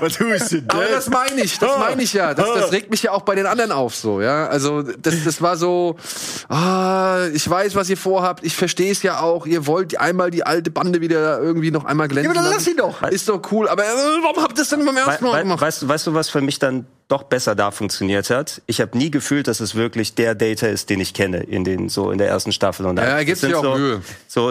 Was 0.00 0.14
tust 0.14 0.52
du 0.52 0.62
Aber 0.68 0.84
das 0.86 1.08
meine 1.08 1.42
ich, 1.42 1.58
das 1.58 1.78
meine 1.78 2.02
ich 2.02 2.12
ja. 2.12 2.34
Das, 2.34 2.46
das 2.54 2.72
regt 2.72 2.90
mich 2.90 3.02
ja 3.02 3.12
auch 3.12 3.22
bei 3.22 3.34
den 3.34 3.46
anderen 3.46 3.72
auf 3.72 3.94
so, 3.94 4.20
ja. 4.20 4.46
Also 4.48 4.82
das, 4.82 5.24
das 5.24 5.40
war 5.42 5.56
so, 5.56 5.96
ah, 6.48 7.26
ich 7.32 7.48
weiß, 7.48 7.74
was 7.74 7.90
ihr 7.90 7.93
vorhabt, 7.96 8.44
ich 8.44 8.54
verstehe 8.56 8.90
es 8.92 9.02
ja 9.02 9.20
auch, 9.20 9.46
ihr 9.46 9.66
wollt 9.66 9.98
einmal 10.00 10.30
die 10.30 10.44
alte 10.44 10.70
Bande 10.70 11.00
wieder 11.00 11.40
irgendwie 11.40 11.70
noch 11.70 11.84
einmal 11.84 12.08
glänzen. 12.08 12.32
Ja, 12.34 12.40
aber 12.40 12.48
dann 12.50 12.52
lassen. 12.58 12.76
lass 12.76 12.92
sie 12.92 13.00
doch. 13.02 13.10
Ist 13.10 13.28
doch 13.28 13.40
cool, 13.52 13.68
aber 13.68 13.82
äh, 13.84 13.86
warum 14.22 14.42
habt 14.42 14.52
ihr 14.58 14.62
das 14.62 14.68
denn 14.70 14.84
beim 14.84 14.96
ersten 14.96 15.24
Mal 15.24 15.42
gemacht? 15.42 15.60
weißt, 15.60 15.82
du, 15.82 15.88
weißt 15.88 16.06
du, 16.06 16.14
was 16.14 16.28
für 16.30 16.40
mich 16.40 16.58
dann 16.58 16.86
doch 17.08 17.24
besser 17.24 17.54
da 17.54 17.70
funktioniert 17.70 18.30
hat? 18.30 18.62
Ich 18.66 18.80
habe 18.80 18.96
nie 18.96 19.10
gefühlt, 19.10 19.46
dass 19.46 19.60
es 19.60 19.74
wirklich 19.74 20.14
der 20.14 20.34
Data 20.34 20.66
ist, 20.66 20.88
den 20.88 21.00
ich 21.00 21.12
kenne 21.12 21.42
in 21.42 21.62
den 21.62 21.90
so 21.90 22.10
in 22.10 22.16
der 22.16 22.28
ersten 22.28 22.50
Staffel. 22.50 22.86
Und 22.86 22.96
Ja, 22.96 23.04
er 23.04 23.16
das 23.16 23.26
gibt 23.26 23.38
sind 23.38 23.50
sich 23.50 23.56
auch 23.58 23.62
so, 23.62 23.76
Mühe. 23.76 24.02
So, 24.26 24.46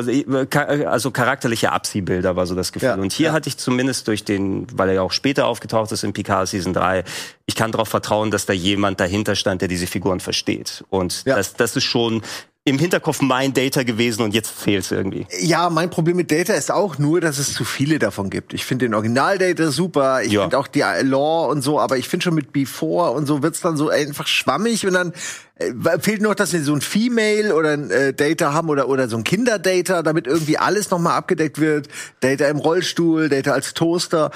also 0.87 1.09
charakterliche 1.11 1.71
Abziehbilder 1.71 2.35
war 2.35 2.45
so 2.45 2.53
das 2.53 2.71
Gefühl. 2.71 2.89
Ja, 2.89 2.95
und 2.95 3.11
hier 3.11 3.27
ja. 3.27 3.33
hatte 3.33 3.49
ich 3.49 3.57
zumindest 3.57 4.07
durch 4.07 4.23
den, 4.23 4.67
weil 4.77 4.89
er 4.89 4.95
ja 4.95 5.01
auch 5.01 5.11
später 5.11 5.47
aufgetaucht 5.47 5.91
ist 5.91 6.03
in 6.03 6.13
Picard 6.13 6.47
Season 6.47 6.73
3, 6.73 7.03
ich 7.47 7.55
kann 7.55 7.71
darauf 7.71 7.89
vertrauen, 7.89 8.29
dass 8.31 8.45
da 8.45 8.53
jemand 8.53 8.99
dahinter 8.99 9.35
stand, 9.35 9.61
der 9.61 9.67
diese 9.67 9.87
Figuren 9.87 10.19
versteht. 10.19 10.83
Und 10.91 11.23
Ja. 11.25 11.35
das, 11.35 11.55
das 11.55 11.75
ist 11.75 11.83
schon 11.85 12.21
im 12.65 12.79
Hinterkopf 12.79 13.19
mein 13.21 13.53
Data 13.53 13.83
gewesen 13.83 14.21
und 14.21 14.33
jetzt 14.33 14.49
fehlt's 14.49 14.89
irgendwie. 14.89 15.27
Ja, 15.41 15.69
mein 15.69 15.89
Problem 15.89 16.15
mit 16.15 16.31
Data 16.31 16.53
ist 16.53 16.71
auch 16.71 16.97
nur, 16.97 17.19
dass 17.19 17.37
es 17.37 17.53
zu 17.53 17.65
viele 17.65 17.99
davon 17.99 18.29
gibt. 18.29 18.53
Ich 18.53 18.63
finde 18.63 18.85
den 18.85 18.93
Original-Data 18.93 19.69
super, 19.69 20.23
ich 20.23 20.31
Ja. 20.31 20.43
finde 20.43 20.57
auch 20.57 20.67
die 20.67 20.81
Lore 21.01 21.49
und 21.49 21.61
so, 21.61 21.77
aber 21.77 21.97
ich 21.97 22.07
finde 22.07 22.23
schon 22.23 22.35
mit 22.35 22.53
Before 22.53 23.11
und 23.11 23.25
so 23.25 23.43
wird's 23.43 23.59
dann 23.59 23.75
so 23.75 23.89
einfach 23.89 24.27
schwammig 24.27 24.87
und 24.87 24.93
dann 24.93 25.11
äh, 25.57 25.99
fehlt 25.99 26.21
noch, 26.21 26.35
dass 26.35 26.53
wir 26.53 26.63
so 26.63 26.73
ein 26.73 26.79
Female 26.79 27.53
oder 27.53 27.71
ein 27.71 27.91
äh, 27.91 28.13
Data 28.13 28.53
haben 28.53 28.69
oder 28.69 28.87
oder 28.87 29.09
so 29.09 29.17
ein 29.17 29.25
Kinder-Data, 29.25 30.01
damit 30.01 30.25
irgendwie 30.25 30.57
alles 30.57 30.89
nochmal 30.89 31.17
abgedeckt 31.17 31.59
wird. 31.59 31.89
Data 32.21 32.45
im 32.47 32.57
Rollstuhl, 32.57 33.27
Data 33.27 33.51
als 33.51 33.73
Toaster. 33.73 34.31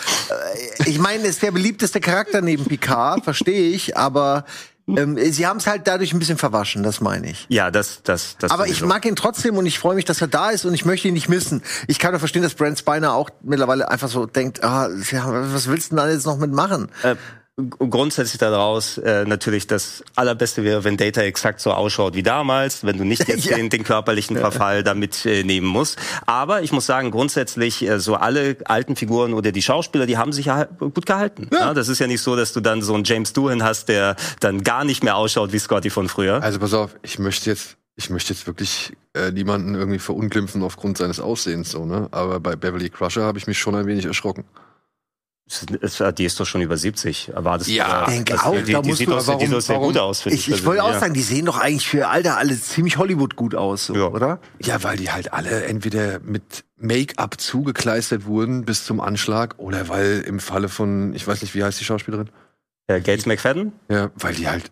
Äh, 0.84 0.90
ich 0.90 1.00
meine, 1.00 1.24
ist 1.26 1.44
der 1.44 1.52
beliebteste 1.52 2.02
Charakter 2.02 2.42
neben 2.42 2.66
Picard, 2.66 3.24
verstehe 3.24 3.70
ich, 3.70 3.96
aber 3.96 4.44
ähm, 4.88 5.18
sie 5.32 5.46
haben 5.46 5.58
es 5.58 5.68
halt 5.68 5.86
dadurch 5.86 6.14
ein 6.14 6.20
bisschen 6.20 6.38
verwaschen, 6.38 6.82
das 6.84 7.02
meine 7.02 7.30
ich. 7.30 7.46
Ja, 7.50 7.72
das, 7.72 8.02
das, 8.04 8.38
das. 8.40 8.52
Aber 8.52 8.66
ich 8.66 8.76
sowieso. 8.76 8.88
mag 8.88 9.06
ihn 9.06 9.16
trotzdem 9.16 9.58
und 9.58 9.66
ich 9.66 9.80
freue 9.80 9.96
mich, 9.96 10.06
dass 10.06 10.22
er 10.22 10.28
da 10.28 10.50
ist 10.50 10.64
und 10.66 10.74
ich 10.74 10.86
möchte 10.86 11.10
ihn 11.10 11.14
nicht 11.14 11.28
missen. 11.28 11.62
Ich 11.88 12.00
kann 12.00 12.14
doch 12.14 12.20
verstehen, 12.20 12.42
dass 12.42 12.54
Brent 12.54 12.80
Spiner 12.80 13.14
auch 13.14 13.30
mittlerweile 13.44 13.90
einfach 13.90 14.08
so 14.08 14.26
denkt, 14.26 14.64
ah, 14.64 14.88
was 14.90 15.68
willst 15.68 15.92
du 15.92 15.96
denn 15.96 16.06
da 16.06 16.10
jetzt 16.10 16.26
noch 16.26 16.38
mitmachen? 16.38 16.90
Äh, 17.04 17.16
grundsätzlich 17.80 18.38
daraus 18.38 19.00
äh, 19.00 19.26
natürlich 19.26 19.66
das 19.66 20.04
allerbeste 20.16 20.64
wäre, 20.64 20.84
wenn 20.84 20.96
Data 20.96 21.22
exakt 21.22 21.60
so 21.60 21.72
ausschaut 21.72 22.14
wie 22.14 22.22
damals, 22.22 22.84
wenn 22.84 22.98
du 22.98 23.04
nicht 23.04 23.28
jetzt 23.28 23.46
Ja. 23.46 23.56
den, 23.58 23.70
den 23.70 23.84
körperlichen 23.84 24.38
Verfall 24.38 24.84
damit 24.84 25.26
äh, 25.26 25.44
nehmen 25.44 25.66
musst. 25.68 25.98
Aber 26.28 26.62
ich 26.62 26.72
muss 26.72 26.86
sagen, 26.86 27.10
grundsätzlich 27.10 27.82
äh, 27.88 28.00
so 28.00 28.16
alle 28.16 28.58
alten 28.66 28.96
Figuren 28.96 29.34
oder 29.34 29.52
die 29.52 29.64
Schauspieler, 29.64 30.06
die 30.06 30.18
haben 30.18 30.34
sich 30.34 30.46
ja 30.46 30.56
halt 30.56 30.78
gut 30.80 31.06
gehalten. 31.08 31.50
Ja. 31.52 31.74
das 31.74 31.88
ist 31.88 31.98
ja 32.00 32.06
nicht 32.08 32.22
so, 32.22 32.36
dass 32.36 32.54
du 32.54 32.60
dann 32.62 32.82
so 32.84 32.94
einen 32.94 33.04
James 33.06 33.34
Doohan 33.34 33.64
hast, 33.64 33.90
der 33.90 34.16
dann 34.40 34.64
gar 34.64 34.84
nicht 34.86 35.04
mehr 35.04 35.16
ausschaut 35.16 35.52
wie 35.52 35.60
Scotty 35.60 35.90
von 35.90 36.10
früher. 36.10 36.44
Also 36.44 36.60
pass 36.60 36.74
auf, 36.76 36.96
ich 37.02 37.18
möchte 37.18 37.50
jetzt, 37.50 37.78
ich 37.96 38.12
möchte 38.12 38.34
jetzt 38.34 38.46
wirklich 38.46 38.94
äh, 39.16 39.32
niemanden 39.32 39.74
irgendwie 39.74 40.00
verunglimpfen 40.00 40.62
aufgrund 40.62 41.00
seines 41.00 41.20
Aussehens 41.20 41.72
so, 41.72 41.86
ne? 41.86 42.08
Aber 42.12 42.40
bei 42.40 42.56
Beverly 42.56 42.92
Crusher 42.92 43.24
habe 43.24 43.40
ich 43.40 43.48
mich 43.48 43.58
schon 43.58 43.74
ein 43.74 43.88
wenig 43.88 44.06
erschrocken. 44.06 44.44
Die 46.18 46.26
ist 46.26 46.38
doch 46.40 46.46
schon 46.46 46.62
über 46.62 46.76
70, 46.76 47.30
erwartest 47.30 47.70
Ja, 47.70 48.04
du? 48.06 48.12
denk 48.12 48.26
dass 48.26 48.44
auch, 48.44 48.54
die, 48.54 48.64
die, 48.64 48.72
da 48.74 48.82
die 48.82 48.88
musst 48.90 49.00
sieht 49.00 49.08
du- 49.08 49.12
doch 49.14 49.22
sehr- 49.22 49.36
die 49.38 49.46
warum- 49.50 49.60
sieht 49.62 49.68
sehr 49.68 49.76
warum- 49.78 49.88
gut 49.94 49.98
aus. 49.98 50.22
für 50.22 50.30
Ich, 50.30 50.46
dich 50.46 50.56
ich 50.56 50.66
wollte 50.66 50.84
auch 50.84 50.88
persönlich, 50.90 51.02
sagen, 51.02 51.14
die 51.14 51.22
sehen 51.22 51.46
doch 51.46 51.58
eigentlich 51.58 51.88
für 51.88 52.10
Alter 52.10 52.38
alle 52.38 52.60
ziemlich 52.60 52.98
Hollywood 52.98 53.38
gut 53.38 53.56
aus, 53.56 53.86
so, 53.86 53.96
Ja. 53.96 54.08
oder? 54.08 54.40
Ja, 54.60 54.84
weil 54.84 54.98
die 54.98 55.10
halt 55.10 55.32
alle 55.32 55.64
entweder 55.66 56.20
mit 56.20 56.66
Make-up 56.76 57.40
zugekleistert 57.40 58.26
wurden 58.26 58.66
bis 58.66 58.84
zum 58.84 59.00
Anschlag 59.00 59.56
oder 59.58 59.88
weil 59.88 60.20
im 60.28 60.40
Falle 60.42 60.68
von, 60.68 61.14
ich 61.14 61.26
weiß 61.26 61.42
nicht, 61.42 61.56
wie 61.56 61.64
heißt 61.64 61.80
die 61.80 61.86
Schauspielerin? 61.86 62.30
ja. 62.90 62.96
Äh, 62.98 63.02
Gates 63.02 63.26
McFadden? 63.26 63.72
Ja, 63.90 64.12
weil 64.16 64.34
die 64.36 64.48
halt 64.50 64.72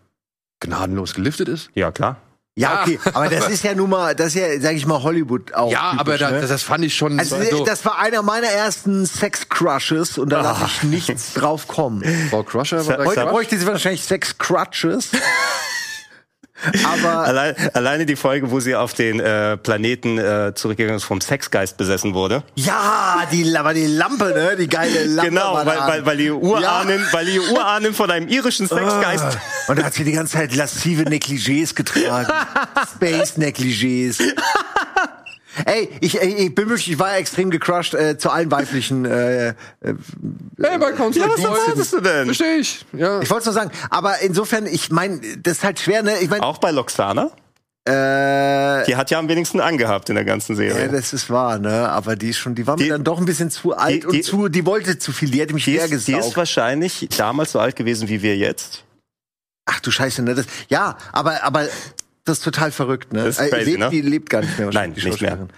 gnadenlos 0.60 1.14
geliftet 1.14 1.48
ist. 1.48 1.70
Ja, 1.74 1.90
klar. 1.90 2.16
Ja, 2.58 2.80
okay, 2.80 2.98
aber 3.12 3.28
das 3.28 3.50
ist 3.50 3.64
ja 3.64 3.74
nun 3.74 3.90
mal, 3.90 4.14
das 4.14 4.28
ist 4.28 4.36
ja, 4.36 4.58
sag 4.58 4.74
ich 4.74 4.86
mal, 4.86 5.02
Hollywood 5.02 5.52
auch. 5.52 5.70
Ja, 5.70 5.90
typisch, 5.90 6.00
aber 6.00 6.18
da, 6.18 6.30
ne? 6.30 6.46
das 6.46 6.62
fand 6.62 6.86
ich 6.86 6.96
schon 6.96 7.18
also, 7.18 7.36
so. 7.50 7.64
das 7.66 7.84
war 7.84 7.98
einer 7.98 8.22
meiner 8.22 8.46
ersten 8.46 9.04
Sex-Crushes 9.04 10.16
und 10.16 10.30
da 10.30 10.40
lasse 10.40 10.64
ich 10.64 10.82
nichts 10.84 11.34
drauf 11.34 11.68
kommen. 11.68 12.02
Frau 12.30 12.42
Crusher 12.44 12.86
war 12.86 12.96
da 12.96 13.04
Heute 13.04 13.26
bräuchte 13.26 13.58
sie 13.58 13.66
wahrscheinlich 13.66 14.04
Sex-Crutches. 14.04 15.10
aber 16.84 17.18
Allein, 17.26 17.54
alleine 17.74 18.06
die 18.06 18.16
Folge, 18.16 18.50
wo 18.50 18.60
sie 18.60 18.74
auf 18.74 18.94
den 18.94 19.20
äh, 19.20 19.56
Planeten 19.56 20.18
äh, 20.18 20.52
zurückgegangen 20.54 20.96
ist, 20.96 21.04
vom 21.04 21.20
Sexgeist 21.20 21.76
besessen 21.76 22.14
wurde. 22.14 22.42
Ja, 22.54 23.22
die, 23.30 23.56
aber 23.56 23.74
die 23.74 23.86
Lampe, 23.86 24.32
ne? 24.34 24.56
Die 24.56 24.68
geile 24.68 25.04
Lampe. 25.04 25.30
Genau, 25.30 25.54
weil, 25.54 25.66
weil, 25.66 26.06
weil 26.06 26.16
die 26.16 26.30
Urahnen, 26.30 27.04
weil 27.12 27.26
die 27.26 27.40
Urahnen 27.40 27.94
von 27.94 28.10
einem 28.10 28.28
irischen 28.28 28.66
Sexgeist. 28.66 29.24
Ah. 29.24 29.40
Und 29.68 29.78
da 29.78 29.84
hat 29.84 29.94
sie 29.94 30.04
die 30.04 30.12
ganze 30.12 30.34
Zeit 30.34 30.54
laszive 30.54 31.02
Negligés 31.02 31.74
getragen. 31.74 32.32
Space-Negligés. 32.96 34.18
Ey, 35.64 35.88
ich, 36.00 36.20
ey, 36.20 36.34
ich 36.46 36.54
bin 36.54 36.68
wirklich, 36.68 36.90
ich 36.90 36.98
war 36.98 37.16
extrem 37.16 37.50
gecrushed 37.50 37.94
äh, 37.94 38.18
zu 38.18 38.30
allen 38.30 38.50
weiblichen. 38.50 39.04
Äh, 39.04 39.48
äh, 39.48 39.54
Hey, 40.60 40.78
bei 40.78 40.92
Constantine. 40.92 41.42
Ja, 41.42 41.50
was 41.50 41.60
erwartest 41.60 41.92
du 41.94 42.00
denn? 42.00 42.24
Verstehe 42.26 42.56
ich. 42.58 42.84
Ja. 42.92 43.20
ich 43.20 43.30
wollte 43.30 43.40
es 43.40 43.46
nur 43.46 43.54
sagen, 43.54 43.70
aber 43.90 44.20
insofern, 44.20 44.66
ich 44.66 44.90
meine, 44.90 45.20
das 45.38 45.58
ist 45.58 45.64
halt 45.64 45.78
schwer, 45.80 46.02
ne? 46.02 46.18
Ich 46.20 46.28
meine, 46.30 46.42
Auch 46.42 46.58
bei 46.58 46.70
Loxana. 46.70 47.30
äh, 47.84 48.84
Die 48.86 48.96
hat 48.96 49.10
ja 49.10 49.18
am 49.18 49.28
wenigsten 49.28 49.60
angehabt 49.60 50.08
in 50.08 50.14
der 50.16 50.24
ganzen 50.24 50.52
ja, 50.52 50.74
Serie. 50.74 50.88
das 50.88 51.12
ist 51.12 51.30
wahr, 51.30 51.58
ne? 51.58 51.88
Aber 51.88 52.16
die 52.16 52.30
ist 52.30 52.38
schon, 52.38 52.54
die 52.54 52.66
war 52.66 52.76
mir 52.76 52.82
Die- 52.84 52.88
dann 52.90 53.04
doch 53.04 53.18
ein 53.18 53.24
bisschen 53.26 53.50
zu 53.50 53.76
alt 53.76 54.02
die- 54.02 54.06
und 54.06 54.12
die- 54.14 54.22
zu, 54.22 54.48
die 54.48 54.66
wollte 54.66 54.98
zu 54.98 55.12
viel, 55.12 55.30
die 55.30 55.40
hätte 55.40 55.54
mich 55.54 55.64
Die 55.64 55.72
schwer 55.74 55.84
ist, 55.84 56.06
die 56.08 56.12
ist 56.12 56.18
gesaugt. 56.18 56.36
wahrscheinlich 56.36 57.08
damals 57.16 57.52
so 57.52 57.60
alt 57.60 57.76
gewesen 57.76 58.08
wie 58.08 58.22
wir 58.22 58.36
jetzt. 58.36 58.82
Ach 59.66 59.80
du 59.80 59.90
Scheiße, 59.90 60.22
ne? 60.22 60.34
Das, 60.34 60.46
ja, 60.68 60.96
aber, 61.12 61.42
aber 61.42 61.66
das 62.26 62.38
ist 62.38 62.44
total 62.44 62.70
verrückt, 62.72 63.12
ne? 63.12 63.24
Das 63.24 63.38
ist 63.38 63.50
crazy, 63.50 63.70
lebt, 63.70 63.78
ne? 63.78 63.90
Die 63.90 64.00
lebt 64.02 64.28
gar 64.30 64.42
nicht 64.42 64.58
mehr. 64.58 64.70
Nein, 64.72 64.92
die 64.94 65.04
nicht 65.04 65.20
mehr. 65.22 65.30
Schauspielerin. 65.30 65.48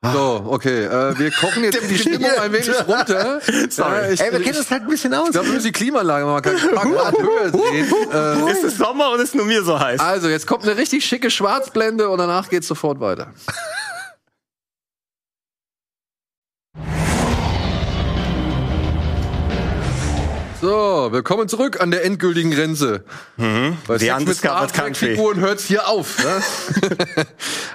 So, 0.00 0.44
okay. 0.50 0.84
Äh, 0.84 1.18
wir 1.18 1.30
kochen 1.32 1.64
jetzt 1.64 1.80
die 1.90 1.98
Stimmung 1.98 2.30
ein 2.30 2.52
wenig 2.52 2.70
runter. 2.86 3.40
Sorry. 3.68 3.94
Ja, 3.96 4.08
ich, 4.10 4.20
Ey, 4.20 4.30
wir 4.30 4.40
kennen 4.42 4.56
das 4.56 4.70
halt 4.70 4.82
ein 4.82 4.88
bisschen 4.88 5.12
aus. 5.12 5.26
ich 5.26 5.32
glaube, 5.32 5.48
wir 5.48 5.54
müssen 5.54 5.66
die 5.66 5.72
Klimaanlage 5.72 6.24
mal 6.24 6.36
ein 6.36 6.42
paar 6.42 6.52
Grad 6.92 7.18
höher 7.18 7.50
drehen. 7.50 7.92
Äh, 8.12 8.52
Ist 8.52 8.62
es 8.62 8.76
Sommer 8.78 9.10
und 9.10 9.20
ist 9.20 9.34
nur 9.34 9.44
mir 9.44 9.64
so 9.64 9.78
heiß? 9.80 9.98
also, 9.98 10.28
jetzt 10.28 10.46
kommt 10.46 10.62
eine 10.62 10.76
richtig 10.76 11.04
schicke 11.04 11.30
Schwarzblende 11.30 12.08
und 12.08 12.18
danach 12.18 12.48
geht's 12.48 12.68
sofort 12.68 13.00
weiter. 13.00 13.32
So, 20.60 21.08
willkommen 21.12 21.48
zurück 21.48 21.80
an 21.80 21.92
der 21.92 22.04
endgültigen 22.04 22.50
Grenze. 22.50 23.04
Bei 23.36 23.96
The 23.98 24.06
Sex 24.06 24.24
mit 24.24 24.36
Star. 24.38 24.66
Trek-Figuren 24.66 25.38
hört's 25.38 25.64
hier 25.66 25.86
auf. 25.86 26.18
Ne? 26.18 26.42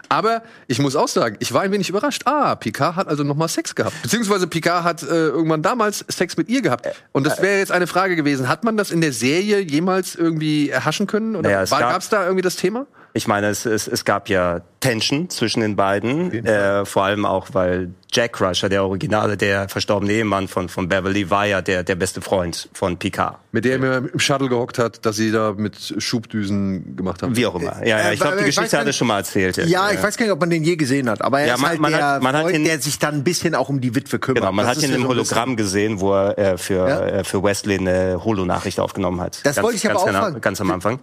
Aber 0.10 0.44
ich 0.68 0.80
muss 0.80 0.98
auch 0.98 1.08
sagen, 1.08 1.38
ich 1.40 1.54
war 1.54 1.62
ein 1.62 1.72
wenig 1.72 1.88
überrascht. 1.88 2.24
Ah, 2.26 2.56
Picard 2.56 2.98
hat 2.98 3.08
also 3.08 3.24
nochmal 3.24 3.48
Sex 3.48 3.74
gehabt. 3.74 3.96
Beziehungsweise 4.02 4.48
Picard 4.48 4.84
hat 4.84 5.02
äh, 5.02 5.06
irgendwann 5.06 5.62
damals 5.62 6.04
Sex 6.10 6.36
mit 6.36 6.50
ihr 6.50 6.62
gehabt. 6.62 6.90
Und 7.14 7.26
das 7.26 7.42
wäre 7.42 7.58
jetzt 7.58 7.72
eine 7.72 7.88
Frage 7.88 8.18
gewesen. 8.18 8.50
Hat 8.50 8.66
man 8.66 8.76
das 8.76 8.92
in 8.92 9.00
der 9.00 9.14
Serie 9.14 9.60
jemals 9.62 10.16
irgendwie 10.16 10.70
erhaschen 10.70 11.08
können? 11.08 11.38
Oder 11.38 11.50
Naja, 11.50 11.64
gab- 11.66 11.80
gab's 11.80 12.10
da 12.10 12.24
irgendwie 12.24 12.42
das 12.42 12.58
Thema? 12.58 12.86
Ich 13.16 13.28
meine, 13.28 13.48
es, 13.48 13.68
es, 13.68 13.88
es 13.88 14.06
gab 14.06 14.28
ja 14.28 14.62
Tension 14.80 15.30
zwischen 15.30 15.60
den 15.62 15.76
beiden, 15.76 16.34
äh, 16.46 16.84
vor 16.84 17.04
allem 17.04 17.26
auch, 17.28 17.50
weil 17.54 17.92
Jack 18.12 18.34
Crusher, 18.34 18.70
der 18.70 18.84
Originale, 18.84 19.38
der 19.38 19.70
verstorbene 19.70 20.12
Ehemann 20.14 20.48
von, 20.48 20.68
von 20.68 20.90
Beverly, 20.90 21.30
war 21.30 21.46
ja 21.46 21.62
der, 21.62 21.84
der 21.84 21.94
beste 21.96 22.22
Freund 22.22 22.70
von 22.74 22.98
Picard. 22.98 23.38
Mit 23.52 23.66
der 23.66 23.80
er 23.80 23.98
im 24.12 24.18
Shuttle 24.20 24.50
gehockt 24.50 24.80
hat, 24.80 25.06
dass 25.06 25.16
sie 25.18 25.32
da 25.32 25.54
mit 25.56 25.94
Schubdüsen 26.00 26.96
gemacht 26.96 27.22
haben. 27.22 27.36
Wie 27.36 27.46
auch 27.46 27.54
immer. 27.54 27.86
Ja, 27.86 28.00
ja, 28.00 28.10
Äh, 28.10 28.14
ich 28.16 28.20
glaube, 28.20 28.38
die 28.38 28.42
weiß 28.48 28.56
Geschichte 28.56 28.80
hat 28.80 28.88
er 28.88 28.94
schon 28.94 29.08
mal 29.08 29.18
erzählt. 29.20 29.58
Ja, 29.58 29.92
ich 29.92 30.02
weiß 30.02 30.18
gar 30.18 30.26
nicht, 30.26 30.34
ob 30.34 30.40
man 30.40 30.50
den 30.50 30.64
je 30.64 30.76
gesehen 30.76 31.08
hat, 31.08 31.22
aber 31.22 31.42
er 31.42 31.48
Ja, 31.50 31.54
ist 31.54 31.62
man- 31.62 31.70
halt 31.70 31.80
man 31.82 31.92
der 31.92 32.04
hat- 32.16 32.24
man 32.24 32.36
hat 32.36 32.42
Freund, 32.44 32.56
ihn- 32.56 32.66
der 32.66 32.80
sich 32.80 32.98
dann 32.98 33.14
ein 33.16 33.24
bisschen 33.24 33.54
auch 33.54 33.70
um 33.70 33.80
die 33.80 33.94
Witwe 33.94 34.18
kümmert. 34.18 34.42
Genau, 34.42 34.52
man 34.52 34.66
Das 34.66 34.78
hat 34.78 34.84
ihn 34.84 34.90
ja 34.90 34.96
im 34.96 35.04
so 35.04 35.10
Hologramm 35.10 35.56
gesehen, 35.56 36.00
wo 36.00 36.14
er 36.14 36.38
äh, 36.38 36.58
für, 36.58 36.88
Ja. 36.90 37.06
äh, 37.06 37.24
für 37.24 37.44
Wesley 37.44 37.78
eine 37.78 38.24
Holo-Nachricht 38.24 38.80
aufgenommen 38.80 39.22
hat. 39.22 39.40
Das 39.44 39.56
ganz, 39.58 39.64
wollte 39.66 39.78
ich 39.78 39.86
aber 39.86 39.94
ganz, 39.94 40.02
auch 40.04 40.08
genau- 40.08 40.20
fragen. 40.22 40.42
ganz 40.42 40.62
am 40.62 40.72
Anfang. 40.72 41.00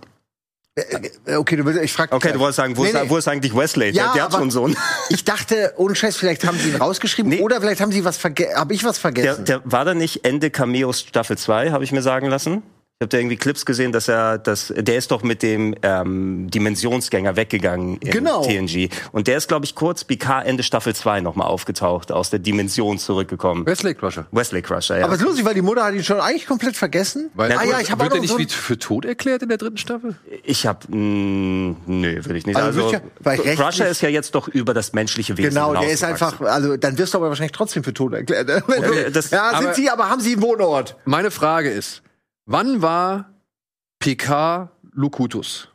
Äh, 1.26 1.36
Okay, 1.36 1.56
du 1.56 1.64
willst, 1.64 1.80
ich 1.82 1.92
frag 1.92 2.12
Okay, 2.12 2.32
du 2.32 2.38
wolltest 2.38 2.56
sagen, 2.56 2.76
wo, 2.76 2.82
Nee, 2.82 2.88
ist, 2.90 2.94
nee. 2.94 3.08
wo 3.10 3.16
ist 3.16 3.28
eigentlich 3.28 3.54
Wesley? 3.56 3.90
Ja, 3.90 4.04
der, 4.06 4.12
der 4.14 4.22
hat 4.24 4.32
schon 4.34 4.50
so 4.50 4.64
einen. 4.64 4.76
Ich 5.10 5.24
dachte, 5.24 5.74
ohne 5.76 5.94
Scheiß, 5.94 6.16
vielleicht 6.16 6.46
haben 6.46 6.58
sie 6.58 6.70
ihn 6.70 6.76
rausgeschrieben 6.76 7.30
Nee. 7.30 7.40
oder 7.40 7.60
vielleicht 7.60 7.80
haben 7.80 7.92
sie 7.92 8.04
was 8.04 8.16
vergessen. 8.16 8.56
Habe 8.56 8.74
ich 8.74 8.84
was 8.84 8.96
Der, 8.96 9.00
vergessen? 9.00 9.44
der 9.44 9.60
war 9.64 9.84
da 9.84 9.94
nicht 9.94 10.24
Ende 10.24 10.50
Cameos 10.50 11.00
Staffel 11.00 11.36
2, 11.38 11.70
habe 11.70 11.84
ich 11.84 11.92
mir 11.92 12.02
sagen 12.02 12.26
lassen. 12.28 12.62
Ich 13.02 13.04
habe 13.06 13.12
da 13.12 13.16
irgendwie 13.18 13.38
Clips 13.38 13.64
gesehen, 13.64 13.92
dass 13.92 14.08
er, 14.08 14.36
dass 14.36 14.74
der 14.76 14.98
ist 14.98 15.10
doch 15.10 15.22
mit 15.22 15.42
dem 15.42 15.74
ähm, 15.82 16.50
Dimensionsgänger 16.50 17.34
weggegangen 17.34 17.96
in 17.96 18.10
Genau. 18.10 18.42
TNG. 18.44 18.90
Und 19.12 19.26
der 19.26 19.38
ist, 19.38 19.48
glaube 19.48 19.64
ich, 19.64 19.74
kurz 19.74 20.04
Picard 20.04 20.46
Ende 20.46 20.62
Staffel 20.62 20.94
2 20.94 21.22
nochmal 21.22 21.46
aufgetaucht, 21.46 22.12
aus 22.12 22.28
der 22.28 22.40
Dimension 22.40 22.98
zurückgekommen. 22.98 23.64
Wesley 23.64 23.94
Crusher. 23.94 24.26
Wesley 24.32 24.60
Crusher, 24.60 24.98
ja. 24.98 25.04
Aber 25.06 25.14
es 25.14 25.20
ist 25.20 25.26
lustig, 25.26 25.46
weil 25.46 25.54
die 25.54 25.62
Mutter 25.62 25.82
hat 25.82 25.94
ihn 25.94 26.04
schon 26.04 26.20
eigentlich 26.20 26.46
komplett 26.46 26.76
vergessen. 26.76 27.30
Weil, 27.32 27.52
ah 27.52 27.64
ja, 27.64 27.80
ich 27.80 27.90
habe 27.90 28.02
auch 28.02 28.04
wird 28.04 28.16
er 28.16 28.20
nicht 28.20 28.32
so 28.32 28.38
wie 28.38 28.44
für 28.46 28.78
tot 28.78 29.06
erklärt 29.06 29.40
in 29.40 29.48
der 29.48 29.56
dritten 29.56 29.78
Staffel? 29.78 30.16
ich 30.44 30.66
habe, 30.66 30.80
nö, 30.94 31.74
würde 31.86 32.36
ich 32.36 32.44
nicht. 32.44 32.56
Also 32.56 32.84
Also, 32.84 33.00
ja- 33.46 33.54
Crusher 33.54 33.88
ist 33.88 34.02
ja 34.02 34.10
jetzt 34.10 34.34
doch 34.34 34.46
über 34.46 34.74
das 34.74 34.92
menschliche 34.92 35.38
Wesen 35.38 35.54
Genau, 35.54 35.72
der 35.72 35.88
ist 35.90 36.04
einfach, 36.04 36.38
also 36.42 36.76
dann 36.76 36.98
wirst 36.98 37.14
du 37.14 37.16
aber 37.18 37.30
wahrscheinlich 37.30 37.52
trotzdem 37.52 37.82
für 37.82 37.94
tot 37.94 38.12
erklärt. 38.12 38.46
ne? 38.48 38.62
Okay, 38.68 39.04
du- 39.06 39.10
das- 39.10 39.30
ja, 39.30 39.52
sind 39.56 39.68
aber- 39.68 39.74
sie, 39.74 39.88
aber 39.88 40.10
haben 40.10 40.20
sie 40.20 40.34
einen 40.34 40.42
Wohnort? 40.42 40.96
Meine 41.06 41.30
Frage 41.30 41.70
ist, 41.70 42.02
wann 42.50 42.82
war 42.82 43.30
Picard 43.98 44.70
Locutus? 44.92 45.68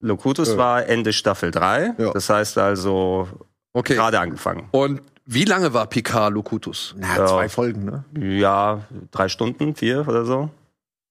Locutus 0.00 0.50
Ja. 0.50 0.56
war 0.58 0.86
Ende 0.86 1.12
Staffel 1.12 1.50
3. 1.50 1.94
Ja. 1.98 2.12
Das 2.12 2.28
heißt 2.30 2.58
also 2.58 3.28
Okay. 3.72 3.94
gerade 3.94 4.20
angefangen. 4.20 4.68
Und 4.70 5.02
wie 5.26 5.44
lange 5.44 5.72
war 5.72 5.86
Picard 5.86 6.32
Locutus? 6.34 6.94
Na, 6.98 7.16
Ja. 7.16 7.26
zwei 7.26 7.48
Folgen, 7.48 7.84
ne? 7.84 8.04
Ja, 8.18 8.82
drei 9.10 9.28
Stunden, 9.28 9.74
vier 9.74 10.06
oder 10.06 10.24
so. 10.24 10.50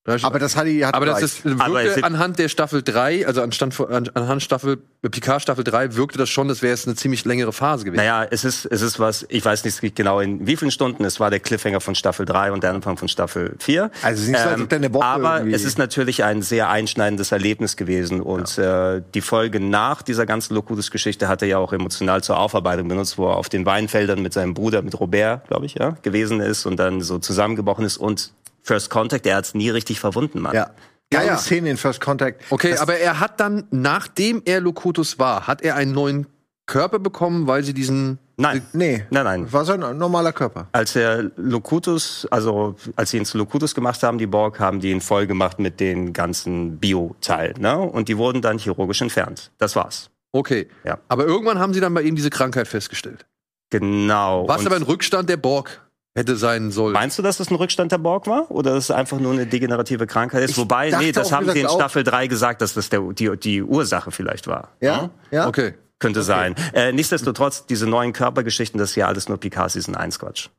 Aber 0.05 0.37
das 0.37 0.55
hat 0.57 0.67
die 0.67 0.85
hat 0.85 0.95
Aber 0.95 1.05
das 1.05 1.21
ist 1.21 1.45
wirkte 1.45 2.03
anhand 2.03 2.37
der 2.37 2.49
Staffel 2.49 2.83
3, 2.83 3.25
also 3.25 3.41
anstand, 3.41 3.79
anhand 3.89 4.43
Staffel 4.43 4.77
Picard 5.01 5.41
Staffel 5.41 5.63
3 5.63 5.95
wirkte 5.95 6.17
das 6.17 6.29
schon, 6.29 6.49
das 6.49 6.61
wäre 6.61 6.71
jetzt 6.71 6.87
eine 6.87 6.95
ziemlich 6.95 7.23
längere 7.23 7.53
Phase 7.53 7.85
gewesen. 7.85 7.99
Naja, 7.99 8.27
es 8.29 8.43
ist, 8.43 8.65
es 8.65 8.81
ist 8.81 8.99
was, 8.99 9.25
ich 9.29 9.43
weiß 9.45 9.63
nicht 9.63 9.95
genau 9.95 10.19
in 10.19 10.45
wie 10.45 10.57
vielen 10.57 10.71
Stunden, 10.71 11.05
es 11.05 11.19
war 11.21 11.29
der 11.29 11.39
Cliffhanger 11.39 11.79
von 11.79 11.95
Staffel 11.95 12.25
3 12.25 12.51
und 12.51 12.63
der 12.63 12.71
Anfang 12.73 12.97
von 12.97 13.07
Staffel 13.07 13.55
4. 13.59 13.91
Also 14.01 14.15
es 14.15 14.19
ist 14.23 14.27
nicht 14.29 14.41
so, 14.41 14.49
als 14.49 14.61
ob 14.61 14.73
eine 14.73 14.93
Woche 14.93 15.05
aber 15.05 15.37
irgendwie- 15.37 15.55
es 15.55 15.63
ist 15.63 15.77
natürlich 15.77 16.23
ein 16.23 16.41
sehr 16.41 16.69
einschneidendes 16.69 17.31
Erlebnis 17.31 17.77
gewesen 17.77 18.19
und 18.21 18.57
äh, 18.57 19.01
die 19.13 19.21
Folge 19.21 19.61
nach 19.61 20.01
dieser 20.01 20.25
ganzen 20.25 20.53
Locutus-Geschichte 20.55 21.29
hat 21.29 21.41
er 21.41 21.47
ja 21.47 21.57
auch 21.59 21.71
emotional 21.71 22.21
zur 22.23 22.37
Aufarbeitung 22.39 22.89
benutzt, 22.89 23.17
wo 23.17 23.29
er 23.29 23.37
auf 23.37 23.47
den 23.47 23.65
Weinfeldern 23.65 24.21
mit 24.21 24.33
seinem 24.33 24.53
Bruder, 24.53 24.81
mit 24.81 24.99
Robert, 24.99 25.47
glaube 25.47 25.65
ich, 25.65 25.75
ja, 25.75 25.91
gewesen 26.01 26.41
ist 26.41 26.65
und 26.65 26.77
dann 26.77 27.01
so 27.01 27.19
zusammengebrochen 27.19 27.85
ist 27.85 27.95
und 27.97 28.31
First 28.63 28.89
Contact, 28.89 29.25
er 29.27 29.35
hat 29.37 29.45
es 29.45 29.53
nie 29.53 29.69
richtig 29.69 29.99
verwunden, 29.99 30.39
Mann. 30.41 30.55
ja. 30.55 30.71
Geile 31.11 31.25
Ja, 31.27 31.31
ja. 31.33 31.37
Szene 31.37 31.69
in 31.69 31.77
First 31.77 32.01
Contact. 32.01 32.41
Okay, 32.49 32.71
Das- 32.71 32.79
aber 32.81 32.95
er 32.97 33.19
hat 33.19 33.39
dann, 33.39 33.65
nachdem 33.69 34.41
er 34.45 34.59
Locutus 34.61 35.19
war, 35.19 35.45
hat 35.45 35.61
er 35.61 35.75
einen 35.75 35.91
neuen 35.91 36.25
Körper 36.65 36.97
bekommen, 36.97 37.45
weil 37.45 37.63
sie 37.63 37.73
diesen. 37.73 38.17
Nein, 38.37 38.63
Nee. 38.73 39.05
nein, 39.11 39.23
nein. 39.25 39.53
War 39.53 39.63
so 39.63 39.73
ein 39.73 39.97
normaler 39.97 40.31
Körper. 40.33 40.69
Als 40.71 40.95
er 40.95 41.29
Locutus, 41.35 42.25
also 42.31 42.75
als 42.95 43.11
sie 43.11 43.17
ihn 43.17 43.25
zu 43.25 43.37
Locutus 43.37 43.75
gemacht 43.75 44.01
haben, 44.01 44.17
die 44.17 44.25
Borg, 44.25 44.59
haben 44.59 44.79
die 44.79 44.89
ihn 44.89 45.01
voll 45.01 45.27
gemacht 45.27 45.59
mit 45.59 45.79
den 45.79 46.13
ganzen 46.13 46.79
Bio-Teilen, 46.79 47.61
ne? 47.61 47.77
Und 47.77 48.07
die 48.07 48.17
wurden 48.17 48.41
dann 48.41 48.57
chirurgisch 48.57 49.01
entfernt. 49.01 49.51
Das 49.59 49.75
war's. 49.75 50.09
Okay. 50.31 50.67
Ja. 50.83 50.97
Aber 51.09 51.25
irgendwann 51.25 51.59
haben 51.59 51.75
sie 51.75 51.79
dann 51.79 51.93
bei 51.93 52.01
ihm 52.01 52.15
diese 52.15 52.31
Krankheit 52.31 52.67
festgestellt. 52.67 53.25
Genau. 53.69 54.47
Was 54.47 54.65
aber 54.65 54.77
ein 54.77 54.83
Rückstand 54.83 55.29
der 55.29 55.37
Borg 55.37 55.81
hätte 56.15 56.35
sein 56.35 56.71
sollen. 56.71 56.93
Meinst 56.93 57.17
du, 57.17 57.23
dass 57.23 57.37
das 57.37 57.49
ein 57.49 57.55
Rückstand 57.55 57.91
der 57.91 57.97
Borg 57.97 58.27
war? 58.27 58.49
Oder 58.51 58.75
dass 58.75 58.85
es 58.85 58.91
einfach 58.91 59.19
nur 59.19 59.33
eine 59.33 59.45
degenerative 59.45 60.05
Krankheit 60.07 60.43
ist? 60.43 60.51
Ich 60.51 60.57
Wobei, 60.57 60.91
nee, 60.99 61.11
das 61.11 61.31
haben 61.31 61.49
sie 61.49 61.59
in 61.59 61.69
Staffel 61.69 62.03
3 62.03 62.27
gesagt, 62.27 62.61
dass 62.61 62.73
das 62.73 62.89
der, 62.89 63.01
die, 63.13 63.35
die 63.37 63.63
Ursache 63.63 64.11
vielleicht 64.11 64.47
war. 64.47 64.69
Ja? 64.79 65.09
Ja? 65.31 65.47
Okay. 65.47 65.73
Könnte 65.99 66.21
sein. 66.21 66.55
Äh, 66.73 66.91
nichtsdestotrotz, 66.91 67.65
diese 67.65 67.87
neuen 67.87 68.13
Körpergeschichten, 68.13 68.77
das 68.77 68.91
ist 68.91 68.95
ja 68.97 69.07
alles 69.07 69.29
nur 69.29 69.39
Picard 69.39 69.71
Season 69.71 69.95
1 69.95 70.19
Quatsch. 70.19 70.49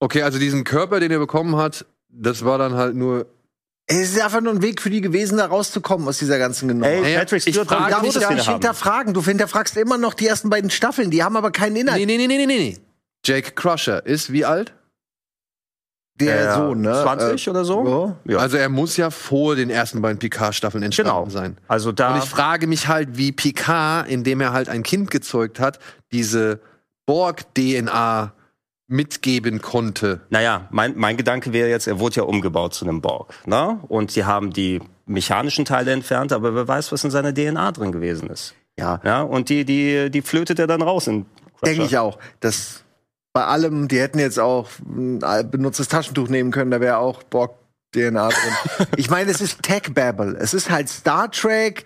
Okay, 0.00 0.22
also 0.22 0.38
diesen 0.38 0.64
Körper, 0.64 1.00
den 1.00 1.10
er 1.10 1.18
bekommen 1.18 1.56
hat, 1.56 1.84
das 2.08 2.44
war 2.44 2.58
dann 2.58 2.74
halt 2.74 2.94
nur. 2.94 3.26
Es 3.86 4.10
ist 4.12 4.20
einfach 4.20 4.40
nur 4.40 4.52
ein 4.52 4.62
Weg 4.62 4.80
für 4.80 4.90
die 4.90 5.00
gewesen, 5.00 5.38
da 5.38 5.46
rauszukommen 5.46 6.06
aus 6.06 6.18
dieser 6.18 6.38
ganzen 6.38 6.68
Genummer. 6.68 6.86
Ey, 6.86 7.16
Patrick 7.16 7.46
ich 7.46 7.56
frage 7.56 7.70
wollte 7.70 7.90
Da 7.90 7.96
mich 7.96 8.02
musst 8.04 8.16
du 8.16 8.20
das 8.20 8.46
haben. 8.46 8.52
hinterfragen. 8.52 9.14
Du 9.14 9.24
hinterfragst 9.24 9.76
immer 9.78 9.98
noch 9.98 10.14
die 10.14 10.26
ersten 10.26 10.50
beiden 10.50 10.70
Staffeln. 10.70 11.10
Die 11.10 11.24
haben 11.24 11.36
aber 11.36 11.50
keinen 11.50 11.74
Inhalt. 11.74 11.98
Nee, 11.98 12.06
nee, 12.06 12.18
nee, 12.18 12.26
nee, 12.28 12.36
nee, 12.36 12.46
nee, 12.46 12.58
nee. 12.58 12.78
Jake 13.24 13.52
Crusher 13.52 14.04
ist 14.06 14.30
wie 14.30 14.44
alt? 14.44 14.74
Der 16.20 16.50
Äh, 16.50 16.54
Sohn, 16.54 16.80
ne? 16.80 16.92
20 17.02 17.48
oder 17.48 17.64
so? 17.64 18.16
Ja. 18.26 18.32
Ja. 18.34 18.38
Also 18.38 18.56
er 18.56 18.68
muss 18.68 18.96
ja 18.96 19.10
vor 19.10 19.54
den 19.56 19.70
ersten 19.70 20.02
beiden 20.02 20.18
Picard-Staffeln 20.18 20.82
entstanden 20.82 21.12
Genau. 21.12 21.28
sein. 21.30 21.56
Also 21.68 21.92
da. 21.92 22.14
Und 22.14 22.22
ich 22.24 22.28
frage 22.28 22.66
mich 22.66 22.88
halt, 22.88 23.16
wie 23.16 23.32
Picard, 23.32 24.08
indem 24.08 24.40
er 24.40 24.52
halt 24.52 24.68
ein 24.68 24.82
Kind 24.82 25.10
gezeugt 25.10 25.60
hat, 25.60 25.78
diese 26.12 26.60
Borg-DNA 27.06 28.32
mitgeben 28.90 29.60
konnte. 29.60 30.20
Naja, 30.30 30.66
mein, 30.70 30.94
mein 30.96 31.16
Gedanke 31.18 31.52
wäre 31.52 31.68
jetzt, 31.68 31.86
er 31.86 31.98
wurde 32.00 32.16
ja 32.16 32.22
umgebaut 32.22 32.72
zu 32.74 32.84
einem 32.86 33.00
Borg. 33.02 33.34
Ne? 33.46 33.78
Und 33.88 34.10
sie 34.10 34.24
haben 34.24 34.50
die 34.52 34.80
mechanischen 35.06 35.64
Teile 35.66 35.92
entfernt, 35.92 36.32
aber 36.32 36.54
wer 36.54 36.66
weiß, 36.66 36.90
was 36.92 37.04
in 37.04 37.10
seiner 37.10 37.32
DNA 37.34 37.72
drin 37.72 37.92
gewesen 37.92 38.30
ist. 38.30 38.54
ja. 38.78 39.00
Ja, 39.04 39.22
und 39.22 39.50
die, 39.50 39.64
die, 39.64 40.10
die 40.10 40.22
flötet 40.22 40.58
er 40.58 40.66
dann 40.66 40.80
raus 40.82 41.06
in. 41.06 41.26
Denke 41.64 41.84
ich 41.84 41.98
auch. 41.98 42.18
Das 42.40 42.84
bei 43.32 43.44
allem, 43.44 43.88
die 43.88 44.00
hätten 44.00 44.18
jetzt 44.18 44.38
auch 44.38 44.68
ein 44.86 45.50
benutztes 45.50 45.88
Taschentuch 45.88 46.28
nehmen 46.28 46.50
können, 46.50 46.70
da 46.70 46.80
wäre 46.80 46.98
auch 46.98 47.22
Borg 47.22 47.54
DNA 47.94 48.28
drin. 48.28 48.86
ich 48.96 49.10
meine, 49.10 49.30
es 49.30 49.40
ist 49.40 49.62
Tech 49.62 49.94
Babble. 49.94 50.36
Es 50.38 50.54
ist 50.54 50.70
halt 50.70 50.88
Star 50.88 51.30
Trek. 51.30 51.84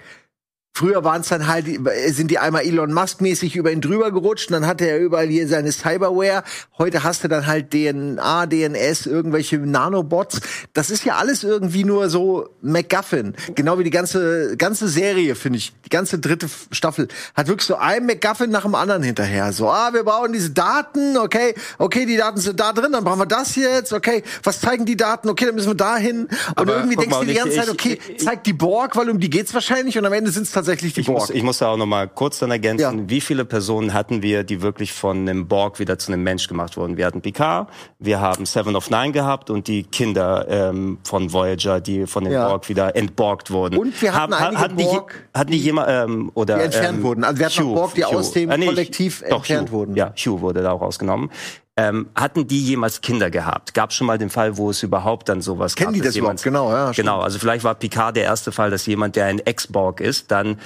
Früher 0.74 1.04
waren 1.04 1.20
es 1.20 1.28
dann 1.28 1.48
halt, 1.48 1.66
sind 2.08 2.30
die 2.30 2.38
einmal 2.38 2.62
Elon 2.64 2.94
Musk-mäßig 2.94 3.56
über 3.56 3.70
ihn 3.70 3.82
drüber 3.82 4.10
gerutscht 4.10 4.48
und 4.48 4.54
dann 4.54 4.66
hatte 4.66 4.86
er 4.88 4.98
überall 5.00 5.26
hier 5.26 5.46
seine 5.46 5.70
Cyberware. 5.70 6.44
Heute 6.78 7.02
hast 7.04 7.22
du 7.22 7.28
dann 7.28 7.46
halt 7.46 7.70
DNA, 7.72 8.46
DNS, 8.46 9.04
irgendwelche 9.04 9.58
Nanobots. 9.58 10.40
Das 10.72 10.88
ist 10.88 11.04
ja 11.04 11.16
alles 11.16 11.44
irgendwie 11.44 11.84
nur 11.84 12.08
so 12.08 12.48
MacGuffin. 12.62 13.34
Genau 13.54 13.78
wie 13.78 13.84
die 13.84 13.90
ganze, 13.90 14.56
ganze 14.56 14.88
Serie, 14.88 15.34
finde 15.34 15.58
ich. 15.58 15.74
Die 15.84 15.90
ganze 15.90 16.18
dritte 16.18 16.46
Staffel 16.70 17.08
hat 17.34 17.48
wirklich 17.48 17.66
so 17.66 17.76
ein 17.76 18.06
MacGuffin 18.06 18.48
nach 18.48 18.62
dem 18.62 18.74
anderen 18.74 19.02
hinterher. 19.02 19.52
So, 19.52 19.68
ah, 19.68 19.92
wir 19.92 20.04
brauchen 20.04 20.32
diese 20.32 20.50
Daten, 20.52 21.18
okay, 21.18 21.54
okay, 21.76 22.06
die 22.06 22.16
Daten 22.16 22.40
sind 22.40 22.58
da 22.58 22.72
drin, 22.72 22.92
dann 22.92 23.04
brauchen 23.04 23.18
wir 23.20 23.26
das 23.26 23.56
jetzt, 23.56 23.92
okay, 23.92 24.22
was 24.42 24.62
zeigen 24.62 24.86
die 24.86 24.96
Daten, 24.96 25.28
okay, 25.28 25.44
dann 25.44 25.54
müssen 25.54 25.68
wir 25.68 25.74
dahin. 25.74 26.22
Und 26.22 26.30
Aber 26.56 26.76
irgendwie 26.76 26.96
denkst 26.96 27.18
du 27.18 27.26
die 27.26 27.34
ganze 27.34 27.50
ich- 27.50 27.56
Zeit, 27.60 27.68
okay, 27.68 27.98
ich- 28.16 28.24
zeigt 28.24 28.46
die 28.46 28.54
Borg, 28.54 28.96
weil 28.96 29.10
um 29.10 29.20
die 29.20 29.28
geht's 29.28 29.52
wahrscheinlich 29.52 29.98
und 29.98 30.06
am 30.06 30.14
Ende 30.14 30.30
sind 30.30 30.44
es 30.44 30.61
tatsächlich 30.62 30.94
die 30.94 31.00
Ich 31.00 31.06
Borg. 31.06 31.18
muss, 31.20 31.30
ich 31.30 31.42
muss 31.42 31.58
da 31.58 31.68
auch 31.68 31.76
noch 31.76 31.86
mal 31.86 32.08
kurz 32.08 32.38
dann 32.38 32.50
ergänzen, 32.50 32.98
Ja. 32.98 33.08
wie 33.10 33.20
viele 33.20 33.44
Personen 33.44 33.92
hatten 33.92 34.22
wir, 34.22 34.44
die 34.44 34.62
wirklich 34.62 34.92
von 34.92 35.28
einem 35.28 35.46
Borg 35.48 35.78
wieder 35.78 35.98
zu 35.98 36.12
einem 36.12 36.22
Mensch 36.22 36.48
gemacht 36.48 36.76
wurden? 36.76 36.96
Wir 36.96 37.06
hatten 37.06 37.20
Picard, 37.20 37.68
wir 37.98 38.20
haben 38.20 38.46
Seven 38.46 38.76
of 38.76 38.90
Nine 38.90 39.12
gehabt 39.12 39.50
und 39.50 39.68
die 39.68 39.82
Kinder 39.82 40.46
ähm, 40.48 40.98
von 41.04 41.32
Voyager, 41.32 41.80
die 41.80 42.06
von 42.06 42.24
dem 42.24 42.32
Ja. 42.32 42.48
Borg 42.48 42.68
wieder 42.68 42.96
entborgt 42.96 43.50
wurden. 43.50 43.76
Und 43.76 44.00
wir 44.00 44.14
hatten 44.14 44.32
einige 44.32 44.60
hatten 44.60 44.76
die, 44.76 44.84
Borg, 44.84 45.28
hatten 45.34 45.50
die 45.50 45.58
jemand 45.58 45.88
ähm, 45.90 46.30
oder 46.34 46.56
die 46.58 46.64
entfernt 46.64 46.98
ähm, 46.98 47.02
wurden. 47.04 47.24
Also 47.24 47.38
wir 47.38 47.46
hatten 47.46 47.62
auch 47.62 47.74
Borg, 47.74 47.94
die 47.94 48.04
aus 48.04 48.32
dem 48.32 48.50
Ah, 48.50 48.56
nee, 48.56 48.66
Kollektiv 48.66 49.22
doch, 49.28 49.38
entfernt 49.38 49.68
Hugh. 49.70 49.78
wurden. 49.78 49.96
Ja, 49.96 50.12
Hugh 50.16 50.40
wurde 50.40 50.62
da 50.62 50.72
auch 50.72 50.80
rausgenommen. 50.80 51.30
Ähm, 51.78 52.10
hatten 52.14 52.46
die 52.46 52.60
jemals 52.62 53.00
Kinder 53.00 53.30
gehabt? 53.30 53.72
Gab 53.72 53.92
schon 53.94 54.06
mal 54.06 54.18
den 54.18 54.28
Fall, 54.28 54.58
wo 54.58 54.68
es 54.68 54.82
überhaupt 54.82 55.28
dann 55.30 55.40
sowas 55.40 55.74
Kennen 55.74 55.86
gab? 55.86 55.94
die 55.94 56.00
dass 56.00 56.08
das 56.08 56.16
überhaupt? 56.16 56.42
Genau, 56.42 56.70
ja, 56.70 56.92
stimmt. 56.92 56.96
Genau, 57.06 57.20
also 57.20 57.38
vielleicht 57.38 57.64
war 57.64 57.74
Picard 57.74 58.14
der 58.16 58.24
erste 58.24 58.52
Fall, 58.52 58.70
dass 58.70 58.84
jemand, 58.84 59.16
der 59.16 59.24
ein 59.26 59.38
Ex-Borg 59.38 60.00
ist, 60.00 60.30
dann 60.30 60.58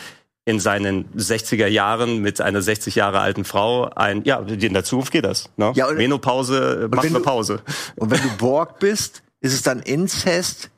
in 0.47 0.59
seinen 0.61 1.05
60er 1.17 1.67
Jahren 1.69 2.21
mit 2.23 2.41
einer 2.41 2.61
60 2.63 2.97
Jahre 2.97 3.21
alten 3.21 3.45
Frau 3.45 3.85
ein, 3.95 4.23
ja, 4.25 4.39
in 4.41 4.75
der 4.75 4.85
Zukunft 4.85 5.13
geht 5.13 5.25
das. 5.25 5.49
Ne? 5.57 5.73
Ja, 5.77 5.87
und- 5.87 5.97
Menopause, 5.97 6.89
wir 6.91 7.11
du- 7.11 7.21
Pause. 7.23 7.63
Und 7.97 8.11
wenn 8.11 8.21
du 8.23 8.29
Borg 8.39 8.79
bist, 8.81 9.23
ist 9.41 9.55
es 9.55 9.63
dann 9.63 9.81
Inzest, 9.81 10.71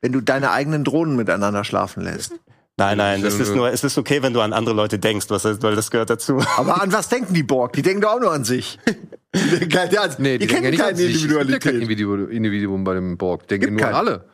wenn 0.00 0.12
du 0.12 0.20
deine 0.22 0.50
eigenen 0.50 0.84
Drohnen 0.84 1.16
miteinander 1.16 1.62
schlafen 1.64 2.02
lässt. 2.04 2.32
Nein, 2.76 2.98
nein, 2.98 3.24
es 3.24 3.38
ist 3.38 3.54
nur, 3.54 3.70
es 3.70 3.84
ist 3.84 3.96
okay, 3.98 4.20
wenn 4.22 4.32
du 4.32 4.40
an 4.40 4.52
andere 4.52 4.74
Leute 4.74 4.98
denkst, 4.98 5.26
was, 5.28 5.44
weil 5.44 5.76
das 5.76 5.90
gehört 5.92 6.10
dazu. 6.10 6.40
Aber 6.56 6.82
an 6.82 6.92
was 6.92 7.08
denken 7.08 7.32
die 7.32 7.44
Borg? 7.44 7.72
Die 7.74 7.82
denken 7.82 8.00
doch 8.00 8.14
auch 8.14 8.20
nur 8.20 8.32
an 8.32 8.44
sich. 8.44 8.78
Die, 9.34 9.58
denken 9.58 9.78
halt, 9.78 9.92
ja, 9.92 10.06
Nee, 10.18 10.38
die, 10.38 10.46
denken 10.46 10.54
ja 10.54 10.60
kennen 10.60 10.70
nicht 10.70 10.80
an 10.80 10.86
keine 10.90 10.96
sich. 10.98 11.16
Es 11.16 11.22
gibt 11.22 11.32
ja 11.32 11.38
kein 11.58 11.74
Individualität. 11.74 11.82
Individu- 11.98 12.28
Individuum 12.28 12.84
bei 12.84 12.94
dem 12.94 13.16
Borg. 13.18 13.48
Denken 13.48 13.66
Gibt 13.66 13.78
nur 13.80 13.88
an 13.88 13.92
keinen. 13.94 14.08
alle. 14.08 14.24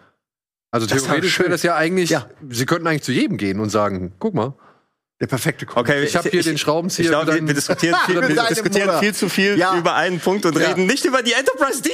Also 0.70 0.87
Das 0.87 1.03
theoretisch 1.05 1.33
schön. 1.35 1.44
wäre 1.44 1.53
das 1.53 1.62
ja 1.62 1.74
eigentlich, 1.74 2.11
Ja. 2.11 2.26
sie 2.50 2.66
könnten 2.66 2.87
eigentlich 2.87 3.03
zu 3.05 3.12
jedem 3.12 3.38
gehen 3.38 3.61
und 3.61 3.70
sagen, 3.70 4.12
guck 4.18 4.35
mal, 4.35 4.53
Der 5.18 5.26
perfekte 5.26 5.64
Comic. 5.64 5.88
Okay, 5.90 6.05
ich 6.05 6.16
habe 6.16 6.29
hier 6.29 6.42
den 6.42 6.59
Schraubenzieher. 6.59 7.05
Ich 7.07 7.11
glaube, 7.11 7.33
wir, 7.35 7.46
wir 7.46 7.55
diskutieren, 7.55 7.96
viel, 8.07 8.20
wir 8.20 8.42
diskutieren 8.48 8.98
viel 9.00 9.14
zu 9.14 9.31
viel 9.31 9.59
Ja. 9.59 9.74
über 9.79 9.94
einen 9.94 10.20
Punkt 10.20 10.44
und 10.44 10.59
Ja. 10.59 10.68
reden 10.68 10.85
nicht 10.87 11.07
über 11.07 11.22
die 11.22 11.33
Enterprise 11.33 11.81
D. 11.83 11.90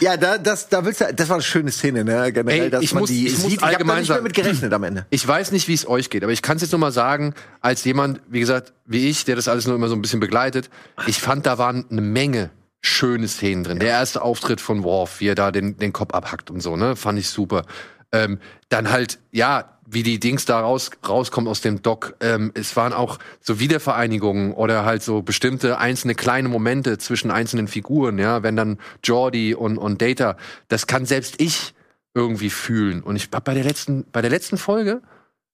Ja, 0.00 0.16
da, 0.16 0.36
das, 0.36 0.68
da 0.68 0.84
willst 0.84 1.00
du, 1.00 1.12
das 1.14 1.28
war 1.30 1.36
eine 1.36 1.42
schöne 1.42 1.70
Szene, 1.72 2.04
ne? 2.04 2.32
Generell, 2.32 2.60
Ey, 2.64 2.70
dass 2.70 2.82
ich 2.82 2.92
man 2.92 3.02
muss- 3.02 3.10
die 3.10 3.26
ich 3.26 3.32
muss 3.38 3.42
sieht. 3.42 3.52
Ich 3.52 3.56
habe 3.62 3.72
allgemein 3.72 4.00
nicht 4.00 4.10
mehr 4.10 4.20
mit 4.22 4.34
gerechnet 4.34 4.72
am 4.74 4.84
Ende. 4.84 5.06
Ich 5.10 5.26
weiß 5.26 5.52
nicht, 5.52 5.68
wie 5.68 5.74
es 5.74 5.88
euch 5.88 6.10
geht, 6.10 6.22
aber 6.22 6.32
ich 6.32 6.42
kann 6.42 6.56
es 6.56 6.62
jetzt 6.62 6.72
nur 6.72 6.78
mal 6.78 6.92
sagen, 6.92 7.34
als 7.62 7.82
jemand, 7.84 8.20
wie 8.28 8.40
gesagt, 8.40 8.74
wie 8.84 9.08
ich, 9.08 9.24
der 9.24 9.36
das 9.36 9.48
alles 9.48 9.66
nur 9.66 9.74
immer 9.76 9.88
so 9.88 9.94
ein 9.94 10.02
bisschen 10.02 10.20
begleitet, 10.20 10.68
ich 11.06 11.18
fand, 11.20 11.46
da 11.46 11.56
waren 11.56 11.86
eine 11.90 12.02
Menge 12.02 12.50
schöne 12.82 13.26
Szenen 13.26 13.64
drin. 13.64 13.78
Der 13.78 13.88
erste 13.88 14.22
Auftritt 14.22 14.60
von 14.60 14.84
Worf, 14.84 15.20
wie 15.20 15.28
er 15.28 15.34
da 15.34 15.50
den, 15.50 15.76
den 15.78 15.92
Kopf 15.92 16.12
abhackt 16.14 16.50
und 16.50 16.60
so, 16.60 16.76
ne, 16.76 16.94
fand 16.94 17.18
ich 17.18 17.28
super. 17.30 17.64
Ähm, 18.12 18.38
dann 18.68 18.90
halt, 18.90 19.18
ja, 19.32 19.78
wie 19.92 20.02
die 20.02 20.20
Dings 20.20 20.44
da 20.44 20.60
raus, 20.60 20.90
rauskommen 21.06 21.48
aus 21.48 21.60
dem 21.60 21.82
Dock. 21.82 22.14
Ähm, 22.20 22.52
es 22.54 22.76
waren 22.76 22.92
auch 22.92 23.18
so 23.40 23.58
Wiedervereinigungen 23.58 24.52
oder 24.52 24.84
halt 24.84 25.02
so 25.02 25.22
bestimmte 25.22 25.78
einzelne 25.78 26.14
kleine 26.14 26.48
Momente 26.48 26.98
zwischen 26.98 27.30
einzelnen 27.30 27.68
Figuren, 27.68 28.18
ja, 28.18 28.42
wenn 28.42 28.56
dann 28.56 28.78
Jordi 29.02 29.54
und, 29.54 29.78
und 29.78 30.00
Data, 30.00 30.36
das 30.68 30.86
kann 30.86 31.06
selbst 31.06 31.40
ich 31.40 31.74
irgendwie 32.14 32.50
fühlen. 32.50 33.02
Und 33.02 33.16
ich 33.16 33.28
hab 33.32 33.44
bei 33.44 33.54
der 33.54 33.64
letzten, 33.64 34.04
bei 34.12 34.20
der 34.20 34.30
letzten 34.30 34.58
Folge, 34.58 35.02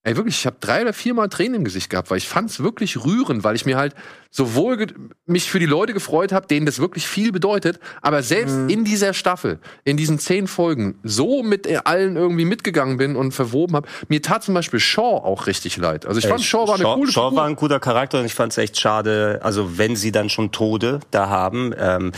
Ey, 0.07 0.16
wirklich, 0.16 0.38
ich 0.38 0.46
habe 0.46 0.59
drei 0.61 0.82
oder 0.82 0.92
viermal 0.92 1.28
Tränen 1.28 1.57
im 1.57 1.64
Gesicht 1.64 1.90
gehabt, 1.90 2.12
weil 2.12 2.18
ich 2.18 2.28
fand's 2.28 2.61
wirklich 2.61 3.04
rührend, 3.04 3.42
weil 3.42 3.57
ich 3.57 3.66
mir 3.66 3.76
halt 3.76 3.92
sowohl 4.30 4.86
mich 5.26 5.50
für 5.50 5.59
die 5.59 5.66
Leute 5.66 5.94
gefreut 5.94 6.30
habe, 6.30 6.46
denen 6.46 6.64
das 6.64 6.78
wirklich 6.78 7.09
viel 7.09 7.32
bedeutet, 7.32 7.80
aber 8.02 8.22
selbst 8.22 8.54
mhm. 8.54 8.68
in 8.68 8.84
dieser 8.84 9.14
Staffel, 9.14 9.59
in 9.82 9.96
diesen 9.96 10.20
zehn 10.20 10.46
Folgen, 10.46 11.00
so 11.02 11.42
mit 11.42 11.66
allen 11.88 12.14
irgendwie 12.14 12.44
mitgegangen 12.44 12.98
bin 12.98 13.16
und 13.16 13.32
verwoben 13.32 13.74
habe. 13.74 13.88
Mir 14.07 14.22
tat 14.22 14.44
zum 14.44 14.54
Beispiel 14.54 14.78
Shaw 14.78 15.24
auch 15.24 15.48
richtig 15.48 15.76
leid. 15.76 16.07
Also 16.07 16.20
ich 16.20 16.28
fand 16.28 16.40
Shaw 16.40 16.68
war 16.68 16.74
eine 16.76 16.84
Shaw, 16.84 16.94
coole 16.94 17.11
Shaw 17.11 17.30
Figur. 17.30 17.40
war 17.40 17.48
ein 17.48 17.57
guter 17.57 17.80
Charakter 17.80 18.20
und 18.20 18.26
ich 18.26 18.34
fand's 18.34 18.59
echt 18.59 18.80
schade, 18.80 19.40
also 19.42 19.76
wenn 19.76 19.96
sie 19.96 20.12
dann 20.12 20.28
schon 20.28 20.52
Tode 20.52 21.00
da 21.11 21.30
haben, 21.30 21.74
ähm, 21.76 22.12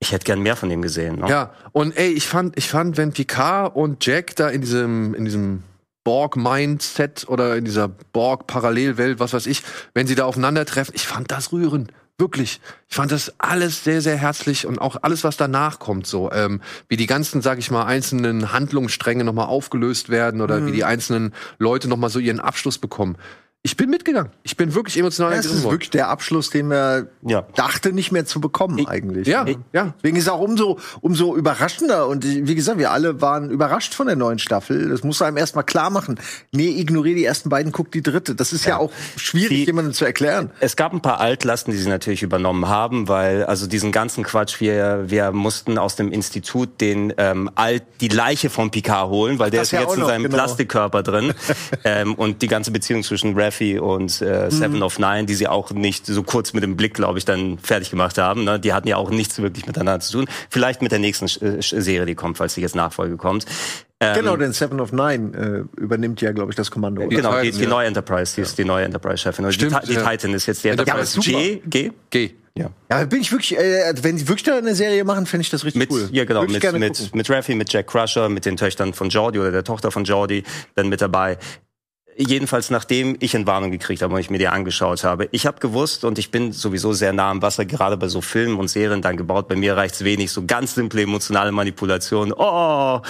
ich 0.00 0.12
hätte 0.12 0.24
gern 0.24 0.40
mehr 0.40 0.56
von 0.56 0.70
ihm 0.70 0.82
gesehen. 0.82 1.20
Ne? 1.20 1.30
Ja, 1.30 1.54
und 1.70 1.96
ey, 1.96 2.10
ich 2.10 2.26
fand, 2.26 2.58
ich 2.58 2.68
fand, 2.68 2.98
wenn 2.98 3.12
Picard 3.12 3.74
und 3.74 4.04
Jack 4.04 4.36
da 4.36 4.50
in 4.50 4.60
diesem, 4.60 5.14
in 5.14 5.24
diesem 5.24 5.62
Borg-Mindset 6.04 7.28
oder 7.28 7.56
in 7.56 7.64
dieser 7.64 7.88
Borg-Parallelwelt, 7.88 9.20
was 9.20 9.32
weiß 9.32 9.46
ich, 9.46 9.62
wenn 9.94 10.06
sie 10.06 10.14
da 10.14 10.24
aufeinandertreffen, 10.24 10.94
ich 10.94 11.06
fand 11.06 11.30
das 11.30 11.52
rührend. 11.52 11.92
Wirklich. 12.18 12.60
Ich 12.88 12.94
fand 12.94 13.10
das 13.10 13.32
alles 13.38 13.84
sehr, 13.84 14.00
sehr 14.00 14.16
herzlich 14.16 14.66
und 14.66 14.78
auch 14.78 14.96
alles, 15.02 15.24
was 15.24 15.36
danach 15.36 15.78
kommt, 15.78 16.06
so, 16.06 16.30
ähm, 16.30 16.60
wie 16.88 16.96
die 16.96 17.06
ganzen, 17.06 17.40
sag 17.40 17.58
ich 17.58 17.70
mal, 17.70 17.84
einzelnen 17.84 18.52
Handlungsstränge 18.52 19.24
nochmal 19.24 19.46
aufgelöst 19.46 20.08
werden 20.08 20.40
oder 20.40 20.60
mhm. 20.60 20.66
wie 20.66 20.72
die 20.72 20.84
einzelnen 20.84 21.34
Leute 21.58 21.88
nochmal 21.88 22.10
so 22.10 22.18
ihren 22.18 22.38
Abschluss 22.38 22.78
bekommen 22.78 23.16
ich 23.64 23.76
bin 23.76 23.90
mitgegangen. 23.90 24.32
Ich 24.42 24.56
bin 24.56 24.74
wirklich 24.74 24.98
emotional. 24.98 25.30
Ja, 25.30 25.36
das 25.36 25.46
ist 25.46 25.62
wirklich 25.62 25.90
der 25.90 26.08
Abschluss, 26.08 26.50
den 26.50 26.68
wir 26.68 27.06
ja. 27.22 27.42
dachte 27.54 27.92
nicht 27.92 28.10
mehr 28.10 28.26
zu 28.26 28.40
bekommen 28.40 28.78
ich, 28.78 28.88
eigentlich. 28.88 29.28
Ja, 29.28 29.46
ich, 29.46 29.56
ja. 29.72 29.94
Deswegen 29.98 30.16
ist 30.16 30.24
es 30.24 30.28
auch 30.28 30.40
umso 30.40 30.80
umso 31.00 31.36
überraschender 31.36 32.08
und 32.08 32.24
wie 32.24 32.54
gesagt, 32.56 32.78
wir 32.78 32.90
alle 32.90 33.20
waren 33.20 33.50
überrascht 33.50 33.94
von 33.94 34.08
der 34.08 34.16
neuen 34.16 34.40
Staffel. 34.40 34.88
Das 34.88 35.04
muss 35.04 35.22
einem 35.22 35.36
erstmal 35.36 35.62
klar 35.62 35.90
machen. 35.90 36.18
Nee, 36.50 36.70
ignoriere 36.70 37.14
die 37.14 37.24
ersten 37.24 37.50
beiden, 37.50 37.70
guck 37.70 37.92
die 37.92 38.02
dritte. 38.02 38.34
Das 38.34 38.52
ist 38.52 38.64
ja, 38.64 38.70
ja 38.70 38.78
auch 38.78 38.90
schwierig 39.16 39.50
die, 39.50 39.64
jemandem 39.66 39.94
zu 39.94 40.04
erklären. 40.04 40.50
Es 40.58 40.74
gab 40.74 40.92
ein 40.92 41.00
paar 41.00 41.20
Altlasten, 41.20 41.72
die 41.72 41.78
sie 41.78 41.88
natürlich 41.88 42.24
übernommen 42.24 42.66
haben, 42.66 43.06
weil 43.06 43.44
also 43.44 43.68
diesen 43.68 43.92
ganzen 43.92 44.24
Quatsch, 44.24 44.58
wir 44.58 45.04
wir 45.06 45.30
mussten 45.30 45.78
aus 45.78 45.94
dem 45.94 46.10
Institut 46.10 46.80
den 46.80 47.14
ähm, 47.16 47.48
alt 47.54 47.84
die 48.00 48.08
Leiche 48.08 48.50
von 48.50 48.72
Picard 48.72 49.08
holen, 49.08 49.38
weil 49.38 49.52
der 49.52 49.60
das 49.60 49.72
ist 49.72 49.78
jetzt 49.78 49.96
in 49.96 50.04
seinem 50.04 50.24
genau. 50.24 50.34
Plastikkörper 50.34 51.04
drin 51.04 51.32
ähm, 51.84 52.16
und 52.16 52.42
die 52.42 52.48
ganze 52.48 52.72
Beziehung 52.72 53.04
zwischen 53.04 53.36
Rev 53.38 53.51
Raffi 53.52 53.78
und 53.78 54.20
äh, 54.22 54.50
Seven 54.50 54.76
mhm. 54.76 54.82
of 54.82 54.98
Nine, 54.98 55.26
die 55.26 55.34
sie 55.34 55.48
auch 55.48 55.70
nicht 55.70 56.06
so 56.06 56.22
kurz 56.22 56.52
mit 56.52 56.62
dem 56.62 56.76
Blick, 56.76 56.94
glaube 56.94 57.18
ich, 57.18 57.24
dann 57.24 57.58
fertig 57.58 57.90
gemacht 57.90 58.18
haben. 58.18 58.44
Ne? 58.44 58.58
Die 58.58 58.72
hatten 58.72 58.88
ja 58.88 58.96
auch 58.96 59.10
nichts 59.10 59.40
wirklich 59.40 59.66
miteinander 59.66 60.00
zu 60.00 60.12
tun. 60.12 60.26
Vielleicht 60.50 60.82
mit 60.82 60.92
der 60.92 60.98
nächsten 60.98 61.26
äh, 61.44 61.60
Serie, 61.60 62.06
die 62.06 62.14
kommt, 62.14 62.38
falls 62.38 62.54
die 62.54 62.60
jetzt 62.60 62.74
Nachfolge 62.74 63.16
kommt. 63.16 63.46
Ähm, 64.00 64.14
genau, 64.14 64.36
denn 64.36 64.52
Seven 64.52 64.80
of 64.80 64.92
Nine 64.92 65.66
äh, 65.76 65.80
übernimmt 65.80 66.20
ja, 66.20 66.32
glaube 66.32 66.50
ich, 66.50 66.56
das 66.56 66.70
Kommando. 66.70 67.06
Die 67.06 67.16
genau, 67.16 67.40
die, 67.40 67.52
die 67.52 67.62
ja. 67.62 67.68
neue 67.68 67.86
Enterprise, 67.86 68.34
die 68.34 68.40
ist 68.40 68.58
die 68.58 68.64
neue 68.64 68.84
Enterprise-Chefin. 68.84 69.44
Also 69.44 69.58
die, 69.58 69.68
die 69.86 69.92
ja. 69.92 70.10
Titan 70.10 70.34
ist 70.34 70.46
jetzt 70.46 70.64
die 70.64 70.68
Enterprise. 70.68 71.20
Ja, 71.20 71.38
G? 71.38 71.62
G? 71.66 71.90
G. 72.10 72.30
Ja. 72.54 72.70
ja, 72.90 73.04
bin 73.06 73.22
ich 73.22 73.32
wirklich, 73.32 73.56
äh, 73.56 73.94
wenn 74.02 74.18
sie 74.18 74.28
wirklich 74.28 74.42
da 74.42 74.58
eine 74.58 74.74
Serie 74.74 75.04
machen, 75.04 75.24
finde 75.24 75.42
ich 75.42 75.50
das 75.50 75.64
richtig 75.64 75.78
mit, 75.78 75.90
cool. 75.90 76.10
Ja, 76.12 76.26
genau, 76.26 76.44
mit, 76.44 76.72
mit, 76.74 77.14
mit 77.14 77.30
Raffi, 77.30 77.54
mit 77.54 77.72
Jack 77.72 77.86
Crusher, 77.86 78.28
mit 78.28 78.44
den 78.44 78.58
Töchtern 78.58 78.92
von 78.92 79.08
Jordi 79.08 79.38
oder 79.38 79.52
der 79.52 79.64
Tochter 79.64 79.90
von 79.90 80.04
Jordi 80.04 80.42
dann 80.74 80.90
mit 80.90 81.00
dabei. 81.00 81.38
Jedenfalls 82.16 82.68
nachdem 82.68 83.16
ich 83.20 83.34
Entwarnung 83.34 83.70
gekriegt 83.70 84.02
habe 84.02 84.14
und 84.14 84.20
ich 84.20 84.28
mir 84.28 84.36
die 84.36 84.48
angeschaut 84.48 85.02
habe. 85.02 85.28
Ich 85.30 85.46
habe 85.46 85.60
gewusst 85.60 86.04
und 86.04 86.18
ich 86.18 86.30
bin 86.30 86.52
sowieso 86.52 86.92
sehr 86.92 87.14
nah 87.14 87.30
am 87.30 87.40
Wasser, 87.40 87.64
gerade 87.64 87.96
bei 87.96 88.08
so 88.08 88.20
Filmen 88.20 88.58
und 88.58 88.68
Serien 88.68 89.00
dann 89.00 89.16
gebaut. 89.16 89.48
Bei 89.48 89.56
mir 89.56 89.76
reicht's 89.76 90.04
wenig, 90.04 90.30
so 90.30 90.44
ganz 90.44 90.74
simple 90.74 91.00
emotionale 91.02 91.52
Manipulation. 91.52 92.34
Oh, 92.36 93.00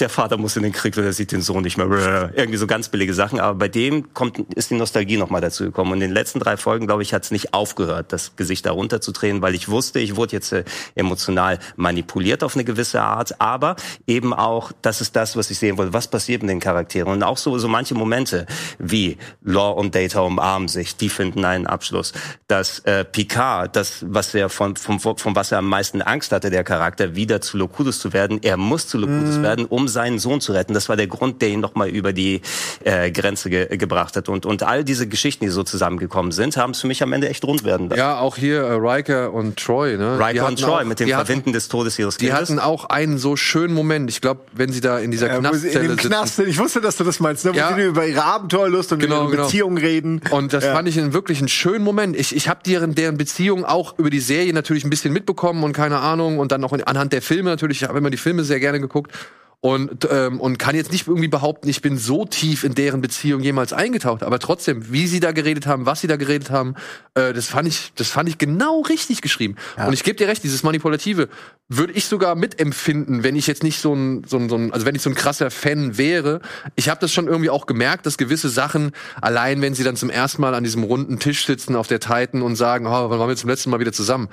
der 0.00 0.08
Vater 0.08 0.38
muss 0.38 0.56
in 0.56 0.64
den 0.64 0.72
Krieg, 0.72 0.96
weil 0.96 1.04
er 1.04 1.12
sieht 1.12 1.30
den 1.30 1.40
Sohn 1.40 1.62
nicht 1.62 1.76
mehr. 1.76 2.32
Irgendwie 2.34 2.58
so 2.58 2.66
ganz 2.66 2.88
billige 2.88 3.14
Sachen. 3.14 3.38
Aber 3.38 3.56
bei 3.56 3.68
dem 3.68 4.12
kommt, 4.12 4.40
ist 4.56 4.70
die 4.70 4.74
Nostalgie 4.74 5.18
nochmal 5.18 5.40
dazu 5.40 5.64
gekommen. 5.64 5.92
Und 5.92 5.98
in 5.98 6.08
den 6.08 6.12
letzten 6.12 6.40
drei 6.40 6.56
Folgen, 6.56 6.88
glaube 6.88 7.02
ich, 7.02 7.14
hat's 7.14 7.30
nicht 7.30 7.54
aufgehört, 7.54 8.12
das 8.12 8.34
Gesicht 8.34 8.66
da 8.66 8.72
runterzudrehen, 8.72 9.40
weil 9.40 9.54
ich 9.54 9.68
wusste, 9.68 10.00
ich 10.00 10.16
wurde 10.16 10.32
jetzt 10.32 10.52
äh, 10.52 10.64
emotional 10.96 11.60
manipuliert 11.76 12.42
auf 12.42 12.56
eine 12.56 12.64
gewisse 12.64 13.02
Art. 13.02 13.40
Aber 13.40 13.76
eben 14.08 14.34
auch, 14.34 14.72
das 14.82 15.00
ist 15.00 15.14
das, 15.14 15.36
was 15.36 15.48
ich 15.52 15.58
sehen 15.60 15.78
wollte. 15.78 15.92
Was 15.92 16.08
passiert 16.08 16.42
mit 16.42 16.50
den 16.50 16.60
Charakteren? 16.60 17.12
Und 17.12 17.22
auch 17.22 17.38
so, 17.38 17.56
so 17.58 17.68
manche 17.68 17.94
Momente 17.94 18.47
wie 18.78 19.16
Law 19.42 19.72
und 19.72 19.94
Data 19.94 20.20
umarmen 20.20 20.68
sich, 20.68 20.96
die 20.96 21.08
finden 21.08 21.44
einen 21.44 21.66
Abschluss. 21.66 22.12
Dass 22.46 22.80
äh, 22.80 23.04
Picard, 23.04 23.74
das, 23.76 24.04
was 24.06 24.34
er 24.34 24.48
von, 24.48 24.76
von, 24.76 24.98
von 24.98 25.36
was 25.36 25.52
er 25.52 25.58
am 25.58 25.68
meisten 25.68 26.02
Angst 26.02 26.32
hatte, 26.32 26.50
der 26.50 26.64
Charakter, 26.64 27.14
wieder 27.14 27.40
zu 27.40 27.56
Locutus 27.56 27.98
zu 27.98 28.12
werden, 28.12 28.40
er 28.42 28.56
muss 28.56 28.86
zu 28.86 28.98
Locutus 28.98 29.38
mm. 29.38 29.42
werden, 29.42 29.64
um 29.66 29.88
seinen 29.88 30.18
Sohn 30.18 30.40
zu 30.40 30.52
retten. 30.52 30.74
Das 30.74 30.88
war 30.88 30.96
der 30.96 31.06
Grund, 31.06 31.42
der 31.42 31.50
ihn 31.50 31.60
nochmal 31.60 31.88
über 31.88 32.12
die 32.12 32.42
äh, 32.84 33.10
Grenze 33.10 33.50
ge 33.50 33.76
gebracht 33.76 34.16
hat. 34.16 34.28
Und, 34.28 34.46
und 34.46 34.62
all 34.62 34.84
diese 34.84 35.06
Geschichten, 35.06 35.44
die 35.44 35.50
so 35.50 35.62
zusammengekommen 35.62 36.32
sind, 36.32 36.56
haben 36.56 36.70
es 36.70 36.80
für 36.80 36.86
mich 36.86 37.02
am 37.02 37.12
Ende 37.12 37.28
echt 37.28 37.44
rund 37.44 37.64
werden 37.64 37.88
lassen. 37.88 37.98
Ja, 37.98 38.18
auch 38.18 38.36
hier 38.36 38.62
äh, 38.62 38.72
Riker 38.74 39.32
und 39.32 39.56
Troy. 39.56 39.96
Ne? 39.96 40.18
Riker 40.18 40.46
und 40.46 40.58
Troy 40.58 40.82
auch, 40.82 40.84
mit 40.84 41.00
dem 41.00 41.08
Verwinden 41.08 41.40
hatten, 41.40 41.52
des 41.52 41.68
Todes 41.68 41.98
ihres 41.98 42.18
Kindes. 42.18 42.34
Die 42.34 42.40
hatten 42.40 42.58
auch 42.58 42.86
einen 42.86 43.18
so 43.18 43.36
schönen 43.36 43.74
Moment. 43.74 44.10
Ich 44.10 44.20
glaube, 44.20 44.40
wenn 44.52 44.72
sie 44.72 44.80
da 44.80 44.98
in 44.98 45.10
dieser 45.10 45.28
ja, 45.28 45.38
Knastzelle 45.38 45.80
in 45.80 45.88
dem 45.88 45.96
Knast, 45.96 46.38
Ich 46.40 46.58
wusste, 46.58 46.80
dass 46.80 46.96
du 46.96 47.04
das 47.04 47.20
meinst. 47.20 47.44
Ne? 47.44 47.52
Wo 47.52 47.58
ja. 47.58 47.74
sie 47.74 47.82
über 47.82 48.06
ihre 48.06 48.24
Abenteuerlust 48.38 48.92
und 48.92 48.98
genau, 49.00 49.22
über 49.22 49.30
genau. 49.32 49.44
Beziehungen 49.44 49.78
reden. 49.78 50.20
Und 50.30 50.52
das 50.52 50.64
ja. 50.64 50.72
fand 50.72 50.88
ich 50.88 50.98
einen 50.98 51.12
wirklich 51.12 51.38
einen 51.38 51.48
schönen 51.48 51.84
Moment. 51.84 52.16
Ich, 52.16 52.34
ich 52.34 52.48
habe 52.48 52.60
deren, 52.64 52.94
deren 52.94 53.16
Beziehung 53.16 53.64
auch 53.64 53.98
über 53.98 54.10
die 54.10 54.20
Serie 54.20 54.52
natürlich 54.52 54.84
ein 54.84 54.90
bisschen 54.90 55.12
mitbekommen 55.12 55.64
und 55.64 55.72
keine 55.72 55.98
Ahnung. 55.98 56.38
Und 56.38 56.52
dann 56.52 56.64
auch 56.64 56.72
anhand 56.72 57.12
der 57.12 57.22
Filme 57.22 57.50
natürlich. 57.50 57.82
Ich 57.82 57.88
habe 57.88 57.98
immer 57.98 58.10
die 58.10 58.16
Filme 58.16 58.44
sehr 58.44 58.60
gerne 58.60 58.80
geguckt 58.80 59.12
und 59.60 60.06
ähm, 60.08 60.40
und 60.40 60.58
kann 60.58 60.76
jetzt 60.76 60.92
nicht 60.92 61.08
irgendwie 61.08 61.26
behaupten, 61.26 61.68
ich 61.68 61.82
bin 61.82 61.98
so 61.98 62.24
tief 62.24 62.62
in 62.62 62.76
deren 62.76 63.00
Beziehung 63.00 63.40
jemals 63.40 63.72
eingetaucht, 63.72 64.22
aber 64.22 64.38
trotzdem, 64.38 64.92
wie 64.92 65.08
sie 65.08 65.18
da 65.18 65.32
geredet 65.32 65.66
haben, 65.66 65.84
was 65.84 66.00
sie 66.00 66.06
da 66.06 66.14
geredet 66.14 66.50
haben, 66.50 66.76
äh, 67.14 67.32
das 67.32 67.48
fand 67.48 67.66
ich, 67.66 67.92
das 67.96 68.08
fand 68.08 68.28
ich 68.28 68.38
genau 68.38 68.82
richtig 68.82 69.20
geschrieben. 69.20 69.56
Ja. 69.76 69.88
Und 69.88 69.94
ich 69.94 70.04
gebe 70.04 70.16
dir 70.16 70.28
recht, 70.28 70.44
dieses 70.44 70.62
manipulative 70.62 71.28
würde 71.68 71.92
ich 71.92 72.04
sogar 72.04 72.36
mitempfinden, 72.36 73.24
wenn 73.24 73.34
ich 73.34 73.48
jetzt 73.48 73.64
nicht 73.64 73.80
so 73.80 73.92
ein, 73.92 74.22
so 74.24 74.36
ein, 74.38 74.48
so 74.48 74.54
ein 74.54 74.72
also 74.72 74.86
wenn 74.86 74.94
ich 74.94 75.02
so 75.02 75.10
ein 75.10 75.16
krasser 75.16 75.50
Fan 75.50 75.98
wäre. 75.98 76.40
Ich 76.76 76.88
habe 76.88 77.00
das 77.00 77.12
schon 77.12 77.26
irgendwie 77.26 77.50
auch 77.50 77.66
gemerkt, 77.66 78.06
dass 78.06 78.16
gewisse 78.16 78.48
Sachen 78.48 78.92
allein, 79.20 79.60
wenn 79.60 79.74
sie 79.74 79.82
dann 79.82 79.96
zum 79.96 80.08
ersten 80.08 80.40
Mal 80.40 80.54
an 80.54 80.62
diesem 80.62 80.84
runden 80.84 81.18
Tisch 81.18 81.44
sitzen 81.44 81.74
auf 81.74 81.88
der 81.88 81.98
Titan 81.98 82.42
und 82.42 82.54
sagen, 82.54 82.86
oh, 82.86 83.10
wann 83.10 83.18
waren 83.18 83.28
wir 83.28 83.36
zum 83.36 83.50
letzten 83.50 83.70
Mal 83.70 83.80
wieder 83.80 83.92
zusammen? 83.92 84.28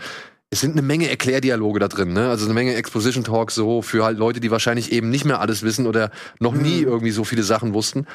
Es 0.51 0.61
sind 0.61 0.73
eine 0.73 0.81
Menge 0.81 1.09
Erklärdialoge 1.09 1.79
da 1.79 1.87
drin, 1.87 2.13
ne? 2.13 2.29
Also 2.29 2.45
eine 2.45 2.53
Menge 2.53 2.75
Exposition 2.75 3.23
Talks 3.23 3.55
so 3.55 3.81
für 3.81 4.05
halt 4.05 4.17
Leute, 4.17 4.39
die 4.39 4.51
wahrscheinlich 4.51 4.91
eben 4.91 5.09
nicht 5.09 5.25
mehr 5.25 5.39
alles 5.39 5.63
wissen 5.63 5.87
oder 5.87 6.11
noch 6.39 6.53
nie 6.53 6.81
mhm. 6.81 6.87
irgendwie 6.87 7.11
so 7.11 7.23
viele 7.23 7.43
Sachen 7.43 7.73
wussten. 7.73 8.05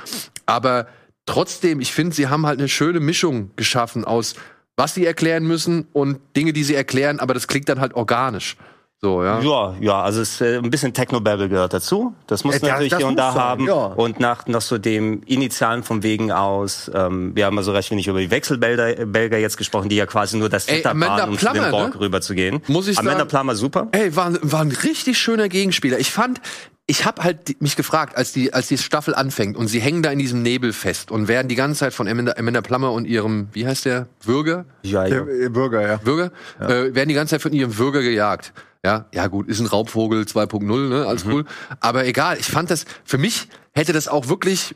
Aber 0.46 0.86
trotzdem, 1.26 1.80
ich 1.80 1.92
finde, 1.92 2.14
sie 2.14 2.28
haben 2.28 2.46
halt 2.46 2.58
eine 2.58 2.68
schöne 2.68 3.00
Mischung 3.00 3.50
geschaffen 3.56 4.04
aus 4.04 4.36
was 4.80 4.94
sie 4.94 5.04
erklären 5.04 5.46
müssen 5.46 5.86
und 5.92 6.20
Dinge, 6.34 6.54
die 6.54 6.64
sie 6.64 6.74
erklären, 6.74 7.20
aber 7.20 7.34
das 7.34 7.48
klingt 7.48 7.68
dann 7.68 7.80
halt 7.80 7.92
organisch. 7.92 8.56
So, 9.02 9.24
ja. 9.24 9.40
Ja, 9.40 9.74
ja, 9.80 10.02
also 10.02 10.20
es, 10.20 10.42
äh, 10.42 10.58
ein 10.58 10.68
bisschen 10.68 10.92
Technobabble 10.92 11.48
gehört 11.48 11.72
dazu. 11.72 12.12
Das 12.26 12.44
muss 12.44 12.56
äh, 12.56 12.66
natürlich 12.66 12.90
das 12.90 12.98
hier 12.98 13.06
und 13.06 13.16
da 13.16 13.32
sein, 13.32 13.42
haben. 13.42 13.66
Ja. 13.66 13.86
Und 13.86 14.20
nach, 14.20 14.46
nach 14.46 14.60
so 14.60 14.76
dem 14.76 15.22
Initialen 15.22 15.82
vom 15.82 16.02
Wegen 16.02 16.30
aus, 16.30 16.90
ähm, 16.94 17.34
wir 17.34 17.46
haben 17.46 17.56
also 17.56 17.72
recht 17.72 17.90
wenig 17.90 18.08
über 18.08 18.20
die 18.20 18.30
Wechselbelger 18.30 19.38
jetzt 19.38 19.56
gesprochen, 19.56 19.88
die 19.88 19.96
ja 19.96 20.04
quasi 20.04 20.36
nur 20.36 20.50
das 20.50 20.66
Setup 20.66 21.00
waren, 21.00 21.30
um 21.30 21.36
Plummer, 21.36 21.54
zu 21.54 21.62
dem 21.62 21.70
Borg 21.70 21.94
ne? 21.94 22.00
rüberzugehen. 22.00 22.60
Muss 22.66 22.88
ich 22.88 22.98
Amanda 22.98 23.20
sagen, 23.20 23.30
Plummer 23.30 23.54
super. 23.54 23.88
Ey, 23.92 24.14
war, 24.14 24.34
war 24.42 24.60
ein 24.60 24.72
richtig 24.72 25.18
schöner 25.18 25.48
Gegenspieler. 25.48 25.98
Ich 25.98 26.10
fand, 26.10 26.42
ich 26.90 27.04
habe 27.04 27.22
halt 27.22 27.62
mich 27.62 27.76
gefragt, 27.76 28.16
als 28.16 28.32
die 28.32 28.52
als 28.52 28.66
die 28.66 28.76
Staffel 28.76 29.14
anfängt 29.14 29.56
und 29.56 29.68
sie 29.68 29.80
hängen 29.80 30.02
da 30.02 30.10
in 30.10 30.18
diesem 30.18 30.42
Nebel 30.42 30.72
fest 30.72 31.12
und 31.12 31.28
werden 31.28 31.46
die 31.46 31.54
ganze 31.54 31.78
Zeit 31.78 31.94
von 31.94 32.08
Amanda, 32.08 32.34
Amanda 32.36 32.62
Plummer 32.62 32.90
und 32.90 33.04
ihrem, 33.04 33.46
wie 33.52 33.64
heißt 33.64 33.84
der, 33.84 34.08
Würger? 34.24 34.64
Ja, 34.82 35.06
ja. 35.06 35.22
Der, 35.22 35.50
Bürger, 35.50 35.86
ja. 35.86 36.00
Würger? 36.04 36.32
Ja. 36.58 36.68
Äh, 36.68 36.94
werden 36.96 37.08
die 37.08 37.14
ganze 37.14 37.36
Zeit 37.36 37.42
von 37.42 37.52
ihrem 37.52 37.78
Würger 37.78 38.02
gejagt. 38.02 38.52
Ja, 38.84 39.06
ja 39.14 39.28
gut, 39.28 39.46
ist 39.46 39.60
ein 39.60 39.66
Raubvogel 39.66 40.22
2.0, 40.22 40.88
ne, 40.88 41.06
alles 41.06 41.24
mhm. 41.24 41.32
cool. 41.32 41.44
Aber 41.78 42.06
egal, 42.06 42.38
ich 42.40 42.46
fand 42.46 42.72
das, 42.72 42.86
für 43.04 43.18
mich 43.18 43.48
hätte 43.72 43.92
das 43.92 44.08
auch 44.08 44.26
wirklich 44.26 44.74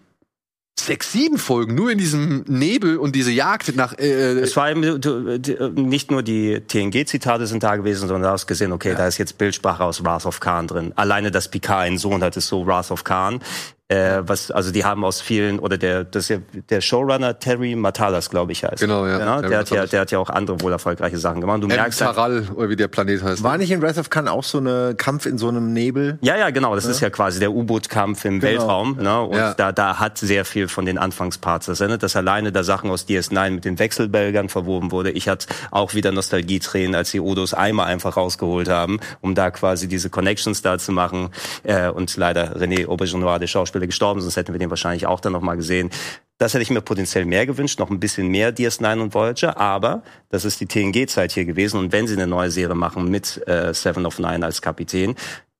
sechs, 0.78 1.12
sieben 1.12 1.38
Folgen 1.38 1.74
nur 1.74 1.90
in 1.90 1.98
diesem 1.98 2.44
Nebel 2.46 2.98
und 2.98 3.14
diese 3.14 3.30
Jagd 3.30 3.74
nach. 3.76 3.96
Äh, 3.98 4.40
es 4.40 4.56
war 4.56 4.70
eben, 4.70 5.00
du, 5.00 5.38
nicht 5.74 6.10
nur 6.10 6.22
die 6.22 6.60
TNG-Zitate 6.60 7.46
sind 7.46 7.62
da 7.62 7.76
gewesen, 7.76 8.00
sondern 8.00 8.22
du 8.22 8.28
hast 8.28 8.46
gesehen, 8.46 8.72
okay, 8.72 8.90
ja. 8.90 8.94
da 8.96 9.06
ist 9.06 9.18
jetzt 9.18 9.38
Bildsprache 9.38 9.84
aus 9.84 10.04
Wrath 10.04 10.26
of 10.26 10.40
Khan 10.40 10.66
drin. 10.66 10.92
Alleine, 10.96 11.30
dass 11.30 11.48
Picard 11.48 11.82
einen 11.82 11.98
Sohn 11.98 12.22
hat, 12.22 12.36
ist 12.36 12.48
so 12.48 12.66
Wrath 12.66 12.90
of 12.90 13.04
Khan. 13.04 13.40
Äh, 13.89 14.22
was, 14.22 14.51
also 14.51 14.72
die 14.72 14.82
haben 14.82 15.05
aus 15.05 15.20
vielen, 15.20 15.59
oder 15.59 15.76
der, 15.76 16.05
das 16.05 16.24
ist 16.24 16.28
ja 16.30 16.39
der 16.70 16.80
Showrunner 16.80 17.39
Terry 17.39 17.76
Matalas, 17.76 18.30
glaube 18.30 18.53
ich, 18.53 18.64
heißt. 18.64 18.80
Genau, 18.80 19.07
ja. 19.07 19.18
ja 19.18 19.43
Terry 19.43 19.49
der, 19.51 19.59
hat 19.59 19.70
ja 19.70 19.87
der 19.87 20.01
hat 20.01 20.11
ja 20.11 20.18
auch 20.18 20.30
andere 20.30 20.62
wohl 20.62 20.72
erfolgreiche 20.72 21.18
Sachen 21.18 21.43
gemacht. 21.43 21.62
Du 21.62 21.66
merkst 21.66 22.01
halt, 22.01 22.14
Taral, 22.16 22.49
oder 22.55 22.70
wie 22.70 22.76
der 22.76 22.89
Planet 22.89 23.22
heißt. 23.22 23.43
War 23.43 23.59
nicht 23.59 23.70
in 23.70 23.82
Wrath 23.82 23.99
of 23.99 24.09
Khan 24.09 24.26
auch 24.26 24.43
so 24.43 24.57
eine 24.57 24.95
Kampf 24.97 25.26
in 25.26 25.37
so 25.37 25.49
einem 25.49 25.74
Nebel? 25.74 26.18
Ja, 26.22 26.35
ja, 26.39 26.49
genau. 26.49 26.74
Das 26.74 26.87
ist 26.87 27.01
ja 27.01 27.11
quasi 27.11 27.41
der 27.41 27.53
U-Boot-Kampf 27.53 28.24
im 28.24 28.41
Weltraum. 28.41 28.97
Ne? 28.97 29.20
Und 29.20 29.37
Ja. 29.37 29.53
da, 29.53 29.70
da 29.70 29.99
hat 30.01 30.16
sehr 30.16 30.47
viel 30.47 30.68
von 30.68 30.87
den 30.87 30.97
Anfangsparts. 30.97 31.66
Das 31.66 31.80
erinnert 31.80 32.03
das 32.03 32.16
alleine 32.16 32.53
da 32.53 32.64
Sachen 32.64 32.91
aus 32.91 33.07
DS9 33.07 33.51
mit 33.51 33.66
den 33.66 33.78
Wechselbelgern 33.78 34.49
verwoben 34.49 34.93
wurde. 34.93 35.11
Ich 35.11 35.28
hatte 35.28 35.49
auch 35.70 35.93
wieder 35.93 36.11
Nostalgietränen, 36.11 36.95
als 36.95 37.11
die 37.11 37.20
Odos 37.20 37.53
Eimer 37.53 37.85
einfach 37.85 38.16
rausgeholt 38.16 38.70
haben, 38.70 38.99
um 39.20 39.35
da 39.35 39.51
quasi 39.51 39.89
diese 39.89 40.09
Connections 40.09 40.62
da 40.62 40.78
zu 40.78 40.91
machen. 40.93 41.28
Äh, 41.64 41.91
und 41.91 42.16
leider 42.16 42.57
René 42.57 42.89
Aubergenois, 42.89 43.39
der 43.39 43.47
Schauspieler, 43.47 43.73
gestorben, 43.80 44.20
sonst 44.20 44.36
hätten 44.36 44.52
wir 44.52 44.58
den 44.58 44.70
wahrscheinlich 44.70 45.06
auch 45.06 45.20
dann 45.20 45.32
noch 45.32 45.40
mal 45.40 45.56
gesehen. 45.56 45.90
Das 46.38 46.52
hätte 46.52 46.62
ich 46.62 46.70
mir 46.70 46.80
potenziell 46.80 47.26
mehr 47.26 47.46
gewünscht, 47.46 47.78
noch 47.78 47.90
ein 47.90 48.00
bisschen 48.00 48.26
mehr 48.28 48.54
DS9 48.54 49.00
und 49.00 49.14
Voyager, 49.14 49.56
aber 49.56 50.02
das 50.30 50.44
ist 50.44 50.60
die 50.60 50.66
TNG-Zeit 50.66 51.30
hier 51.30 51.44
gewesen 51.44 51.78
und 51.78 51.92
wenn 51.92 52.08
sie 52.08 52.14
eine 52.14 52.26
neue 52.26 52.50
Serie 52.50 52.74
machen 52.74 53.08
mit 53.08 53.46
äh, 53.46 53.72
Seven 53.72 54.04
of 54.04 54.18
Nine 54.18 54.44
als 54.44 54.60
Kapitän, 54.60 55.14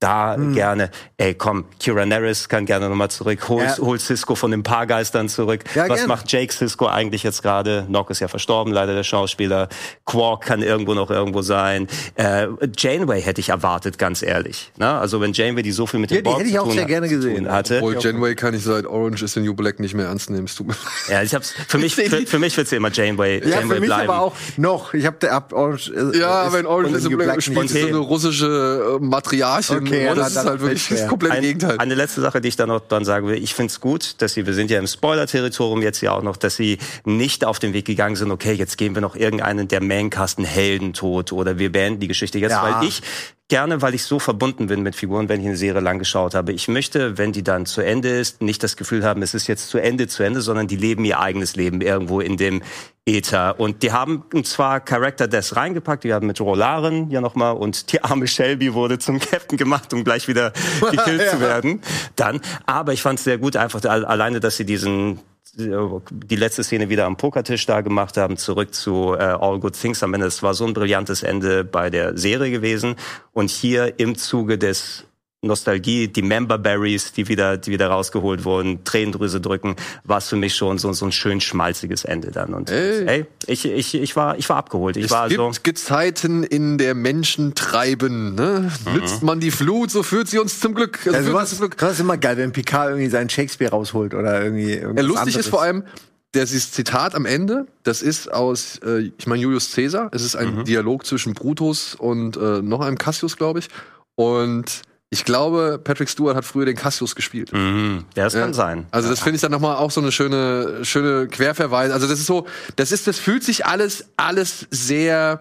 da 0.05 0.34
Hm. 0.36 0.52
gerne, 0.55 0.90
ey 1.16 1.34
komm, 1.34 1.64
Kira 1.80 2.05
Nerys 2.05 2.48
kann 2.48 2.66
gerne 2.66 2.88
nochmal 2.88 3.11
zurück, 3.11 3.48
hol, 3.48 3.62
Ja. 3.62 3.76
hol 3.78 3.98
Cisco 3.98 4.34
von 4.34 4.50
den 4.50 4.62
Paargeistern 4.62 5.28
zurück. 5.28 5.64
Ja, 5.74 5.88
Was 5.88 6.00
gern. 6.00 6.09
macht 6.09 6.30
Jake 6.30 6.52
Cisco 6.52 6.86
eigentlich 6.86 7.22
jetzt 7.22 7.42
gerade? 7.42 7.86
Nock 7.88 8.11
ist 8.11 8.20
ja 8.20 8.28
verstorben, 8.28 8.72
leider 8.72 8.94
der 8.94 9.02
Schauspieler. 9.05 9.68
Quark 10.05 10.42
kann 10.42 10.62
irgendwo 10.62 10.92
noch 10.94 11.11
irgendwo 11.11 11.40
sein. 11.42 11.88
Äh, 12.16 12.48
Janeway 12.76 13.22
hätte 13.22 13.40
ich 13.40 13.48
erwartet, 13.48 13.98
ganz 13.98 14.22
ehrlich. 14.22 14.72
Ne? 14.76 14.90
Also 14.98 15.20
wenn 15.20 15.32
Janeway, 15.32 15.62
die 15.62 15.72
so 15.72 15.86
viel 15.86 16.00
mit 16.00 16.11
Ja, 16.11 16.16
dem 16.18 16.24
die 16.24 16.28
Borg 16.28 16.38
hätte 16.40 16.48
ich 16.48 16.55
zu 16.55 16.61
auch 16.61 16.66
tun 16.66 16.74
sehr 16.74 16.84
gerne 16.84 17.09
gesehen. 17.09 17.50
hatte. 17.50 17.76
Obwohl 17.78 17.96
Janeway 17.98 18.34
kann 18.34 18.52
ich 18.55 18.62
seit 18.62 18.86
Orange 18.86 19.22
is 19.24 19.32
the 19.32 19.40
New 19.40 19.55
Black 19.55 19.80
nicht 19.80 19.94
mehr 19.94 20.07
ernst 20.07 20.28
nehmen. 20.30 20.44
Es 20.44 20.55
tut 20.55 20.66
mir. 20.66 20.74
Ja, 21.09 21.22
ich 21.22 21.34
hab's, 21.34 21.55
für 21.68 21.78
mich, 21.84 21.94
für, 21.94 22.05
für 22.26 22.38
mich 22.38 22.57
wird's 22.57 22.70
ja 22.70 22.76
immer 22.76 22.90
Janeway, 22.92 23.40
Ja, 23.40 23.61
Janeway 23.61 23.74
für 23.76 23.80
mich 23.80 23.88
bleiben. 23.88 24.11
aber 24.11 24.20
auch 24.22 24.34
noch. 24.59 24.92
Ich 24.92 25.07
habe 25.07 25.30
ab 25.32 25.52
Orange. 25.55 25.90
äh, 25.94 26.18
Ja, 26.18 26.46
ist- 26.48 26.52
wenn 26.52 26.66
Orange 26.66 26.90
is 26.96 27.02
the 27.05 27.09
New 27.09 27.16
Black 27.16 27.28
Black 27.28 27.42
spielt, 27.42 27.64
ist 27.70 27.80
so 27.80 27.86
eine 27.88 27.96
russische 27.98 28.98
äh, 29.00 29.05
Matriarchin. 29.05 29.78
Okay, 29.78 29.93
ja, 30.03 30.11
und 30.12 30.18
das 30.18 30.30
ist 30.30 30.45
halt 30.45 30.61
wirklich 30.61 30.88
das 30.88 31.07
komplette 31.09 31.34
Ein, 31.36 31.42
Gegenteil. 31.42 31.78
Eine 31.78 31.95
letzte 31.95 32.20
Sache, 32.20 32.40
die 32.40 32.49
ich 32.49 32.57
dann 32.57 32.68
noch 32.68 32.80
dann 32.80 33.05
sagen 33.05 33.26
will. 33.26 33.42
Ich 33.42 33.55
find's 33.55 33.80
gut, 33.80 34.16
dass 34.18 34.34
sie, 34.34 34.47
wir 34.47 34.55
sind 34.55 34.70
ja 34.70 34.78
im 34.78 34.86
Spoiler-Territorium 34.86 35.82
jetzt 35.82 36.01
ja 36.01 36.12
auch 36.12 36.22
noch, 36.22 36.36
dass 36.36 36.57
sie 36.57 36.78
nicht 37.05 37.45
auf 37.45 37.59
den 37.59 37.72
Weg 37.72 37.84
gegangen 37.86 38.16
sind, 38.16 38.30
okay, 38.30 38.53
jetzt 38.53 38.76
geben 38.78 38.95
wir 38.95 39.03
noch 39.03 39.16
irgendeinen 39.16 39.68
der 39.68 39.82
Maincasten 39.82 40.45
Heldentod 40.45 41.32
oder 41.32 41.59
wir 41.59 41.70
beenden 41.72 42.01
die 42.01 42.09
Geschichte 42.09 42.38
jetzt, 42.38 42.53
Ja. 42.53 42.80
weil 42.80 42.88
ich 42.88 43.03
gerne, 43.49 43.82
weil 43.82 43.95
ich 43.95 44.05
so 44.05 44.18
verbunden 44.18 44.68
bin 44.68 44.82
mit 44.82 44.97
Figuren, 44.97 45.28
wenn 45.28 45.40
ich 45.40 45.47
eine 45.47 45.57
Serie 45.57 45.82
lang 45.82 45.99
geschaut 45.99 46.34
habe. 46.34 46.53
Ich 46.53 46.66
möchte, 46.68 47.18
wenn 47.18 47.32
die 47.32 47.42
dann 47.42 47.66
zu 47.66 47.82
Ende 47.82 48.09
ist, 48.09 48.40
nicht 48.40 48.62
das 48.62 48.76
Gefühl 48.76 49.05
haben, 49.05 49.20
es 49.22 49.34
ist 49.34 49.47
jetzt 49.49 49.68
zu 49.68 49.78
Ende, 49.78 50.09
zu 50.09 50.22
Ende, 50.22 50.40
sondern 50.40 50.66
die 50.66 50.76
leben 50.76 51.05
ihr 51.05 51.20
eigenes 51.20 51.55
Leben 51.55 51.80
irgendwo 51.82 52.20
in 52.20 52.36
dem 52.38 52.62
Äther. 53.07 53.61
Und 53.61 53.82
die 53.82 53.92
haben 53.92 54.24
zwar 54.45 54.80
Character 54.80 55.28
Death 55.28 55.57
reingepackt, 55.57 56.05
die 56.05 56.14
haben 56.14 56.26
mit 56.26 56.40
Rolaren 56.40 57.11
ja 57.11 57.20
nochmal 57.20 57.55
und 57.55 57.92
die 57.92 58.03
arme 58.03 58.26
Shelby 58.26 58.72
wurde 58.72 58.99
zum 58.99 59.20
Captain 59.20 59.59
gemacht, 59.59 59.92
um 59.92 60.05
gleich 60.05 60.26
wieder 60.26 60.53
gekillt 60.90 61.28
zu 61.28 61.40
werden. 61.40 61.82
Dann, 62.16 62.40
aber 62.64 62.95
ich 62.95 63.03
fand 63.03 63.18
es 63.18 63.24
sehr 63.24 63.36
gut, 63.36 63.57
einfach 63.57 63.84
al- 63.84 64.07
alleine, 64.07 64.40
dass 64.40 64.57
sie 64.57 64.64
diesen 64.64 65.20
die 65.57 66.36
letzte 66.36 66.64
Szene 66.64 66.88
wieder 66.88 67.07
am 67.07 67.16
Pokertisch 67.16 67.66
da 67.66 67.80
gemacht 67.80 68.16
haben, 68.16 68.36
zurück 68.36 68.74
zu 68.74 69.14
äh, 69.14 69.22
All 69.22 69.61
Good 69.61 69.80
Things 69.80 70.02
am 70.02 70.14
Ende. 70.14 70.26
Es 70.26 70.42
war 70.42 70.55
so 70.55 70.66
ein 70.66 70.74
brillantes 70.74 71.22
Ende 71.22 71.64
bei 71.64 71.90
der 71.90 72.16
Serie 72.16 72.50
gewesen. 72.50 72.96
Und 73.32 73.50
hier 73.50 73.98
im 73.98 74.16
Zuge 74.16 74.59
des 74.59 75.05
Nostalgie, 75.47 76.09
die 76.09 76.22
Member 76.22 76.59
Berries, 76.59 77.12
die 77.12 77.28
wieder, 77.28 77.57
die 77.57 77.70
wieder 77.70 77.88
rausgeholt 77.88 78.45
wurden, 78.45 78.84
Tränendrüse 78.84 79.40
drücken, 79.40 79.76
war 80.05 80.18
es 80.18 80.28
für 80.28 80.36
mich 80.36 80.55
schon 80.55 80.78
so, 80.78 80.92
so 80.92 81.05
ein 81.07 81.12
schön 81.12 81.40
schmalziges 81.40 82.05
Ende 82.05 82.30
dann. 82.30 82.55
Und 82.55 82.70
Ey. 82.70 83.07
ey, 83.07 83.26
ich, 83.47 83.64
ich, 83.66 83.95
ich 83.95 84.16
war, 84.16 84.38
ich 84.38 84.49
war 84.49 84.57
abgeholt. 84.57 84.97
Ich 84.97 85.07
Es 85.07 85.11
war 85.11 85.28
gibt 85.28 85.40
also, 85.40 85.61
Gezeiten 85.62 86.42
in 86.45 86.78
der 86.78 86.95
Menschen 86.95 87.55
treiben. 87.55 88.34
Ne? 88.34 88.70
Nützt 88.92 89.22
man 89.22 89.40
die 89.40 89.51
Flut, 89.51 89.90
so 89.90 90.03
führt 90.03 90.28
sie 90.28 90.38
uns 90.38 90.61
zum 90.61 90.74
Glück. 90.74 90.99
Also 91.07 91.16
Also 91.18 91.32
was, 91.32 91.51
zum 91.51 91.59
Glück. 91.59 91.76
das 91.78 91.92
ist 91.95 92.01
immer 92.01 92.16
geil, 92.18 92.36
wenn 92.36 92.53
Picard 92.53 92.90
irgendwie 92.90 93.09
seinen 93.11 93.28
Shakespeare 93.30 93.70
rausholt 93.70 94.14
oder 94.14 94.42
irgendwie. 94.42 94.74
Ja, 94.78 94.88
lustig 94.88 95.18
anderes. 95.18 95.36
ist 95.36 95.49
vor 95.49 95.62
allem, 95.62 95.84
das 96.32 96.53
ist 96.53 96.74
Zitat 96.74 97.14
am 97.14 97.26
Ende, 97.26 97.66
das 97.84 98.03
ist 98.03 98.32
aus, 98.32 98.78
äh, 98.84 99.11
ich 99.16 99.26
meine, 99.26 99.40
Julius 99.42 99.72
Caesar. 99.72 100.09
Es 100.12 100.22
ist 100.22 100.34
ein 100.34 100.64
Dialog 100.64 101.07
zwischen 101.07 101.32
Brutus 101.34 101.95
und 101.95 102.36
äh, 102.36 102.61
noch 102.61 102.80
einem 102.80 102.99
Cassius, 102.99 103.36
glaube 103.36 103.61
ich. 103.61 103.68
Und 104.16 104.82
ich 105.14 105.24
glaube, 105.24 105.80
Patrick 105.82 106.08
Stewart 106.08 106.34
hat 106.34 106.44
früher 106.44 106.66
den 106.66 106.74
Cassius 106.74 107.14
gespielt. 107.14 107.52
mhm, 107.52 108.04
ja, 108.16 108.24
das 108.24 108.34
Ja. 108.34 108.40
kann 108.40 108.52
sein. 108.52 108.86
Also 108.90 109.08
das 109.08 109.20
finde 109.20 109.36
ich 109.36 109.42
dann 109.42 109.52
nochmal 109.52 109.76
auch 109.76 109.92
so 109.92 110.00
eine 110.00 110.10
schöne, 110.10 110.84
schöne 110.84 111.28
Querverweis. 111.28 111.92
Also 111.92 112.08
das 112.08 112.18
ist 112.18 112.26
so, 112.26 112.46
das 112.74 112.90
ist, 112.90 113.06
das 113.06 113.18
fühlt 113.20 113.44
sich 113.44 113.64
alles, 113.64 114.06
alles 114.16 114.66
sehr 114.70 115.40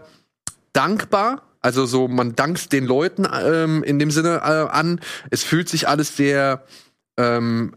dankbar. 0.73 1.41
Also 1.59 1.87
so, 1.87 2.07
man 2.07 2.35
dankt 2.35 2.71
den 2.71 2.85
Leuten 2.85 3.25
ähm, 3.33 3.83
in 3.83 3.97
dem 3.97 4.11
Sinne 4.11 4.41
äh, 4.43 4.71
an. 4.71 4.99
Es 5.31 5.43
fühlt 5.43 5.69
sich 5.69 5.87
alles 5.87 6.15
sehr 6.15 6.63
ähm, 7.17 7.73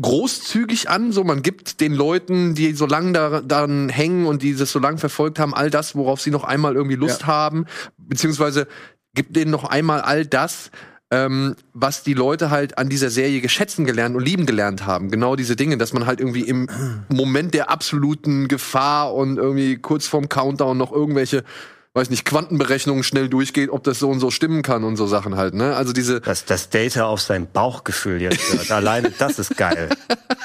großzügig 0.00 0.90
an. 0.90 1.12
So, 1.12 1.22
man 1.22 1.42
gibt 1.42 1.80
den 1.80 1.94
Leuten, 1.94 2.54
die 2.56 2.72
so 2.74 2.86
lange 2.86 3.12
da, 3.12 3.40
daran 3.40 3.88
hängen 3.88 4.26
und 4.26 4.42
die 4.42 4.56
das 4.56 4.72
so 4.72 4.80
lange 4.80 4.98
verfolgt 4.98 5.38
haben, 5.38 5.54
all 5.54 5.70
das, 5.70 5.94
worauf 5.94 6.20
sie 6.20 6.30
noch 6.32 6.42
einmal 6.44 6.74
irgendwie 6.74 6.96
Lust 6.96 7.20
Ja. 7.22 7.26
haben, 7.28 7.66
beziehungsweise 7.98 8.66
gibt 9.14 9.36
denen 9.36 9.52
noch 9.52 9.62
einmal 9.64 10.00
all 10.00 10.26
das, 10.26 10.72
ähm, 11.10 11.54
was 11.72 12.02
die 12.02 12.14
Leute 12.14 12.50
halt 12.50 12.78
an 12.78 12.88
dieser 12.88 13.10
Serie 13.10 13.40
geschätzen 13.40 13.84
gelernt 13.84 14.16
und 14.16 14.24
lieben 14.24 14.46
gelernt 14.46 14.86
haben. 14.86 15.10
Genau 15.10 15.36
diese 15.36 15.56
Dinge, 15.56 15.76
dass 15.76 15.92
man 15.92 16.06
halt 16.06 16.20
irgendwie 16.20 16.42
im 16.42 16.68
Moment 17.08 17.54
der 17.54 17.70
absoluten 17.70 18.48
Gefahr 18.48 19.14
und 19.14 19.36
irgendwie 19.36 19.76
kurz 19.76 20.06
vorm 20.06 20.28
Countdown 20.28 20.76
noch 20.76 20.92
irgendwelche, 20.92 21.44
weiß 21.92 22.10
nicht, 22.10 22.24
Quantenberechnungen 22.24 23.04
schnell 23.04 23.28
durchgeht, 23.28 23.70
ob 23.70 23.84
das 23.84 23.98
so 23.98 24.10
und 24.10 24.20
so 24.20 24.30
stimmen 24.30 24.62
kann 24.62 24.82
und 24.82 24.96
so 24.96 25.06
Sachen 25.06 25.36
halt, 25.36 25.54
ne? 25.54 25.76
Also 25.76 25.92
diese, 25.92 26.20
Dass 26.20 26.44
das 26.44 26.70
Data 26.70 27.04
auf 27.04 27.20
sein 27.20 27.46
Bauchgefühl 27.52 28.20
jetzt 28.20 28.52
hört. 28.52 28.70
Alleine 28.70 29.10
das 29.16 29.38
ist 29.38 29.56
geil. 29.56 29.90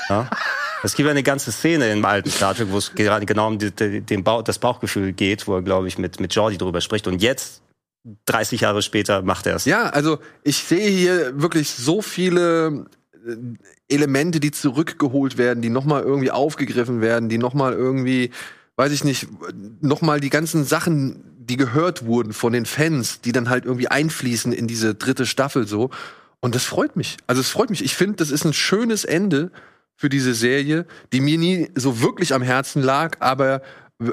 Ja? 0.09 0.29
Es 0.83 0.95
gibt 0.95 1.09
eine 1.09 1.23
ganze 1.23 1.51
Szene 1.51 1.91
im 1.91 2.05
alten 2.05 2.29
Star 2.29 2.55
Trek, 2.55 2.67
wo 2.71 2.77
es 2.77 2.93
gerade 2.95 3.25
genau 3.25 3.47
um 3.47 3.57
den 3.59 4.23
Bauch, 4.23 4.43
das 4.43 4.59
Bauchgefühl 4.59 5.13
geht, 5.13 5.47
wo 5.47 5.55
er, 5.55 5.61
glaube 5.61 5.87
ich, 5.87 5.97
mit, 5.97 6.19
mit 6.19 6.33
Jordi 6.33 6.57
drüber 6.57 6.81
spricht. 6.81 7.07
Und 7.07 7.21
jetzt, 7.21 7.61
30 8.25 8.61
Jahre 8.61 8.81
später, 8.81 9.21
macht 9.21 9.45
er 9.45 9.55
es. 9.55 9.65
Ja, 9.65 9.89
also 9.89 10.19
ich 10.43 10.57
sehe 10.57 10.89
hier 10.89 11.41
wirklich 11.41 11.69
so 11.69 12.01
viele 12.01 12.85
äh, 13.25 13.35
Elemente, 13.87 14.39
die 14.39 14.51
zurückgeholt 14.51 15.37
werden, 15.37 15.61
die 15.61 15.69
nochmal 15.69 16.03
irgendwie 16.03 16.31
aufgegriffen 16.31 17.01
werden, 17.01 17.29
die 17.29 17.37
nochmal 17.37 17.73
irgendwie, 17.73 18.31
weiß 18.77 18.91
ich 18.91 19.03
nicht, 19.03 19.27
nochmal 19.81 20.19
die 20.19 20.29
ganzen 20.29 20.63
Sachen, 20.63 21.23
die 21.37 21.57
gehört 21.57 22.05
wurden 22.05 22.33
von 22.33 22.53
den 22.53 22.65
Fans, 22.65 23.21
die 23.21 23.31
dann 23.31 23.49
halt 23.49 23.65
irgendwie 23.65 23.87
einfließen 23.87 24.53
in 24.53 24.67
diese 24.67 24.95
dritte 24.95 25.25
Staffel 25.25 25.67
so. 25.67 25.89
Und 26.39 26.55
das 26.55 26.63
freut 26.63 26.95
mich. 26.95 27.17
Also 27.27 27.41
es 27.41 27.49
freut 27.49 27.69
mich. 27.69 27.83
Ich 27.83 27.95
finde, 27.95 28.17
das 28.17 28.31
ist 28.31 28.45
ein 28.45 28.53
schönes 28.53 29.03
Ende 29.03 29.51
für 29.95 30.07
diese 30.07 30.33
Serie, 30.33 30.85
die 31.11 31.19
mir 31.19 31.37
nie 31.37 31.69
so 31.75 31.99
wirklich 32.01 32.33
am 32.33 32.41
Herzen 32.41 32.81
lag, 32.81 33.17
aber 33.19 33.61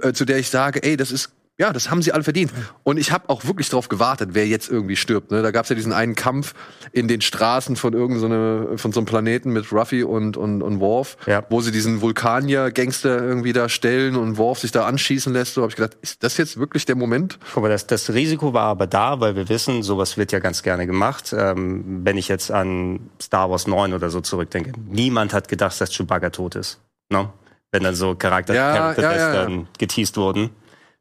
äh, 0.02 0.12
zu 0.12 0.24
der 0.24 0.38
ich 0.38 0.50
sage, 0.50 0.82
ey, 0.82 0.96
das 0.96 1.12
ist 1.12 1.30
ja, 1.58 1.72
das 1.72 1.90
haben 1.90 2.02
sie 2.02 2.12
alle 2.12 2.22
verdient. 2.22 2.52
Und 2.82 2.98
ich 2.98 3.12
habe 3.12 3.28
auch 3.30 3.44
wirklich 3.46 3.70
drauf 3.70 3.88
gewartet, 3.88 4.30
wer 4.32 4.46
jetzt 4.46 4.68
irgendwie 4.70 4.96
stirbt. 4.96 5.30
Ne? 5.30 5.40
Da 5.42 5.50
gab 5.52 5.64
es 5.64 5.70
ja 5.70 5.74
diesen 5.76 5.92
einen 5.92 6.14
Kampf 6.14 6.54
in 6.92 7.08
den 7.08 7.22
Straßen 7.22 7.76
von 7.76 7.94
irgendeinem 7.94 8.68
so 8.72 8.76
von 8.76 8.92
so 8.92 9.00
einem 9.00 9.06
Planeten 9.06 9.52
mit 9.52 9.72
Ruffy 9.72 10.02
und, 10.04 10.36
und, 10.36 10.60
und 10.62 10.80
Worf, 10.80 11.16
Ja. 11.26 11.44
wo 11.48 11.60
sie 11.62 11.72
diesen 11.72 12.00
Vulkanier-Gangster 12.02 13.22
irgendwie 13.22 13.52
da 13.52 13.68
stellen 13.68 14.16
und 14.16 14.36
Worf 14.38 14.58
sich 14.60 14.72
da 14.72 14.86
anschießen 14.86 15.32
lässt. 15.32 15.54
So 15.54 15.62
habe 15.62 15.70
ich 15.70 15.76
gedacht, 15.76 15.96
ist 16.02 16.22
das 16.22 16.36
jetzt 16.36 16.58
wirklich 16.58 16.84
der 16.84 16.96
Moment? 16.96 17.38
Guck 17.54 17.62
mal, 17.62 17.68
das, 17.68 17.86
das 17.86 18.12
Risiko 18.12 18.52
war 18.52 18.64
aber 18.66 18.86
da, 18.86 19.20
weil 19.20 19.34
wir 19.36 19.48
wissen, 19.48 19.82
sowas 19.82 20.16
wird 20.16 20.32
ja 20.32 20.38
ganz 20.38 20.62
gerne 20.62 20.86
gemacht. 20.86 21.34
Ähm, 21.36 22.02
wenn 22.04 22.16
ich 22.18 22.28
jetzt 22.28 22.50
an 22.50 23.10
Star 23.20 23.50
Wars 23.50 23.66
9 23.66 23.94
oder 23.94 24.10
so 24.10 24.20
zurückdenke, 24.20 24.72
niemand 24.88 25.32
hat 25.32 25.48
gedacht, 25.48 25.80
dass 25.80 25.90
Chewbacca 25.90 26.30
tot 26.30 26.54
ist. 26.54 26.80
No? 27.08 27.32
Wenn 27.72 27.82
dann 27.82 27.94
so 27.94 28.14
Charakter, 28.14 28.54
Ja, 28.54 28.92
ja, 28.92 29.00
ja, 29.16 29.48
ja. 29.48 29.62
geteased 29.78 30.16
wurden. 30.16 30.50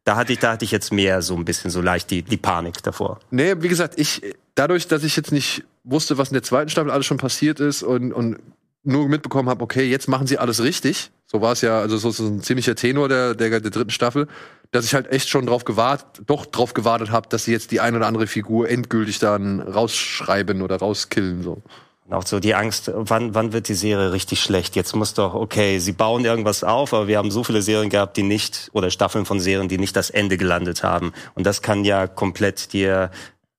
Da 0.05 0.15
hatte 0.15 0.33
ich, 0.33 0.39
da 0.39 0.51
hatte 0.51 0.63
ich 0.63 0.71
jetzt 0.71 0.93
mehr 0.93 1.21
so 1.21 1.35
ein 1.35 1.45
bisschen 1.45 1.71
so 1.71 1.81
leicht 1.81 2.11
die, 2.11 2.21
die 2.21 2.37
Panik 2.37 2.81
davor. 2.83 3.19
Nee, 3.31 3.55
wie 3.59 3.67
gesagt, 3.67 3.99
ich, 3.99 4.21
dadurch, 4.53 4.87
dass 4.87 5.03
ich 5.03 5.15
jetzt 5.17 5.31
nicht 5.31 5.63
wusste, 5.83 6.17
was 6.17 6.29
in 6.29 6.33
der 6.33 6.43
zweiten 6.43 6.69
Staffel 6.69 6.91
alles 6.91 7.05
schon 7.05 7.17
passiert 7.17 7.59
ist 7.59 7.83
und, 7.83 8.13
und 8.13 8.37
nur 8.83 9.09
mitbekommen 9.09 9.49
habe, 9.49 9.63
okay, 9.63 9.83
jetzt 9.83 10.07
machen 10.07 10.27
sie 10.27 10.37
alles 10.37 10.61
richtig. 10.61 11.11
So 11.25 11.41
war 11.41 11.53
es 11.53 11.61
ja, 11.61 11.79
also 11.79 11.97
so, 11.97 12.11
so 12.11 12.27
ein 12.27 12.41
ziemlicher 12.41 12.75
Tenor 12.75 13.09
der, 13.09 13.33
der, 13.33 13.59
der 13.59 13.71
dritten 13.71 13.89
Staffel, 13.89 14.27
dass 14.71 14.85
ich 14.85 14.93
halt 14.93 15.11
echt 15.11 15.27
schon 15.27 15.47
drauf 15.47 15.65
gewartet, 15.65 16.21
doch 16.27 16.45
drauf 16.45 16.75
gewartet 16.75 17.09
habe, 17.09 17.27
dass 17.27 17.45
sie 17.45 17.51
jetzt 17.51 17.71
die 17.71 17.79
eine 17.79 17.97
oder 17.97 18.05
andere 18.05 18.27
Figur 18.27 18.69
endgültig 18.69 19.17
dann 19.17 19.59
rausschreiben 19.59 20.61
oder 20.61 20.77
rauskillen, 20.77 21.41
so. 21.41 21.63
Und 22.07 22.13
auch 22.13 22.25
so 22.25 22.39
die 22.39 22.53
Angst, 22.53 22.91
wann, 22.93 23.33
wann 23.33 23.51
wird 23.51 23.67
die 23.67 23.73
Serie 23.73 24.11
richtig 24.11 24.41
schlecht? 24.41 24.75
Jetzt 24.75 24.95
muss 24.95 25.15
doch, 25.15 25.33
okay, 25.33 25.79
sie 25.79 25.91
bauen 25.91 26.23
irgendwas 26.23 26.63
auf, 26.63 26.93
aber 26.93 27.07
wir 27.07 27.17
haben 27.17 27.31
so 27.31 27.43
viele 27.43 27.63
Serien 27.63 27.89
gehabt, 27.89 28.15
die 28.15 28.23
nicht, 28.23 28.69
oder 28.73 28.91
Staffeln 28.91 29.25
von 29.25 29.39
Serien, 29.39 29.69
die 29.69 29.79
nicht 29.79 29.95
das 29.95 30.11
Ende 30.11 30.37
gelandet 30.37 30.83
haben. 30.83 31.13
Und 31.33 31.47
das 31.47 31.63
kann 31.63 31.83
ja 31.83 32.05
komplett 32.05 32.73
dir 32.73 33.09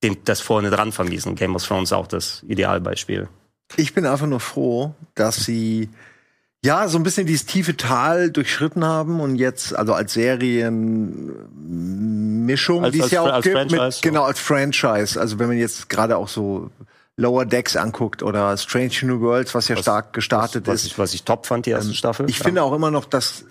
den, 0.05 0.18
das 0.24 0.40
vorne 0.40 0.70
dran 0.70 0.92
vermiesen. 0.92 1.34
Game 1.34 1.57
of 1.57 1.66
Thrones 1.66 1.92
auch 1.92 2.07
das 2.07 2.44
Idealbeispiel. 2.47 3.28
Ich 3.74 3.94
bin 3.94 4.07
einfach 4.07 4.28
nur 4.28 4.38
froh, 4.38 4.94
dass 5.16 5.44
sie 5.44 5.88
ja 6.64 6.86
so 6.86 6.99
ein 6.99 7.03
bisschen 7.03 7.26
dieses 7.26 7.47
tiefe 7.47 7.76
Tal 7.76 8.30
durchschritten 8.30 8.84
haben 8.84 9.18
und 9.20 9.34
jetzt 9.36 9.74
also 9.74 9.92
als 9.92 10.12
Serienmischung, 10.12 12.92
die 12.92 13.01
es 13.01 13.11
ja 13.11 13.22
auch 13.22 13.32
als 13.32 13.42
gibt, 13.42 13.57
Franchise, 13.57 13.82
mit, 13.82 13.92
so. 13.92 14.01
genau 14.03 14.22
als 14.22 14.38
Franchise. 14.38 15.20
Also 15.20 15.40
wenn 15.40 15.49
man 15.49 15.59
jetzt 15.59 15.88
gerade 15.88 16.16
auch 16.16 16.28
so 16.28 16.70
Lower 17.17 17.47
Decks 17.47 17.77
anguckt 17.77 18.23
oder 18.23 18.57
Strange 18.57 18.93
New 19.03 19.21
Worlds, 19.21 19.55
was 19.55 19.69
ja 19.69 19.77
stark 19.77 20.12
gestartet 20.12 20.67
Was 20.67 20.83
ist. 20.83 20.87
ich, 20.87 20.99
was 20.99 21.14
ich 21.14 21.25
top 21.25 21.47
fand, 21.47 21.67
die 21.67 21.71
erste 21.71 21.95
Staffel. 21.95 22.29
Ich 22.29 22.39
finde 22.39 22.62
auch 22.62 22.75
immer 22.75 22.91
noch, 22.91 23.07
dass 23.07 23.45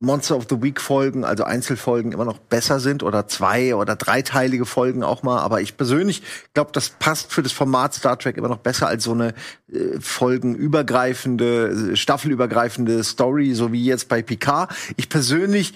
Monster 0.00 0.36
of 0.36 0.46
the 0.48 0.62
Week 0.62 0.80
Folgen, 0.80 1.24
also 1.24 1.42
Einzelfolgen 1.42 2.12
immer 2.12 2.24
noch 2.24 2.38
besser 2.38 2.78
sind 2.78 3.02
oder 3.02 3.26
zwei 3.26 3.74
oder 3.74 3.96
dreiteilige 3.96 4.64
Folgen 4.64 5.02
auch 5.02 5.24
mal. 5.24 5.40
Aber 5.40 5.60
ich 5.60 5.76
persönlich 5.76 6.22
glaube, 6.54 6.70
das 6.72 6.90
passt 6.90 7.32
für 7.32 7.42
das 7.42 7.50
Format 7.50 7.94
Star 7.94 8.16
Trek 8.16 8.36
immer 8.36 8.48
noch 8.48 8.58
besser 8.58 8.86
als 8.86 9.02
so 9.02 9.12
eine 9.12 9.34
äh, 9.72 9.98
folgenübergreifende, 9.98 11.90
äh, 11.92 11.96
staffelübergreifende 11.96 13.02
Story, 13.02 13.54
so 13.54 13.72
wie 13.72 13.84
jetzt 13.84 14.08
bei 14.08 14.22
Picard. 14.22 14.72
Ich 14.96 15.08
persönlich 15.08 15.74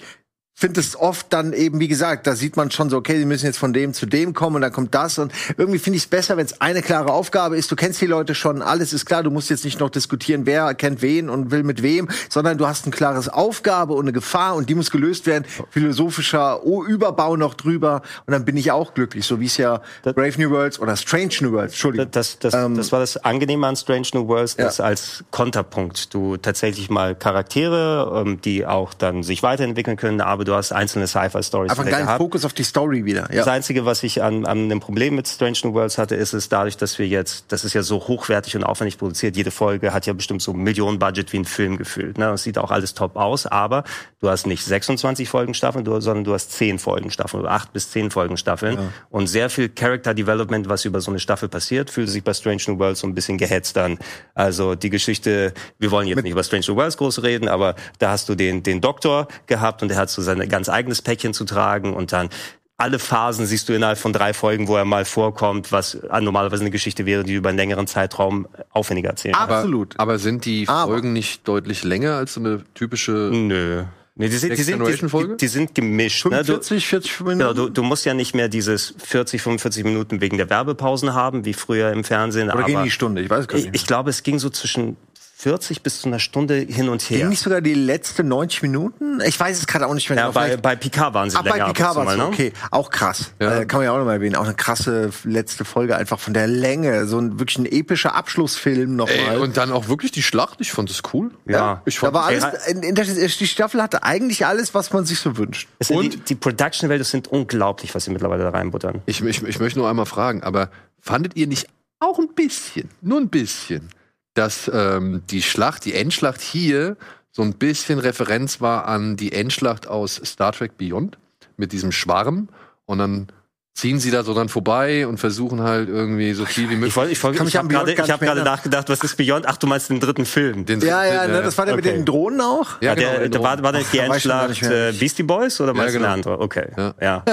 finde 0.55 0.79
es 0.79 0.95
oft 0.95 1.33
dann 1.33 1.51
eben, 1.53 1.79
wie 1.79 1.87
gesagt, 1.87 2.27
da 2.27 2.35
sieht 2.35 2.55
man 2.57 2.71
schon 2.71 2.89
so, 2.89 2.97
okay, 2.97 3.17
sie 3.17 3.25
müssen 3.25 3.45
jetzt 3.45 3.57
von 3.57 3.73
dem 3.73 3.93
zu 3.93 4.05
dem 4.05 4.33
kommen 4.33 4.57
und 4.57 4.61
dann 4.61 4.71
kommt 4.71 4.93
das 4.93 5.17
und 5.17 5.33
irgendwie 5.57 5.79
finde 5.79 5.97
ich 5.97 6.03
es 6.03 6.07
besser, 6.09 6.37
wenn 6.37 6.45
es 6.45 6.61
eine 6.61 6.81
klare 6.81 7.11
Aufgabe 7.11 7.57
ist. 7.57 7.71
Du 7.71 7.75
kennst 7.75 7.99
die 8.01 8.05
Leute 8.05 8.35
schon, 8.35 8.61
alles 8.61 8.93
ist 8.93 9.05
klar, 9.05 9.23
du 9.23 9.31
musst 9.31 9.49
jetzt 9.49 9.65
nicht 9.65 9.79
noch 9.79 9.89
diskutieren, 9.89 10.45
wer 10.45 10.73
kennt 10.75 11.01
wen 11.01 11.29
und 11.29 11.51
will 11.51 11.63
mit 11.63 11.81
wem, 11.81 12.07
sondern 12.29 12.57
du 12.57 12.67
hast 12.67 12.85
ein 12.85 12.91
klares 12.91 13.29
Aufgabe 13.29 13.93
und 13.93 14.05
eine 14.05 14.13
Gefahr 14.13 14.55
und 14.55 14.69
die 14.69 14.75
muss 14.75 14.91
gelöst 14.91 15.25
werden. 15.25 15.45
Philosophischer 15.71 16.65
oh, 16.65 16.83
Überbau 16.83 17.35
noch 17.35 17.55
drüber 17.55 18.01
und 18.25 18.31
dann 18.31 18.45
bin 18.45 18.55
ich 18.57 18.71
auch 18.71 18.93
glücklich, 18.93 19.25
so 19.25 19.39
wie 19.39 19.47
es 19.47 19.57
ja 19.57 19.81
Brave 20.03 20.33
New 20.37 20.49
Worlds 20.51 20.79
oder 20.79 20.95
Strange 20.95 21.33
New 21.41 21.51
Worlds, 21.51 21.73
Entschuldigung. 21.73 22.07
Das, 22.11 22.39
das, 22.39 22.53
Ähm, 22.53 22.75
das 22.77 22.91
war 22.91 22.99
das 22.99 23.17
Angenehme 23.17 23.67
an 23.67 23.75
Strange 23.75 24.07
New 24.13 24.27
Worlds, 24.27 24.55
dass 24.55 24.77
Ja. 24.77 24.85
als 24.85 25.23
Konterpunkt 25.31 26.13
du 26.13 26.37
tatsächlich 26.37 26.89
mal 26.89 27.15
Charaktere, 27.15 28.23
ähm, 28.25 28.39
die 28.41 28.65
auch 28.65 28.93
dann 28.93 29.23
sich 29.23 29.43
weiterentwickeln 29.43 29.97
können, 29.97 30.21
aber 30.21 30.42
du 30.43 30.53
hast 30.55 30.71
einzelne 30.71 31.07
Sci-Fi-Stories 31.07 31.71
Einfach 31.71 31.85
einen 31.85 32.05
geilen. 32.05 32.17
Fokus 32.17 32.45
auf 32.45 32.53
die 32.53 32.63
Story 32.63 33.05
wieder. 33.05 33.23
Das 33.23 33.45
Ja. 33.45 33.51
Einzige, 33.53 33.85
was 33.85 34.03
ich 34.03 34.21
an, 34.21 34.45
an 34.45 34.69
dem 34.69 34.79
Problem 34.79 35.15
mit 35.15 35.27
Strange 35.27 35.57
New 35.63 35.73
Worlds 35.73 35.97
hatte, 35.97 36.15
ist 36.15 36.33
es 36.33 36.49
dadurch, 36.49 36.77
dass 36.77 36.99
wir 36.99 37.07
jetzt, 37.07 37.45
das 37.49 37.63
ist 37.65 37.73
ja 37.73 37.83
so 37.83 38.07
hochwertig 38.07 38.55
und 38.55 38.63
aufwendig 38.63 38.97
produziert, 38.97 39.35
jede 39.35 39.51
Folge 39.51 39.93
hat 39.93 40.05
ja 40.05 40.13
bestimmt 40.13 40.41
so 40.41 40.51
ein 40.51 40.57
Millionen-Budget 40.57 41.31
wie 41.33 41.37
ein 41.39 41.45
Film 41.45 41.77
gefühlt. 41.77 42.17
Ne? 42.17 42.29
Es 42.31 42.43
sieht 42.43 42.57
auch 42.57 42.71
alles 42.71 42.93
top 42.93 43.15
aus, 43.15 43.45
aber 43.45 43.83
du 44.19 44.29
hast 44.29 44.47
nicht 44.47 44.63
26 44.63 45.29
Folgen 45.29 45.53
Staffeln, 45.53 45.85
du, 45.85 45.99
sondern 46.01 46.23
du 46.23 46.33
hast 46.33 46.51
10 46.53 46.79
Folgen 46.79 47.11
Staffeln 47.11 47.41
oder 47.41 47.51
8 47.51 47.73
bis 47.73 47.91
10 47.91 48.11
Folgen 48.11 48.37
Staffeln. 48.37 48.77
Und 49.09 49.27
sehr 49.27 49.49
viel 49.49 49.69
Character 49.69 50.13
Development, 50.13 50.69
was 50.69 50.85
über 50.85 51.01
so 51.01 51.11
eine 51.11 51.19
Staffel 51.19 51.49
passiert, 51.49 51.89
fühlt 51.89 52.09
sich 52.09 52.23
bei 52.23 52.33
Strange 52.33 52.61
New 52.67 52.79
Worlds 52.79 53.01
so 53.01 53.07
ein 53.07 53.15
bisschen 53.15 53.37
gehetzt 53.37 53.77
an. 53.77 53.97
Also 54.33 54.75
die 54.75 54.89
Geschichte, 54.89 55.53
wir 55.79 55.91
wollen 55.91 56.07
jetzt 56.07 56.23
nicht 56.23 56.31
über 56.31 56.43
Strange 56.43 56.65
New 56.67 56.75
Worlds 56.75 56.97
groß 56.97 57.23
reden, 57.23 57.47
aber 57.47 57.75
da 57.99 58.11
hast 58.11 58.29
du 58.29 58.35
den, 58.35 58.63
den 58.63 58.81
Doktor 58.81 59.27
gehabt 59.47 59.81
und 59.81 59.89
der 59.89 59.97
hat 59.97 60.09
so 60.09 60.21
sein 60.37 60.49
ganz 60.49 60.69
eigenes 60.69 61.01
Päckchen 61.01 61.33
zu 61.33 61.45
tragen 61.45 61.93
und 61.93 62.11
dann 62.11 62.29
alle 62.75 62.97
Phasen 62.99 63.45
siehst 63.45 63.69
du 63.69 63.73
innerhalb 63.73 63.97
von 63.99 64.13
drei 64.13 64.33
Folgen, 64.33 64.67
wo 64.67 64.75
er 64.75 64.83
mal 64.83 65.05
vorkommt, 65.05 65.71
was 65.71 65.97
normalerweise 66.21 66.63
eine 66.63 66.71
Geschichte 66.71 67.05
wäre, 67.05 67.23
die 67.23 67.33
über 67.35 67.49
einen 67.49 67.57
längeren 67.57 67.87
Zeitraum 67.87 68.47
aufwendiger 68.71 69.11
erzählt. 69.11 69.35
Aber- 69.35 69.43
Aber, 69.43 69.55
Absolut. 69.57 69.99
aber 69.99 70.19
sind 70.19 70.45
die 70.45 70.67
Aber- 70.67 70.91
Folgen 70.91 71.13
nicht 71.13 71.47
deutlich 71.47 71.83
länger 71.83 72.15
als 72.15 72.33
so 72.33 72.39
eine 72.39 72.63
typische 72.73 73.11
Nö. 73.11 73.83
Nee, 74.15 74.29
die 74.29 74.37
sind, 74.37 74.51
die 74.55 74.61
sind, 74.61 74.79
die, 74.85 75.37
die, 75.37 75.47
sind 75.47 75.73
gemischt. 75.73 76.25
Ne? 76.25 76.37
Du, 76.43 76.53
45, 76.61 76.87
40 76.87 77.19
Minuten. 77.21 77.39
genau, 77.39 77.53
du, 77.53 77.69
du 77.69 77.81
musst 77.81 78.05
ja 78.05 78.13
nicht 78.13 78.35
mehr 78.35 78.47
dieses 78.47 78.93
40, 78.99 79.41
45 79.41 79.83
Minuten 79.85 80.21
wegen 80.21 80.37
der 80.37 80.51
Werbepausen 80.51 81.15
haben, 81.15 81.45
wie 81.45 81.53
früher 81.53 81.91
im 81.91 82.03
Fernsehen. 82.03 82.43
Oder 82.49 82.53
aber 82.59 82.63
gegen 82.65 82.83
die 82.83 82.91
Stunde, 82.91 83.23
ich 83.23 83.29
weiß 83.31 83.47
gar 83.47 83.57
ich, 83.57 83.65
nicht. 83.65 83.75
ich 83.75 83.87
glaube, 83.87 84.11
es 84.11 84.21
ging 84.21 84.37
so 84.37 84.51
zwischen 84.51 84.97
40 85.43 85.83
bis 85.83 85.99
zu 86.01 86.07
einer 86.07 86.19
Stunde 86.19 86.55
hin 86.55 86.87
und 86.87 87.01
her. 87.09 87.17
Ging 87.19 87.29
nicht 87.29 87.41
sogar 87.41 87.59
die 87.59 87.73
letzte 87.73 88.23
90 88.23 88.61
Minuten? 88.61 89.19
Ich 89.25 89.37
weiß 89.37 89.57
es 89.57 89.67
gerade 89.67 89.85
auch 89.87 89.93
nicht 89.93 90.09
mehr. 90.09 90.17
ja, 90.17 90.23
genau. 90.27 90.33
bei, 90.33 90.55
bei 90.55 90.75
Picard 90.77 91.13
waren 91.13 91.29
sie 91.29 91.35
Ah, 91.37 91.41
bei 91.41 91.51
länger. 91.51 91.67
und 91.67 91.73
Picard 91.73 91.95
war's 91.97 92.05
mal, 92.05 92.17
ne? 92.17 92.27
okay. 92.27 92.53
Auch 92.71 92.89
krass. 92.89 93.31
Ja. 93.41 93.59
Äh, 93.59 93.65
kann 93.65 93.79
man 93.79 93.85
ja 93.85 93.91
auch 93.91 93.97
noch 93.97 94.05
mal 94.05 94.13
erwähnen. 94.13 94.37
Auch 94.37 94.45
eine 94.45 94.53
krasse 94.53 95.11
letzte 95.25 95.65
Folge, 95.65 95.97
einfach 95.97 96.17
von 96.17 96.33
der 96.33 96.47
Länge. 96.47 97.05
So 97.07 97.19
ein 97.19 97.39
wirklich 97.39 97.57
ein 97.57 97.65
epischer 97.65 98.15
Abschlussfilm 98.15 98.95
nochmal. 98.95 99.39
Und 99.41 99.57
dann 99.57 99.71
auch 99.73 99.89
wirklich 99.89 100.11
die 100.13 100.23
Schlacht, 100.23 100.61
ich 100.61 100.71
fand 100.71 100.89
das 100.89 101.01
cool. 101.13 101.31
Ja. 101.45 101.81
Ich 101.85 101.99
da 101.99 102.11
fand 102.11 102.31
Ey, 102.31 102.41
alles, 102.41 102.67
in, 102.67 102.81
in 102.81 102.95
der, 102.95 103.03
die 103.03 103.47
Staffel 103.47 103.81
hatte 103.81 104.03
eigentlich 104.03 104.45
alles, 104.45 104.73
was 104.73 104.93
man 104.93 105.05
sich 105.05 105.19
so 105.19 105.35
wünscht. 105.37 105.67
Und- 105.89 106.13
die, 106.13 106.17
die 106.19 106.35
Production-Welt 106.35 107.05
sind 107.05 107.27
unglaublich, 107.27 107.93
was 107.93 108.05
sie 108.05 108.11
mittlerweile 108.11 108.43
da 108.43 108.49
reinbuttern. 108.51 109.01
Ich, 109.07 109.21
ich, 109.21 109.43
ich 109.43 109.59
möchte 109.59 109.77
nur 109.79 109.89
einmal 109.89 110.05
fragen, 110.05 110.41
aber 110.41 110.69
fandet 111.01 111.35
ihr 111.35 111.47
nicht 111.47 111.67
auch 111.99 112.17
ein 112.19 112.29
bisschen, 112.33 112.89
nur 113.01 113.19
ein 113.19 113.29
bisschen, 113.29 113.89
dass 114.33 114.69
ähm, 114.73 115.23
die 115.29 115.41
Schlacht, 115.41 115.85
die 115.85 115.93
Endschlacht 115.93 116.41
hier 116.41 116.97
so 117.31 117.41
ein 117.41 117.53
bisschen 117.53 117.99
Referenz 117.99 118.61
war 118.61 118.87
an 118.87 119.15
die 119.15 119.31
Endschlacht 119.31 119.87
aus 119.87 120.21
Star 120.23 120.51
Trek 120.51 120.77
Beyond 120.77 121.17
mit 121.57 121.71
diesem 121.71 121.91
Schwarm 121.91 122.49
und 122.85 122.97
dann 122.99 123.27
ziehen 123.75 123.99
sie 123.99 124.11
da 124.11 124.23
so 124.23 124.35
dann 124.35 124.49
vorbei 124.49 125.07
und 125.07 125.17
versuchen 125.19 125.61
halt 125.61 125.89
irgendwie 125.89 126.33
so 126.33 126.45
viel 126.45 126.69
wie 126.69 126.75
möglich. 126.75 126.95
Ich, 126.95 127.23
ich, 127.23 127.23
ich 127.23 127.41
mich 127.41 127.55
habe 127.55 127.67
gerade 127.69 127.91
ich 127.91 127.99
hab 128.11 128.21
nachgedacht, 128.21 128.87
was 128.87 129.03
ist 129.03 129.17
Beyond? 129.17 129.47
Ach, 129.47 129.57
du 129.57 129.65
meinst 129.65 129.89
den 129.89 129.99
dritten 129.99 130.25
Film. 130.27 130.63
den 130.67 130.79
Ja, 130.81 131.03
ja, 131.03 131.21
dritten, 131.21 131.31
ne, 131.31 131.39
äh, 131.39 131.43
das 131.43 131.57
war 131.57 131.65
der 131.65 131.75
mit 131.75 131.83
okay. 131.85 131.95
den 131.95 132.05
Drohnen 132.05 132.39
auch. 132.39 132.79
Ja, 132.81 132.91
Ah, 132.91 132.95
genau, 132.95 133.09
der, 133.17 133.29
der 133.29 133.41
war, 133.41 133.55
Drohnen. 133.55 133.63
war 133.63 133.71
das 133.73 133.89
die 133.89 133.97
ich 133.97 134.03
Endschlacht 134.03 134.61
äh, 134.61 134.91
Beastie 134.91 135.23
Boys 135.23 135.59
oder 135.59 135.73
meinst 135.73 135.95
Ja, 135.95 135.99
du 136.01 136.05
eine 136.05 136.15
genau. 136.21 136.33
andere? 136.33 136.43
Okay, 136.43 136.67
Ja. 136.77 136.93
ja. 137.01 137.23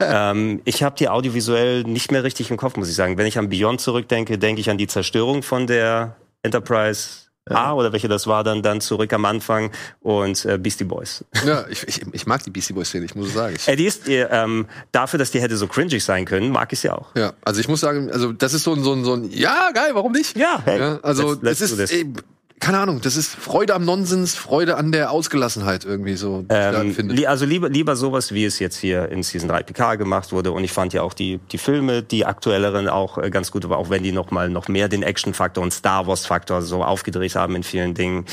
ähm, 0.00 0.62
ich 0.64 0.82
habe 0.82 0.96
die 0.96 1.10
audiovisuell 1.10 1.82
nicht 1.84 2.10
mehr 2.10 2.24
richtig 2.24 2.50
im 2.50 2.56
Kopf, 2.56 2.76
muss 2.76 2.88
ich 2.88 2.94
sagen. 2.94 3.18
Wenn 3.18 3.26
ich 3.26 3.36
an 3.38 3.50
Beyond 3.50 3.82
zurückdenke, 3.82 4.38
denke 4.38 4.62
ich 4.62 4.70
an 4.70 4.78
die 4.78 4.86
Zerstörung 4.86 5.42
von 5.42 5.66
der 5.66 6.16
Enterprise 6.42 7.28
A 7.48 7.72
oder 7.72 7.92
welche 7.92 8.06
das 8.06 8.28
war, 8.28 8.44
dann 8.44 8.62
dann 8.62 8.80
zurück 8.80 9.12
am 9.12 9.24
Anfang 9.24 9.72
und 10.00 10.44
äh, 10.44 10.56
Beastie 10.58 10.84
Boys. 10.84 11.24
Ja, 11.44 11.64
ich, 11.68 11.82
ich, 11.88 12.02
ich 12.12 12.26
mag 12.26 12.44
die 12.44 12.50
Beastie 12.50 12.74
Boys 12.74 12.88
Szene, 12.90 13.06
ich 13.06 13.14
muss 13.16 13.28
es 13.28 13.34
sagen. 13.34 13.56
Ich, 13.56 13.66
Äh, 13.66 13.74
die 13.76 13.86
ist 13.86 14.08
äh, 14.08 14.28
ähm, 14.30 14.66
dafür, 14.92 15.18
dass 15.18 15.32
die 15.32 15.40
hätte 15.40 15.56
so 15.56 15.66
cringig 15.66 16.04
sein 16.04 16.26
können, 16.26 16.50
mag 16.52 16.72
ich 16.72 16.78
sie 16.80 16.90
auch. 16.90 17.08
ja, 17.16 17.32
also 17.42 17.60
ich 17.60 17.66
muss 17.66 17.80
sagen, 17.80 18.10
also 18.12 18.32
das 18.32 18.54
ist 18.54 18.62
so 18.62 18.74
ein, 18.74 18.84
so 18.84 18.92
ein, 18.92 19.04
so 19.04 19.14
ein 19.14 19.30
ja, 19.32 19.70
geil, 19.74 19.90
warum 19.94 20.12
nicht? 20.12 20.36
Ja, 20.36 20.60
hey, 20.64 20.78
Ja, 20.78 21.00
also 21.02 21.32
let's- 21.32 21.42
let's 21.42 21.58
das 21.60 21.76
do 21.76 21.82
ist, 21.82 21.92
ey, 21.92 22.12
keine 22.60 22.78
Ahnung, 22.78 23.00
das 23.00 23.16
ist 23.16 23.30
Freude 23.34 23.74
am 23.74 23.84
Nonsens, 23.84 24.34
Freude 24.36 24.76
an 24.76 24.92
der 24.92 25.10
Ausgelassenheit 25.10 25.84
irgendwie 25.84 26.14
so. 26.14 26.44
ich 26.48 26.54
Ähm, 26.54 26.94
li- 27.08 27.26
also 27.26 27.44
lieber, 27.46 27.68
lieber 27.70 27.96
sowas, 27.96 28.32
wie 28.32 28.44
es 28.44 28.58
jetzt 28.58 28.76
hier 28.76 29.08
in 29.08 29.22
Season 29.22 29.48
3 29.48 29.62
PK 29.62 29.94
gemacht 29.96 30.30
wurde. 30.30 30.52
Und 30.52 30.62
ich 30.62 30.72
fand 30.72 30.92
ja 30.92 31.02
auch 31.02 31.14
die, 31.14 31.40
die 31.52 31.58
Filme, 31.58 32.02
die 32.02 32.26
aktuelleren 32.26 32.88
auch 32.88 33.18
äh, 33.18 33.30
ganz 33.30 33.50
gut, 33.50 33.64
aber 33.64 33.78
auch 33.78 33.88
wenn 33.90 34.02
die 34.02 34.12
noch 34.12 34.30
mal 34.30 34.48
noch 34.50 34.68
mehr 34.68 34.88
den 34.88 35.02
Action-Faktor 35.02 35.64
und 35.64 35.72
Star 35.72 36.06
Wars-Faktor 36.06 36.62
so 36.62 36.84
aufgedreht 36.84 37.34
haben 37.34 37.56
in 37.56 37.62
vielen 37.62 37.94
Dingen. 37.94 38.26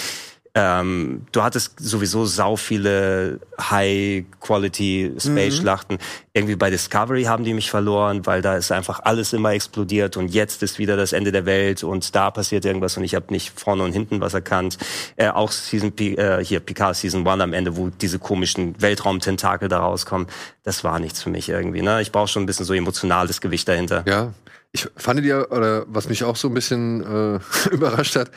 Ähm, 0.60 1.28
du 1.34 1.44
hattest 1.44 1.80
sowieso 1.80 2.26
sau 2.26 2.56
viele 2.56 3.40
High-Quality-Space-Schlachten. 3.62 6.00
Irgendwie 6.34 6.56
bei 6.56 6.72
Discovery 6.72 7.26
haben 7.26 7.44
die 7.44 7.54
mich 7.54 7.70
verloren, 7.70 8.26
weil 8.26 8.42
da 8.42 8.58
ist 8.58 8.72
einfach 8.72 9.02
alles 9.04 9.34
immer 9.34 9.52
explodiert 9.52 10.18
und 10.18 10.30
jetzt 10.30 10.64
ist 10.64 10.80
wieder 10.80 10.98
das 10.98 11.14
Ende 11.14 11.32
der 11.32 11.46
Welt 11.46 11.84
und 11.84 12.16
da 12.16 12.32
passiert 12.32 12.66
irgendwas 12.66 12.98
und 12.98 13.04
ich 13.04 13.14
habe 13.14 13.28
nicht 13.30 13.60
vorne 13.60 13.84
und 13.84 13.92
hinten 13.92 14.20
was 14.20 14.34
erkannt. 14.34 14.80
Äh, 15.16 15.30
auch 15.30 15.52
Season 15.52 15.92
P 15.92 16.16
äh, 16.16 16.44
hier 16.44 16.60
Picard 16.60 16.96
Season 16.96 17.28
1 17.28 17.44
am 17.44 17.54
Ende, 17.54 17.78
wo 17.78 17.90
diese 17.90 18.18
komischen 18.18 18.82
Weltraumtentakel 18.82 19.70
da 19.70 19.78
rauskommen, 19.78 20.26
das 20.64 20.84
war 20.84 20.98
nichts 20.98 21.22
für 21.22 21.30
mich 21.30 21.50
irgendwie. 21.50 21.84
Ne? 21.84 22.02
Ich 22.02 22.12
brauche 22.12 22.30
schon 22.30 22.42
ein 22.42 22.48
bisschen 22.48 22.66
so 22.66 22.74
emotionales 22.74 23.42
Gewicht 23.42 23.68
dahinter. 23.68 24.04
Ja, 24.08 24.34
ich 24.72 24.88
fand 24.96 25.24
ihr, 25.24 25.52
oder 25.52 25.86
was 25.88 26.10
mich 26.10 26.24
auch 26.24 26.36
so 26.36 26.48
ein 26.48 26.56
bisschen 26.56 27.04
äh, 27.04 27.40
überrascht 27.70 28.16
hat, 28.16 28.32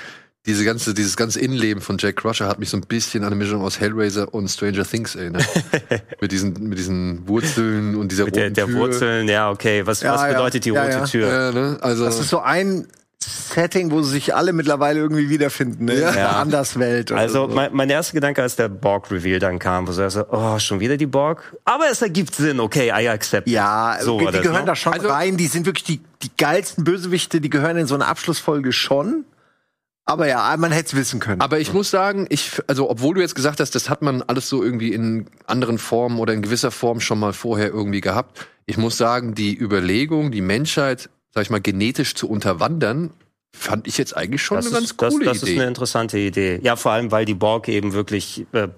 diese 0.47 0.65
ganze, 0.65 0.95
dieses 0.95 1.17
ganze 1.17 1.39
Innenleben 1.41 1.83
von 1.83 1.97
Jack 1.99 2.17
Crusher 2.17 2.49
hat 2.49 2.59
mich 2.59 2.71
so 2.71 2.77
ein 2.79 2.83
bisschen 2.83 3.23
an 3.25 3.27
eine 3.29 3.37
Mischung 3.37 3.61
aus 3.63 3.79
Hellraiser 3.79 4.33
und 4.33 4.49
Stranger 4.49 4.85
Things 4.85 5.15
erinnert. 5.15 5.47
mit 6.21 6.33
diesen, 6.33 6.55
mit 6.69 6.79
diesen 6.79 7.29
Wurzeln 7.29 7.95
und 7.95 8.11
dieser 8.11 8.25
Mit 8.25 8.37
der, 8.37 8.45
roten 8.45 8.55
der 8.55 8.67
Tür. 8.67 8.75
Wurzeln, 8.77 9.29
ja, 9.29 9.51
okay. 9.51 9.87
Was, 9.87 10.01
Ja, 10.01 10.15
was 10.15 10.23
ja. 10.23 10.29
bedeutet 10.29 10.65
die 10.65 10.71
Ja, 10.71 10.83
rote 10.83 10.95
ja. 10.95 11.05
Tür? 11.05 11.29
Ja, 11.29 11.53
ne? 11.53 11.79
Also, 11.83 12.05
Das 12.07 12.19
ist 12.19 12.31
so 12.31 12.41
ein 12.41 12.87
Setting, 13.23 13.91
wo 13.91 14.01
sich 14.01 14.35
alle 14.35 14.55
mittlerweile 14.55 14.99
irgendwie 14.99 15.29
wiederfinden, 15.29 15.85
ne? 15.85 16.01
Ja. 16.01 16.09
In 16.09 16.15
der 16.15 16.37
Anderswelt. 16.37 17.13
oder 17.13 17.21
Also 17.21 17.47
so. 17.51 17.55
mein, 17.55 17.69
mein 17.75 17.91
erster 17.91 18.15
Gedanke, 18.15 18.41
als 18.41 18.57
der 18.57 18.71
Borg-Reveal 18.71 19.39
dann 19.41 19.59
kam, 19.59 19.87
wo 19.87 19.93
so, 19.93 20.01
er 20.01 20.09
so, 20.11 20.25
oh, 20.31 20.59
schon 20.59 20.81
wieder 20.81 20.97
die 20.97 21.05
Borg? 21.05 21.55
Aber 21.67 21.85
es 21.93 22.01
ergibt 22.01 22.35
Sinn, 22.35 22.61
okay, 22.61 22.87
I 22.89 23.09
accept. 23.11 23.47
it. 23.47 23.53
Ja, 23.53 23.99
so 24.01 24.19
war 24.19 24.33
die 24.33 24.39
das, 24.39 24.43
gehören 24.43 24.61
ne? 24.63 24.67
da 24.69 24.75
schon 24.75 24.95
Also- 24.95 25.09
rein. 25.09 25.37
Die 25.37 25.49
sind 25.49 25.67
wirklich 25.67 25.85
die, 25.85 26.01
die 26.23 26.31
geilsten 26.39 26.83
Bösewichte, 26.85 27.43
die 27.43 27.51
gehören 27.51 27.77
in 27.77 27.87
so 27.87 27.95
eine 27.95 28.07
Abschlussfolge 28.07 28.73
schon. 28.73 29.27
Aber 30.11 30.27
ja, 30.27 30.55
man 30.59 30.73
hätte 30.73 30.89
es 30.89 30.95
wissen 30.97 31.21
können. 31.21 31.41
Aber 31.41 31.61
ich 31.61 31.73
muss 31.73 31.91
sagen, 31.91 32.27
ich, 32.31 32.61
also 32.67 32.91
obwohl 32.91 33.15
du 33.15 33.21
jetzt 33.21 33.35
gesagt 33.35 33.61
hast, 33.61 33.75
das 33.75 33.89
hat 33.89 34.03
man 34.03 34.23
alles 34.23 34.49
so 34.49 34.63
irgendwie 34.63 34.93
in 34.93 35.27
anderen 35.47 35.79
Formen 35.79 36.19
oder 36.19 36.33
in 36.35 36.43
gewisser 36.43 36.71
Form 36.71 37.01
schon 37.01 37.19
mal 37.21 37.33
vorher 37.33 37.69
irgendwie 37.69 38.01
gehabt. 38.01 38.47
Ich 38.67 38.77
muss 38.77 38.97
sagen, 38.97 39.35
die 39.35 39.57
Überlegung, 39.57 40.31
die 40.33 40.41
Menschheit, 40.41 41.11
sag 41.33 41.43
ich 41.43 41.51
mal, 41.51 41.61
genetisch 41.61 42.15
zu 42.15 42.29
unterwandern, 42.29 43.11
fand 43.57 43.87
ich 43.89 43.99
jetzt 43.99 44.17
eigentlich 44.17 44.43
schon 44.43 44.57
Das 44.59 44.67
eine 44.67 44.75
ganz 44.77 44.91
ist, 44.91 45.01
das, 45.03 45.13
coole 45.13 45.25
das 45.25 45.37
ist 45.39 45.43
Idee. 45.45 45.59
eine 45.61 45.69
interessante 45.69 46.19
Idee. 46.19 46.61
Ja, 46.63 46.77
vor 46.77 46.93
allem, 46.93 47.11
weil 47.11 47.25
die 47.25 47.35
Borg 47.35 47.69
eben 47.69 47.93
wirklich 47.93 48.47
äh, 48.53 48.69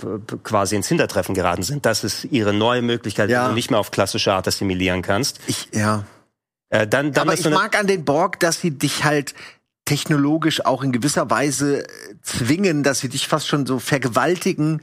quasi 0.45 0.76
ins 0.76 0.89
Hintertreffen 0.89 1.35
geraten 1.35 1.62
sind. 1.62 1.85
Das 1.87 2.05
ist 2.05 2.24
ihre 2.24 2.53
neue 2.55 2.80
Möglichkeit, 2.83 3.28
Ja. 3.30 3.45
die 3.45 3.49
du 3.51 3.55
nicht 3.55 3.70
mehr 3.70 3.80
auf 3.80 3.91
klassische 3.91 4.33
Art 4.33 4.49
assimilieren 4.49 5.03
kannst. 5.03 5.41
ich, 5.47 5.68
ja. 5.72 6.05
Äh, 6.70 6.87
dann, 6.87 7.12
dann 7.12 7.28
Aber 7.28 7.39
ich 7.39 7.49
mag 7.51 7.78
an 7.78 7.87
den 7.87 8.05
Borg, 8.05 8.41
dass 8.41 8.61
sie 8.62 8.70
dich 8.70 9.05
halt 9.05 9.35
technologisch 9.85 10.64
auch 10.64 10.83
in 10.83 10.93
gewisser 10.93 11.30
Weise 11.30 11.85
äh, 11.85 11.89
zwingen, 12.22 12.83
dass 12.83 13.01
sie 13.01 13.09
dich 13.09 13.28
fast 13.28 13.49
schon 13.49 13.66
so 13.66 13.78
vergewaltigen 13.78 14.83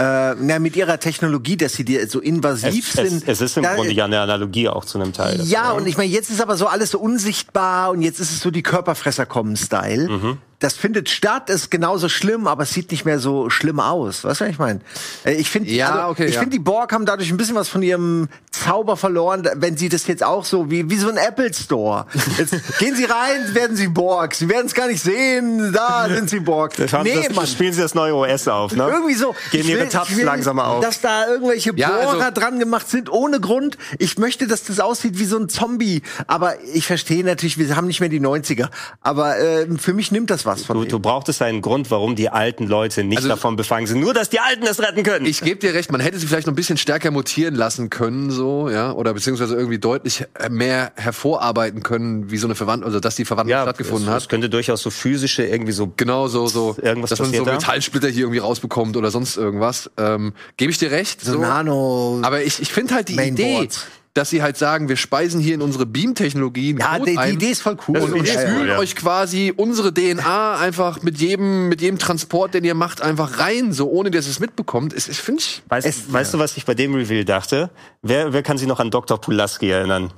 äh, 0.00 0.34
na, 0.40 0.58
mit 0.58 0.76
ihrer 0.76 0.98
Technologie, 0.98 1.56
dass 1.56 1.74
sie 1.74 1.84
dir 1.84 2.08
so 2.08 2.20
invasiv 2.20 2.88
Es, 2.88 2.92
sind. 3.10 3.22
es, 3.22 3.28
es 3.28 3.40
ist 3.42 3.56
im 3.56 3.64
Da- 3.64 3.74
Grunde 3.74 3.92
ja 3.92 4.06
eine 4.06 4.20
Analogie 4.20 4.68
auch 4.68 4.84
zu 4.84 4.98
einem 5.00 5.12
Teil. 5.12 5.40
ja, 5.44 5.62
davon, 5.64 5.82
und 5.82 5.88
ich 5.88 5.96
meine, 5.96 6.10
jetzt 6.10 6.30
ist 6.30 6.40
aber 6.40 6.56
so 6.56 6.66
alles 6.66 6.90
so 6.90 6.98
unsichtbar 6.98 7.90
und 7.90 8.02
jetzt 8.02 8.20
ist 8.20 8.30
es 8.30 8.40
so 8.40 8.50
die 8.50 8.62
Körperfresser 8.62 9.26
kommen 9.26 9.56
Style. 9.56 10.08
Mhm. 10.08 10.38
Das 10.58 10.74
findet 10.74 11.08
statt, 11.08 11.48
ist 11.48 11.70
genauso 11.70 12.10
schlimm, 12.10 12.46
aber 12.46 12.64
es 12.64 12.70
sieht 12.74 12.90
nicht 12.90 13.06
mehr 13.06 13.18
so 13.18 13.48
schlimm 13.48 13.80
aus. 13.80 14.24
Weißt 14.24 14.42
du, 14.42 14.44
was 14.44 14.50
ich 14.50 14.58
meine? 14.58 14.80
Äh, 15.24 15.32
Ich 15.36 15.48
finde, 15.48 15.70
Ja, 15.70 15.94
also, 15.94 16.08
okay, 16.10 16.26
ich 16.26 16.34
ja. 16.34 16.40
finde, 16.40 16.54
die 16.54 16.62
Borg 16.62 16.92
haben 16.92 17.06
dadurch 17.06 17.30
ein 17.30 17.38
bisschen 17.38 17.54
was 17.54 17.70
von 17.70 17.82
ihrem 17.82 18.28
Zauber 18.50 18.98
verloren, 18.98 19.48
wenn 19.54 19.78
sie 19.78 19.88
das 19.88 20.06
jetzt 20.06 20.22
auch 20.22 20.44
so 20.44 20.70
wie 20.70 20.90
wie 20.90 20.96
so 20.98 21.08
ein 21.08 21.16
Apple 21.16 21.54
Store. 21.54 22.04
Jetzt 22.36 22.54
gehen 22.78 22.94
sie 22.94 23.04
rein, 23.04 23.54
werden 23.54 23.74
sie 23.74 23.88
Borg. 23.88 24.34
Sie 24.34 24.50
werden 24.50 24.66
es 24.66 24.74
gar 24.74 24.88
nicht 24.88 25.02
sehen. 25.02 25.72
Da 25.72 26.08
sind 26.10 26.28
sie 26.28 26.40
Borg. 26.40 26.78
Nee, 26.78 27.24
das, 27.26 27.34
Mann. 27.34 27.46
spielen 27.46 27.72
sie 27.72 27.80
das 27.80 27.94
neue 27.94 28.14
OS 28.14 28.46
auf, 28.46 28.76
ne? 28.76 28.86
Irgendwie 28.86 29.14
so. 29.14 29.34
Gehen 29.52 29.66
ihre 29.66 29.88
will, 30.16 30.24
langsamer 30.24 30.66
auf. 30.66 30.84
Dass 30.84 31.00
da 31.00 31.26
irgendwelche 31.28 31.72
Ja, 31.76 31.88
Bohrer 31.90 32.24
also- 32.26 32.40
dran 32.40 32.58
gemacht 32.58 32.88
sind, 32.88 33.10
ohne 33.10 33.40
Grund. 33.40 33.76
Ich 33.98 34.18
möchte, 34.18 34.46
dass 34.46 34.64
das 34.64 34.80
aussieht 34.80 35.18
wie 35.18 35.24
so 35.24 35.38
ein 35.38 35.48
Zombie. 35.48 36.02
Aber 36.26 36.54
ich 36.74 36.86
verstehe 36.86 37.24
natürlich, 37.24 37.58
wir 37.58 37.76
haben 37.76 37.86
nicht 37.86 38.00
mehr 38.00 38.08
die 38.08 38.20
90er. 38.20 38.68
Aber 39.00 39.38
äh, 39.38 39.66
für 39.78 39.92
mich 39.94 40.12
nimmt 40.12 40.30
das 40.30 40.46
was 40.46 40.64
von 40.64 40.76
Du, 40.78 40.84
du 40.84 40.98
brauchtest 41.00 41.42
einen 41.42 41.62
Grund, 41.62 41.90
warum 41.90 42.16
die 42.16 42.28
alten 42.30 42.66
Leute 42.66 43.04
nicht 43.04 43.18
Also- 43.18 43.28
davon 43.28 43.56
befangen 43.56 43.86
sind. 43.86 44.00
Nur, 44.00 44.14
dass 44.14 44.30
die 44.30 44.40
Alten 44.40 44.64
es 44.66 44.80
retten 44.80 45.02
können. 45.02 45.26
Ich 45.26 45.40
gebe 45.40 45.58
dir 45.60 45.74
recht, 45.74 45.90
man 45.92 46.00
hätte 46.00 46.18
sie 46.18 46.26
vielleicht 46.26 46.46
noch 46.46 46.52
ein 46.52 46.56
bisschen 46.56 46.76
stärker 46.76 47.10
mutieren 47.10 47.54
lassen 47.54 47.90
können, 47.90 48.30
so, 48.30 48.68
ja, 48.70 48.92
oder 48.92 49.14
beziehungsweise 49.14 49.54
irgendwie 49.54 49.78
deutlich 49.78 50.24
mehr 50.50 50.92
hervorarbeiten 50.96 51.82
können, 51.82 52.30
wie 52.30 52.36
so 52.38 52.46
eine 52.46 52.54
Verwandlung, 52.54 52.86
also 52.88 53.00
dass 53.00 53.16
die 53.16 53.24
Verwandlung 53.24 53.60
stattgefunden 53.62 54.08
es, 54.08 54.14
hat. 54.14 54.22
es 54.22 54.28
könnte 54.28 54.48
durchaus 54.50 54.82
so 54.82 54.90
physische, 54.90 55.44
irgendwie 55.44 55.72
so 55.72 55.92
Genau 55.96 56.28
so, 56.28 56.46
so, 56.46 56.76
Irgendwas 56.80 57.10
dass 57.10 57.18
man 57.18 57.32
so? 57.32 57.44
Metallsplitter 57.44 58.08
hier 58.08 58.22
irgendwie 58.24 58.38
rausbekommt 58.38 58.96
oder 58.96 59.10
sonst 59.10 59.36
irgendwas. 59.36 59.79
Ähm, 59.96 60.32
Gebe 60.56 60.70
ich 60.72 60.78
dir 60.78 60.90
recht. 60.90 61.20
so 61.20 61.38
Nano. 61.40 62.18
Aber 62.22 62.42
ich, 62.42 62.60
ich 62.60 62.72
finde 62.72 62.94
halt 62.94 63.08
die 63.08 63.14
Mainboards. 63.14 63.76
Idee, 63.76 63.86
dass 64.12 64.28
sie 64.28 64.42
halt 64.42 64.56
sagen, 64.56 64.88
wir 64.88 64.96
speisen 64.96 65.40
hier 65.40 65.54
in 65.54 65.62
unsere 65.62 65.86
Beam-Technologie 65.86 66.76
ja, 66.76 66.98
Code 66.98 67.12
die, 67.12 67.16
die 67.16 67.30
Idee 67.34 67.50
ist 67.50 67.62
voll 67.62 67.76
cool. 67.86 67.98
und, 67.98 68.12
und 68.12 68.26
Ja, 68.26 68.34
ja, 68.34 68.40
spülen 68.48 68.68
ja. 68.68 68.78
euch 68.78 68.96
quasi 68.96 69.54
unsere 69.56 69.94
DNA 69.94 70.56
einfach 70.56 71.00
mit 71.02 71.18
jedem, 71.18 71.68
mit 71.68 71.80
jedem 71.80 71.96
Transport, 71.98 72.52
den 72.54 72.64
ihr 72.64 72.74
macht, 72.74 73.02
einfach 73.02 73.38
rein, 73.38 73.72
so 73.72 73.88
ohne 73.88 74.10
dass 74.10 74.26
ihr 74.26 74.32
es 74.32 74.40
mitbekommt. 74.40 74.92
Es, 74.94 75.06
es 75.08 75.18
finde 75.20 75.42
ich. 75.42 75.62
Weißt, 75.68 75.86
Es- 75.86 76.12
weißt 76.12 76.34
du, 76.34 76.38
was 76.40 76.56
ich 76.56 76.64
bei 76.64 76.74
dem 76.74 76.92
Reveal 76.94 77.24
dachte? 77.24 77.70
Wer, 78.02 78.32
wer 78.32 78.42
kann 78.42 78.58
sich 78.58 78.66
noch 78.66 78.80
an 78.80 78.90
Dr. 78.90 79.20
Pulaski 79.20 79.70
erinnern? 79.70 80.12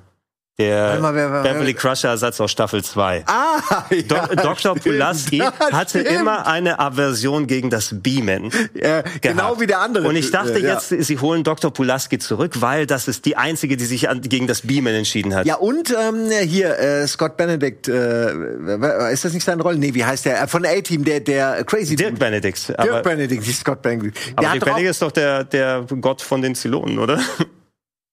Der 0.59 0.99
mal, 1.01 1.15
wer- 1.15 1.33
wer- 1.33 1.43
Beverly 1.43 1.73
Crusher 1.73 2.11
Ersatz 2.11 2.39
aus 2.39 2.51
Staffel 2.53 2.85
2. 2.85 3.25
Ah, 3.27 3.85
Do 3.91 4.15
ja, 4.15 4.27
Dr. 4.27 4.57
stimmt. 4.57 4.83
Pulaski 4.83 5.39
Ja, 5.39 5.53
hatte 5.73 6.01
stimmt. 6.01 6.21
immer 6.21 6.47
eine 6.47 6.79
Aversion 6.79 7.47
gegen 7.47 7.71
das 7.71 7.89
Beamen. 8.03 8.51
Ja, 8.75 9.03
genau 9.23 9.59
wie 9.61 9.67
der 9.67 9.81
andere. 9.81 10.07
Und 10.07 10.15
ich 10.15 10.31
dachte 10.31 10.59
Ja. 10.59 10.75
jetzt, 10.75 10.91
sie 10.91 11.19
holen 11.19 11.43
Dr. 11.43 11.73
Pulaski 11.73 12.19
zurück, 12.19 12.61
weil 12.61 12.87
das 12.87 13.09
ist 13.09 13.25
die 13.25 13.37
einzige, 13.39 13.79
die 13.79 13.87
sich 13.87 14.11
an, 14.11 14.21
gegen 14.21 14.47
das 14.47 14.61
Beamen 14.61 14.95
entschieden 14.95 15.35
hat. 15.35 15.47
Ja, 15.47 15.55
und 15.57 15.91
ähm, 15.99 16.29
hier, 16.47 16.79
äh, 16.79 17.07
Scott 17.07 17.39
Benedict, 17.39 17.89
äh, 17.89 19.11
ist 19.11 19.25
das 19.25 19.33
nicht 19.33 19.45
seine 19.45 19.63
Rolle? 19.63 19.79
Nee, 19.79 19.95
wie 19.95 20.05
heißt 20.05 20.27
der? 20.27 20.43
Äh, 20.43 20.47
Von 20.49 20.67
A-Team, 20.67 21.03
der, 21.05 21.21
der 21.21 21.65
Crazy 21.65 21.97
Dirk 21.97 22.11
Dude. 22.11 22.21
Benedict. 22.21 22.69
Dirk 22.69 23.03
Benedict, 23.03 23.47
nicht 23.47 23.59
Scott 23.59 23.81
Benedict. 23.81 24.19
Der 24.39 24.39
aber 24.39 24.53
Dirk 24.59 24.65
Benedict 24.67 24.91
ist 24.91 25.01
doch 25.01 25.13
der, 25.13 25.45
der 25.45 25.87
Gott 26.03 26.21
von 26.21 26.43
den 26.43 26.55
Zylonen, 26.55 26.99
oder? 26.99 27.19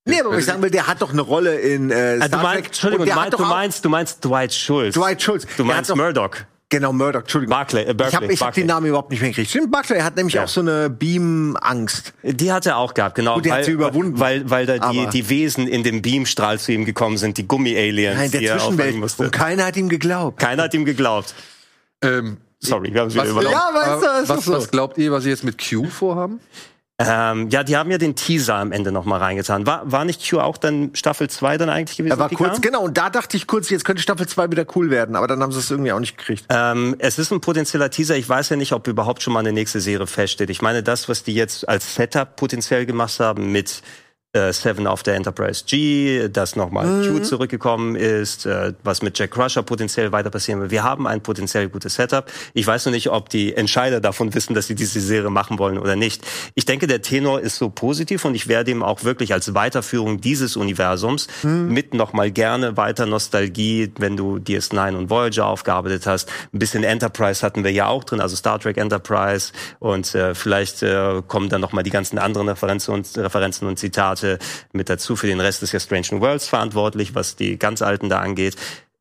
Nee, 0.10 0.20
aber 0.22 0.32
was 0.32 0.40
ich 0.40 0.46
sagen 0.46 0.62
will, 0.62 0.72
der 0.72 0.88
hat 0.88 1.02
doch 1.02 1.12
eine 1.12 1.22
Rolle 1.22 1.56
in 1.60 1.90
äh, 1.92 2.18
Ah, 2.20 2.28
Star 2.28 2.30
du, 2.30 2.36
Trek. 2.36 2.44
meinst, 2.44 2.66
Entschuldigung, 2.68 3.02
Und 3.02 3.10
du, 3.10 3.14
der 3.16 3.16
hat 3.24 3.32
meinst, 3.32 3.40
du, 3.40 3.46
meinst, 3.50 3.86
du 3.86 3.90
meinst 3.90 4.26
Dwight 4.26 4.54
Schultz. 4.54 4.96
Dwight 4.96 5.22
Schultz. 5.22 5.48
Du 5.58 5.64
meinst 5.64 5.90
hat 5.90 5.98
doch- 5.98 6.04
Murdoch. 6.04 6.32
Genau, 6.72 6.94
Murdoch, 6.94 7.22
Entschuldigung. 7.22 7.50
Barclay, 7.58 7.82
äh, 7.82 7.94
Berkeley, 7.96 8.08
ich 8.10 8.16
habe 8.16 8.34
ich 8.34 8.42
hab 8.44 8.54
den 8.54 8.68
Namen 8.68 8.86
überhaupt 8.86 9.10
nicht 9.10 9.22
mehr 9.22 9.32
gekriegt. 9.32 9.50
Stimmt, 9.50 9.72
Barclay 9.72 10.02
hat 10.02 10.16
nämlich 10.16 10.36
Ja. 10.36 10.44
auch 10.44 10.48
so 10.48 10.62
eine 10.62 10.88
Beam-Angst. 10.92 12.14
Die 12.22 12.52
hat 12.52 12.68
er 12.68 12.78
auch 12.78 12.94
gehabt, 12.94 13.16
genau. 13.16 13.36
Gut, 13.36 13.46
die 13.46 13.52
hat 13.52 13.60
weil, 13.60 13.64
sie 13.66 13.72
überwunden. 13.72 14.20
Weil, 14.20 14.48
weil 14.52 14.68
da 14.68 14.74
die, 14.92 15.00
Aber- 15.00 15.10
die 15.10 15.30
Wesen 15.30 15.68
in 15.68 15.82
dem 15.84 16.04
Beamstrahl 16.04 16.60
zu 16.60 16.72
ihm 16.72 16.86
gekommen 16.86 17.18
sind, 17.18 17.38
die 17.40 17.48
Gummi-Aliens, 17.48 18.18
Nein, 18.18 18.30
die 18.32 18.38
der 18.40 18.52
er 18.54 18.58
Zwischenwelt. 18.60 18.96
musste. 18.98 19.24
Und 19.24 19.32
keiner 19.32 19.66
hat 19.66 19.78
ihm 19.78 19.90
geglaubt. 19.90 20.40
Keiner 20.40 20.64
hat 20.64 20.74
ihm 20.76 20.86
geglaubt. 20.86 21.34
Ähm, 22.04 22.38
Sorry, 22.60 22.94
wir 22.94 23.02
haben 23.02 23.08
es 23.08 23.14
wieder 23.16 23.24
was, 23.24 23.32
übernommen. 23.32 23.56
Ja, 23.56 23.74
weißt 23.74 24.04
du, 24.04 24.24
ist 24.24 24.30
was, 24.30 24.46
so. 24.46 24.52
was 24.54 24.70
glaubt 24.70 24.98
ihr, 25.00 25.12
was 25.12 25.24
sie 25.24 25.30
jetzt 25.30 25.44
mit 25.44 25.58
Q 25.58 25.86
vorhaben? 25.86 26.40
Ähm, 27.02 27.50
ja, 27.50 27.64
die 27.64 27.78
haben 27.78 27.90
ja 27.90 27.98
den 27.98 28.16
Teaser 28.18 28.56
am 28.56 28.74
Ende 28.74 28.92
noch 28.92 29.06
mal 29.06 29.18
reingetan. 29.18 29.66
War, 29.66 29.90
war 29.90 30.04
nicht 30.04 30.30
Q 30.30 30.40
auch 30.40 30.58
dann 30.58 30.92
Staffel 30.94 31.30
2 31.30 31.58
dann 31.58 31.70
eigentlich 31.70 31.96
gewesen? 31.96 32.12
Er 32.12 32.20
war 32.20 32.28
Picard? 32.28 32.52
kurz, 32.52 32.62
genau, 32.62 32.82
und 32.84 32.98
da 32.98 33.10
dachte 33.10 33.38
ich 33.38 33.48
kurz, 33.48 33.70
jetzt 33.70 33.86
könnte 33.86 34.02
Staffel 34.02 34.28
2 34.28 34.52
wieder 34.52 34.66
cool 34.76 34.90
werden, 34.90 35.16
aber 35.16 35.28
dann 35.28 35.42
haben 35.42 35.54
sie 35.54 35.60
es 35.60 35.72
irgendwie 35.72 35.94
auch 35.94 36.00
nicht 36.02 36.18
gekriegt. 36.18 36.46
Ähm, 36.50 36.98
es 37.00 37.18
ist 37.18 37.32
ein 37.32 37.40
potenzieller 37.40 37.90
Teaser. 37.90 38.18
Ich 38.18 38.28
weiß 38.28 38.50
ja 38.50 38.58
nicht, 38.58 38.74
ob 38.74 38.86
überhaupt 38.88 39.24
schon 39.24 39.32
mal 39.32 39.40
eine 39.40 39.54
nächste 39.54 39.80
Serie 39.80 40.08
feststeht. 40.08 40.50
Ich 40.50 40.62
meine, 40.62 40.84
das, 40.84 41.08
was 41.08 41.24
die 41.24 41.34
jetzt 41.34 41.70
als 41.70 41.96
Setup 41.96 42.36
potenziell 42.36 42.86
gemacht 42.86 43.18
haben 43.22 43.50
mit 43.54 43.82
äh, 44.34 44.54
Seven 44.54 44.86
auf 44.86 45.02
der 45.02 45.16
Enterprise 45.16 45.64
G, 45.66 46.30
dass 46.30 46.56
nochmal 46.56 46.86
Mhm. 46.86 47.18
Q 47.18 47.20
zurückgekommen 47.24 47.96
ist, 47.96 48.46
äh, 48.46 48.74
was 48.84 49.02
mit 49.02 49.18
Jack 49.18 49.32
Crusher 49.32 49.64
potenziell 49.64 50.12
weiter 50.12 50.30
passieren 50.30 50.62
wird. 50.62 50.70
Wir 50.70 50.84
haben 50.84 51.08
ein 51.08 51.22
potenziell 51.22 51.68
gutes 51.68 51.96
Setup. 51.96 52.32
Ich 52.54 52.68
weiß 52.68 52.86
nur 52.86 52.92
nicht, 52.94 53.10
ob 53.10 53.30
die 53.30 53.56
Entscheider 53.56 54.00
davon 54.00 54.32
wissen, 54.36 54.54
dass 54.54 54.68
sie 54.68 54.76
diese 54.76 55.00
Serie 55.02 55.32
machen 55.32 55.58
wollen 55.58 55.80
oder 55.80 55.96
nicht. 55.96 56.24
Ich 56.54 56.66
denke, 56.66 56.86
der 56.86 57.02
Tenor 57.02 57.40
ist 57.40 57.56
so 57.58 57.70
positiv 57.72 58.24
und 58.24 58.36
ich 58.36 58.48
werde 58.48 58.70
ihm 58.70 58.84
auch 58.84 59.04
wirklich 59.04 59.34
als 59.34 59.56
Weiterführung 59.56 60.22
dieses 60.22 60.56
Universums 60.56 61.28
Mhm. 61.42 61.74
mit 61.74 61.94
nochmal 61.96 62.30
gerne 62.30 62.78
weiter 62.78 63.08
Nostalgie, 63.08 63.92
wenn 63.98 64.16
du 64.16 64.38
DS9 64.38 64.96
und 64.96 65.10
Voyager 65.10 65.48
aufgearbeitet 65.48 66.06
hast. 66.06 66.30
Ein 66.54 66.60
bisschen 66.60 66.84
Enterprise 66.84 67.44
hatten 67.44 67.64
wir 67.64 67.72
ja 67.72 67.88
auch 67.88 68.04
drin, 68.04 68.22
also 68.22 68.36
Star 68.36 68.60
Trek 68.60 68.78
Enterprise 68.78 69.54
und 69.80 70.14
äh, 70.14 70.36
vielleicht 70.36 70.84
äh, 70.84 71.24
kommen 71.28 71.50
dann 71.50 71.62
nochmal 71.62 71.84
die 71.84 71.90
ganzen 71.90 72.20
anderen 72.20 72.48
Referenzen 72.50 72.94
und, 72.94 73.18
Referenzen 73.18 73.68
und 73.68 73.80
Zitate 73.80 74.19
mit 74.72 74.90
dazu. 74.90 75.16
Für 75.16 75.28
den 75.28 75.40
Rest 75.40 75.64
ist 75.64 75.72
ja 75.72 75.80
Strange 75.80 76.08
New 76.12 76.22
Worlds 76.22 76.48
verantwortlich, 76.48 77.16
was 77.16 77.36
die 77.36 77.58
ganz 77.58 77.82
Alten 77.82 78.10
da 78.10 78.20
angeht. 78.20 78.56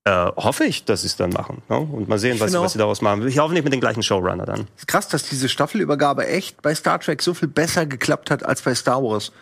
Äh, 0.04 0.32
hoffe 0.36 0.64
ich, 0.64 0.84
dass 0.84 1.02
sie 1.02 1.08
es 1.08 1.16
dann 1.16 1.30
machen. 1.30 1.62
Ne? 1.68 1.78
Und 1.78 2.08
mal 2.08 2.18
sehen, 2.18 2.40
was, 2.40 2.52
was 2.54 2.72
sie 2.72 2.78
daraus 2.78 3.02
machen. 3.02 3.26
Ich 3.28 3.38
hoffe 3.38 3.52
nicht 3.52 3.64
mit 3.64 3.72
den 3.74 3.80
gleichen 3.80 4.02
Showrunner 4.02 4.46
dann. 4.46 4.66
Ist 4.76 4.86
krass, 4.86 5.08
dass 5.08 5.24
diese 5.24 5.48
Staffelübergabe 5.50 6.26
echt 6.26 6.62
bei 6.62 6.74
Star 6.74 6.98
Trek 6.98 7.20
so 7.20 7.34
viel 7.34 7.48
besser 7.48 7.84
geklappt 7.84 8.30
hat 8.30 8.42
als 8.42 8.62
bei 8.62 8.74
Star 8.74 9.02
Wars. 9.02 9.32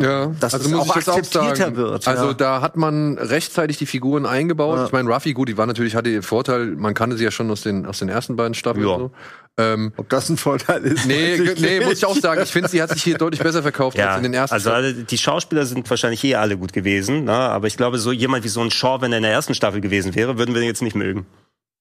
Ja, 0.00 0.28
Dass 0.40 0.54
es 0.54 0.68
muss 0.68 0.80
auch 0.80 0.86
ich 0.86 0.94
jetzt 0.96 1.08
akzeptierter 1.10 1.56
sagen. 1.56 1.76
wird, 1.76 2.08
Also 2.08 2.28
ja. 2.28 2.32
da 2.32 2.60
hat 2.62 2.76
man 2.76 3.18
rechtzeitig 3.18 3.76
die 3.76 3.84
Figuren 3.84 4.24
eingebaut. 4.24 4.78
Ja. 4.78 4.86
Ich 4.86 4.92
meine, 4.92 5.10
Ruffy, 5.12 5.34
gut, 5.34 5.50
die 5.50 5.58
war 5.58 5.66
natürlich, 5.66 5.94
hatte 5.94 6.10
den 6.10 6.22
Vorteil, 6.22 6.68
man 6.76 6.94
kannte 6.94 7.18
sie 7.18 7.24
ja 7.24 7.30
schon 7.30 7.50
aus 7.50 7.60
den, 7.60 7.84
aus 7.84 7.98
den 7.98 8.08
ersten 8.08 8.36
beiden 8.36 8.54
Staffeln. 8.54 8.88
Ja. 8.88 8.96
So. 8.98 9.10
Ähm, 9.58 9.92
Ob 9.98 10.08
das 10.08 10.30
ein 10.30 10.38
Vorteil 10.38 10.82
ist? 10.84 11.04
nee, 11.04 11.36
nee, 11.36 11.52
nicht. 11.78 11.84
muss 11.84 11.98
ich 11.98 12.06
auch 12.06 12.16
sagen. 12.16 12.40
Ich 12.42 12.50
finde, 12.50 12.70
sie 12.70 12.80
hat 12.80 12.88
sich 12.88 13.02
hier 13.02 13.18
deutlich 13.18 13.42
besser 13.42 13.60
verkauft 13.60 14.00
als 14.00 14.16
in 14.16 14.22
den 14.22 14.32
ersten 14.32 14.54
also 14.54 14.70
alle, 14.70 14.94
die 14.94 15.18
Schauspieler 15.18 15.66
sind 15.66 15.88
wahrscheinlich 15.90 16.24
eh 16.24 16.36
alle 16.36 16.56
gut 16.56 16.72
gewesen, 16.72 17.24
ne? 17.24 17.32
aber 17.32 17.66
ich 17.66 17.76
glaube, 17.76 17.98
so 17.98 18.12
jemand 18.12 18.44
wie 18.44 18.48
so 18.48 18.62
ein 18.62 18.70
Shaw, 18.70 19.02
wenn 19.02 19.12
er 19.12 19.18
in 19.18 19.24
der 19.24 19.32
ersten 19.32 19.54
Staffel 19.54 19.82
gewesen 19.82 20.14
wäre, 20.14 20.38
würden 20.38 20.54
wir 20.54 20.62
ihn 20.62 20.68
jetzt 20.68 20.80
nicht 20.80 20.96
mögen. 20.96 21.26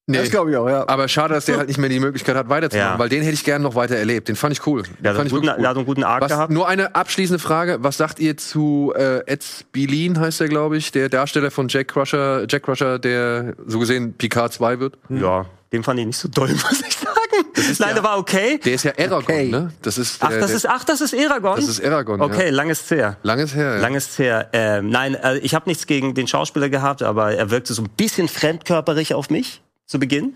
Nee. 0.07 0.17
Das 0.17 0.29
glaube 0.31 0.51
ich 0.51 0.57
auch, 0.57 0.67
ja. 0.67 0.87
Aber 0.89 1.07
schade, 1.07 1.33
dass 1.35 1.45
der 1.45 1.57
halt 1.57 1.67
nicht 1.67 1.77
mehr 1.77 1.87
die 1.89 1.99
Möglichkeit 1.99 2.35
hat, 2.35 2.49
weiterzumachen, 2.49 2.93
Ja. 2.93 2.99
weil 2.99 3.07
den 3.07 3.21
hätte 3.21 3.33
ich 3.35 3.43
gerne 3.43 3.63
noch 3.63 3.75
weiter 3.75 3.95
erlebt. 3.95 4.27
Den 4.27 4.35
fand 4.35 4.51
ich 4.53 4.65
cool. 4.67 4.81
Den 4.83 4.95
Der 4.99 5.11
hat, 5.11 5.17
fand 5.17 5.19
einen 5.19 5.27
ich 5.27 5.31
guten, 5.33 5.45
wirklich 5.47 5.61
der 5.61 5.69
hat 5.69 5.77
einen 5.77 5.85
guten 5.85 6.03
Arc 6.03 6.21
Was, 6.23 6.31
gehabt. 6.31 6.51
nur 6.51 6.67
eine 6.67 6.95
abschließende 6.95 7.39
Frage. 7.39 7.77
Was 7.81 7.97
sagt 7.97 8.19
ihr 8.19 8.35
zu 8.35 8.93
äh, 8.95 9.19
Ed 9.27 9.43
Spilin, 9.43 10.19
heißt 10.19 10.41
er, 10.41 10.47
glaube 10.49 10.75
ich, 10.77 10.91
der 10.91 11.07
Darsteller 11.07 11.51
von 11.51 11.67
Jack 11.69 11.89
Crusher, 11.89 12.45
Jack 12.49 12.63
Crusher, 12.63 12.99
der 12.99 13.53
so 13.67 13.79
gesehen 13.79 14.13
Picard 14.17 14.51
2 14.51 14.79
wird? 14.79 14.97
Ja, 15.09 15.45
den 15.71 15.83
fand 15.83 15.99
ich 15.99 16.05
nicht 16.07 16.17
so 16.17 16.27
doll, 16.27 16.49
muss 16.51 16.81
ich 16.85 16.95
sagen. 16.97 17.77
Nein, 17.79 17.93
der 17.95 18.03
war 18.03 18.17
okay. 18.17 18.59
Der 18.65 18.73
ist 18.73 18.83
ja 18.83 18.91
Aragon, 18.97 19.17
Okay. 19.23 19.49
ne? 19.49 19.71
Das 19.83 19.97
ist 19.99 20.17
Ach, 20.21 20.29
der, 20.29 20.39
das 20.39 20.47
der, 20.47 20.57
ist, 20.57 20.65
ach, 20.67 20.83
das 20.83 20.99
ist 21.01 21.13
Eragon? 21.13 21.55
das 21.55 21.67
ist 21.67 21.85
Aragon. 21.85 22.19
Okay, 22.21 22.47
Ja. 22.47 22.51
langes 22.51 22.89
her. 22.89 23.17
Langes 23.23 23.55
her. 23.55 23.75
Ja. 23.75 23.79
Langes 23.79 24.17
her. 24.19 24.49
Ähm, 24.51 24.89
nein, 24.89 25.13
äh, 25.15 25.37
ich 25.37 25.53
habe 25.55 25.69
nichts 25.69 25.85
gegen 25.85 26.15
den 26.15 26.27
Schauspieler 26.27 26.69
gehabt, 26.69 27.03
aber 27.03 27.33
er 27.33 27.51
wirkte 27.51 27.73
so 27.73 27.83
ein 27.83 27.89
bisschen 27.95 28.27
fremdkörperig 28.27 29.13
auf 29.13 29.29
mich 29.29 29.61
zu 29.91 29.99
Beginn. 29.99 30.35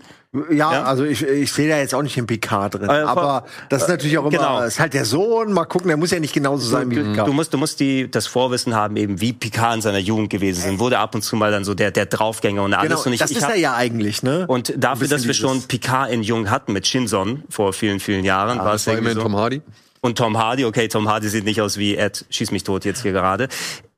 Ja, 0.50 0.70
Ja? 0.70 0.82
also 0.82 1.04
ich, 1.04 1.22
ich 1.22 1.50
sehe 1.50 1.66
da 1.66 1.78
jetzt 1.78 1.94
auch 1.94 2.02
nicht 2.02 2.14
den 2.14 2.26
PK 2.26 2.68
drin. 2.68 2.90
Äh, 2.90 2.92
aber 2.92 3.46
das 3.70 3.82
ist 3.82 3.88
natürlich 3.88 4.18
auch 4.18 4.26
immer, 4.26 4.36
genau. 4.36 4.62
ist 4.62 4.78
halt 4.78 4.92
der 4.92 5.06
Sohn, 5.06 5.50
mal 5.54 5.64
gucken, 5.64 5.88
der 5.88 5.96
muss 5.96 6.10
ja 6.10 6.20
nicht 6.20 6.34
genauso 6.34 6.68
sein 6.68 6.90
wie 6.90 6.96
Picard. 6.96 7.26
Du 7.26 7.32
musst, 7.32 7.54
du 7.54 7.58
musst 7.58 7.80
die, 7.80 8.10
das 8.10 8.26
Vorwissen 8.26 8.74
haben, 8.74 8.96
eben 8.96 9.18
wie 9.18 9.32
Picard 9.32 9.76
in 9.76 9.80
seiner 9.80 9.98
Jugend 9.98 10.28
gewesen 10.28 10.60
sind. 10.60 10.78
Wurde 10.78 10.98
ab 10.98 11.14
und 11.14 11.22
zu 11.22 11.36
mal 11.36 11.50
dann 11.50 11.64
so 11.64 11.72
der, 11.72 11.90
der 11.90 12.04
Draufgänger 12.04 12.62
und 12.62 12.74
alles. 12.74 12.90
Genau, 12.90 13.06
und 13.06 13.12
ich, 13.14 13.18
das 13.18 13.30
ich 13.30 13.38
ist 13.38 13.44
hab, 13.44 13.52
er 13.52 13.56
ja 13.56 13.74
eigentlich, 13.74 14.22
ne? 14.22 14.44
Und 14.46 14.74
dafür, 14.76 15.08
dass 15.08 15.26
wir 15.26 15.32
schon 15.32 15.62
Picard 15.62 16.10
in 16.10 16.22
Jung 16.22 16.50
hatten 16.50 16.74
mit 16.74 16.86
Shinson 16.86 17.44
vor 17.48 17.72
vielen, 17.72 17.98
vielen 17.98 18.24
Jahren, 18.24 18.58
war 18.58 18.74
es 18.74 18.84
Das 18.84 18.88
war 18.88 18.94
irgendwie 18.94 19.12
immerhin 19.12 19.16
so. 19.16 19.22
Tom 19.22 19.36
Hardy. 19.36 19.62
Und 20.02 20.18
Tom 20.18 20.36
Hardy, 20.36 20.66
okay, 20.66 20.86
Tom 20.86 21.08
Hardy 21.08 21.28
sieht 21.28 21.44
nicht 21.44 21.62
aus 21.62 21.78
wie 21.78 21.96
Ed, 21.96 22.26
schieß 22.28 22.50
mich 22.50 22.62
tot 22.62 22.84
jetzt 22.84 23.02
hier 23.02 23.12
gerade. 23.12 23.48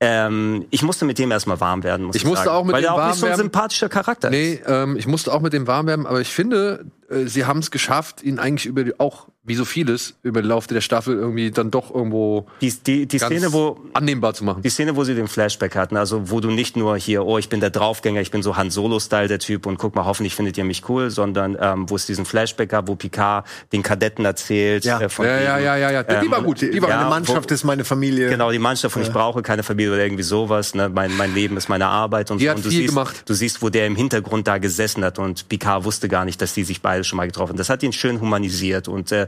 Ähm, 0.00 0.66
ich 0.70 0.82
musste 0.82 1.04
mit 1.04 1.18
dem 1.18 1.30
erstmal 1.32 1.60
warm 1.60 1.82
werden, 1.82 2.06
muss 2.06 2.14
ich, 2.16 2.22
Ich 2.22 2.28
musste 2.28 2.44
sagen. 2.44 2.56
auch 2.56 2.64
mit 2.64 2.72
Weil 2.74 2.82
dem 2.82 2.86
er 2.88 2.94
auch 2.94 2.98
warm 2.98 3.10
nicht 3.10 3.18
so 3.18 3.26
ein 3.26 3.30
werden. 3.30 3.40
sympathischer 3.42 3.88
Charakter 3.88 4.28
ist. 4.28 4.32
Nee, 4.32 4.60
ähm, 4.66 4.96
ich 4.96 5.06
musste 5.08 5.32
auch 5.32 5.40
mit 5.40 5.52
dem 5.52 5.66
warm 5.66 5.86
werden, 5.88 6.06
aber 6.06 6.20
ich 6.20 6.28
finde, 6.28 6.84
äh, 7.10 7.26
sie 7.26 7.44
haben 7.44 7.60
es 7.60 7.70
geschafft, 7.70 8.22
ihn 8.22 8.38
eigentlich 8.38 8.66
über 8.66 8.84
die, 8.84 8.98
auch 9.00 9.26
wie 9.44 9.54
so 9.54 9.64
vieles 9.64 10.12
über 10.22 10.42
den 10.42 10.48
Laufe 10.48 10.68
der 10.68 10.82
Staffel 10.82 11.14
irgendwie 11.16 11.50
dann 11.50 11.70
doch 11.70 11.94
irgendwo 11.94 12.46
Die, 12.60 12.70
die, 12.70 13.06
die 13.06 13.16
ganz 13.16 13.32
Szene, 13.32 13.54
wo 13.54 13.80
annehmbar 13.94 14.34
zu 14.34 14.44
machen. 14.44 14.60
die 14.62 14.68
Szene, 14.68 14.94
wo 14.94 15.04
sie 15.04 15.14
den 15.14 15.26
Flashback 15.26 15.74
hatten, 15.74 15.96
also 15.96 16.30
wo 16.30 16.40
du 16.40 16.50
nicht 16.50 16.76
nur 16.76 16.98
hier, 16.98 17.24
oh, 17.24 17.38
ich 17.38 17.48
bin 17.48 17.60
der 17.60 17.70
Draufgänger, 17.70 18.20
ich 18.20 18.30
bin 18.30 18.42
so 18.42 18.56
Han 18.58 18.70
Solo-Style 18.70 19.26
der 19.26 19.38
Typ 19.38 19.64
und 19.64 19.78
guck 19.78 19.94
mal, 19.94 20.04
hoffentlich 20.04 20.34
findet 20.34 20.58
ihr 20.58 20.64
mich 20.64 20.86
cool, 20.90 21.08
sondern 21.08 21.56
ähm, 21.58 21.88
wo 21.88 21.96
es 21.96 22.04
diesen 22.04 22.26
Flashback 22.26 22.68
gab, 22.68 22.88
wo 22.88 22.94
Picard 22.94 23.46
den 23.72 23.82
Kadetten 23.82 24.26
erzählt. 24.26 24.84
Ja. 24.84 25.00
äh, 25.00 25.08
von 25.08 25.24
ja, 25.24 25.40
ja, 25.40 25.58
ja, 25.58 25.76
ja, 25.78 25.90
ja. 25.92 26.02
Die 26.02 26.26
Ähm, 26.26 26.30
war 26.30 26.42
gut. 26.42 26.60
Die 26.60 26.82
war 26.82 26.90
ja, 26.90 26.96
Meine 26.98 27.08
Mannschaft 27.08 27.48
wo- 27.50 27.54
ist 27.54 27.64
meine 27.64 27.84
Familie. 27.84 28.28
Genau, 28.28 28.52
die 28.52 28.58
Mannschaft 28.58 28.94
und 28.96 29.02
ich 29.02 29.12
brauche 29.12 29.40
keine 29.40 29.62
Familie 29.62 29.94
oder 29.94 30.04
irgendwie 30.04 30.24
sowas. 30.24 30.74
Ne? 30.74 30.90
Mein, 30.90 31.16
mein 31.16 31.32
Leben 31.34 31.56
ist 31.56 31.70
meine 31.70 31.86
Arbeit 31.86 32.30
und 32.30 32.38
Die 32.42 32.44
so. 32.44 32.50
hat 32.50 32.56
und 32.58 32.66
du 32.66 32.68
viel 32.68 32.80
siehst, 32.82 32.90
gemacht. 32.90 33.22
Du 33.24 33.32
siehst, 33.32 33.62
wo 33.62 33.70
der 33.70 33.86
im 33.86 33.96
Hintergrund 33.96 34.46
da 34.46 34.58
gesessen 34.58 35.02
hat 35.06 35.18
und 35.18 35.48
Picard 35.48 35.84
wusste 35.84 36.08
gar 36.10 36.26
nicht, 36.26 36.42
dass 36.42 36.52
die 36.52 36.64
sich 36.64 36.82
beide 36.82 36.97
schon 37.04 37.16
mal 37.16 37.26
getroffen. 37.26 37.56
Das 37.56 37.68
hat 37.70 37.82
ihn 37.82 37.92
schön 37.92 38.20
humanisiert 38.20 38.88
und 38.88 39.12
äh, 39.12 39.26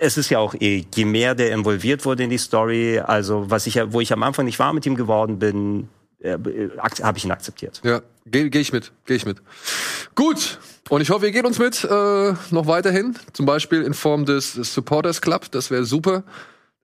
es 0.00 0.16
ist 0.16 0.30
ja 0.30 0.38
auch 0.38 0.54
eh, 0.54 0.84
je 0.94 1.04
mehr 1.04 1.34
der 1.34 1.52
involviert 1.52 2.04
wurde 2.04 2.22
in 2.24 2.30
die 2.30 2.38
Story, 2.38 3.00
also 3.00 3.50
was 3.50 3.66
ich 3.66 3.78
wo 3.88 4.00
ich 4.00 4.12
am 4.12 4.22
Anfang 4.22 4.46
nicht 4.46 4.58
warm 4.58 4.76
mit 4.76 4.86
ihm 4.86 4.94
geworden 4.94 5.38
bin, 5.38 5.88
äh, 6.20 6.38
ak- 6.78 7.02
habe 7.02 7.18
ich 7.18 7.24
ihn 7.24 7.30
akzeptiert. 7.30 7.82
Ja, 7.84 8.00
gehe 8.24 8.48
geh 8.48 8.60
ich 8.60 8.72
mit, 8.72 8.92
gehe 9.04 9.16
ich 9.16 9.26
mit. 9.26 9.38
Gut. 10.14 10.58
Und 10.90 11.00
ich 11.00 11.10
hoffe, 11.10 11.26
ihr 11.26 11.32
geht 11.32 11.46
uns 11.46 11.58
mit 11.58 11.82
äh, 11.84 12.32
noch 12.50 12.66
weiterhin. 12.66 13.16
Zum 13.32 13.46
Beispiel 13.46 13.82
in 13.82 13.94
Form 13.94 14.26
des, 14.26 14.52
des 14.54 14.72
Supporters 14.74 15.20
Club. 15.22 15.50
Das 15.50 15.70
wäre 15.70 15.84
super. 15.84 16.24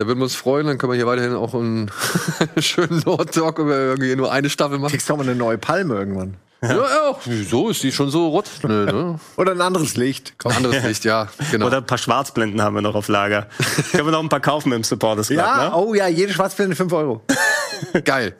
Da 0.01 0.07
würden 0.07 0.19
wir 0.21 0.25
uns 0.25 0.35
freuen. 0.35 0.67
Dann 0.67 0.79
können 0.79 0.93
wir 0.93 0.97
hier 0.97 1.07
weiterhin 1.07 1.35
auch 1.35 1.53
einen 1.53 1.91
schönen 2.59 3.03
Nord 3.05 3.35
Talk 3.35 3.59
über 3.59 3.77
irgendwie 3.77 4.17
nur 4.17 4.33
eine 4.33 4.49
Staffel 4.49 4.79
machen. 4.79 4.93
Kriegst 4.93 5.11
du 5.11 5.13
auch 5.13 5.19
mal 5.19 5.25
eine 5.25 5.35
neue 5.35 5.59
Palme 5.59 5.95
irgendwann. 5.95 6.39
Ja, 6.63 6.71
ja. 6.71 7.17
Wieso 7.27 7.69
ist 7.69 7.83
die 7.83 7.93
schon 7.93 8.09
so 8.11 8.29
rot? 8.29 8.47
Nö, 8.63 8.87
ne? 8.87 9.21
Oder 9.37 9.53
ein 9.53 9.61
anderes 9.61 9.99
Licht. 9.99 10.37
Komm. 10.39 10.53
Anderes 10.53 10.83
Licht, 10.87 11.05
ja, 11.05 11.29
genau. 11.51 11.67
Oder 11.67 11.79
ein 11.79 11.87
paar 11.87 11.99
Schwarzblenden 11.99 12.63
haben 12.63 12.75
wir 12.75 12.81
noch 12.81 12.95
auf 12.95 13.09
Lager. 13.09 13.49
Können 13.93 14.07
wir 14.07 14.13
noch 14.13 14.23
ein 14.23 14.31
paar 14.31 14.41
kaufen 14.41 14.73
im 14.73 14.85
Supporters 14.85 15.27
Club, 15.27 15.39
Ja, 15.39 15.69
ne? 15.69 15.77
oh 15.77 15.93
ja, 15.93 16.09
jede 16.09 16.33
Schwarzblende 16.33 16.77
5 16.77 16.91
Euro. 16.95 17.21
Geil. 18.03 18.35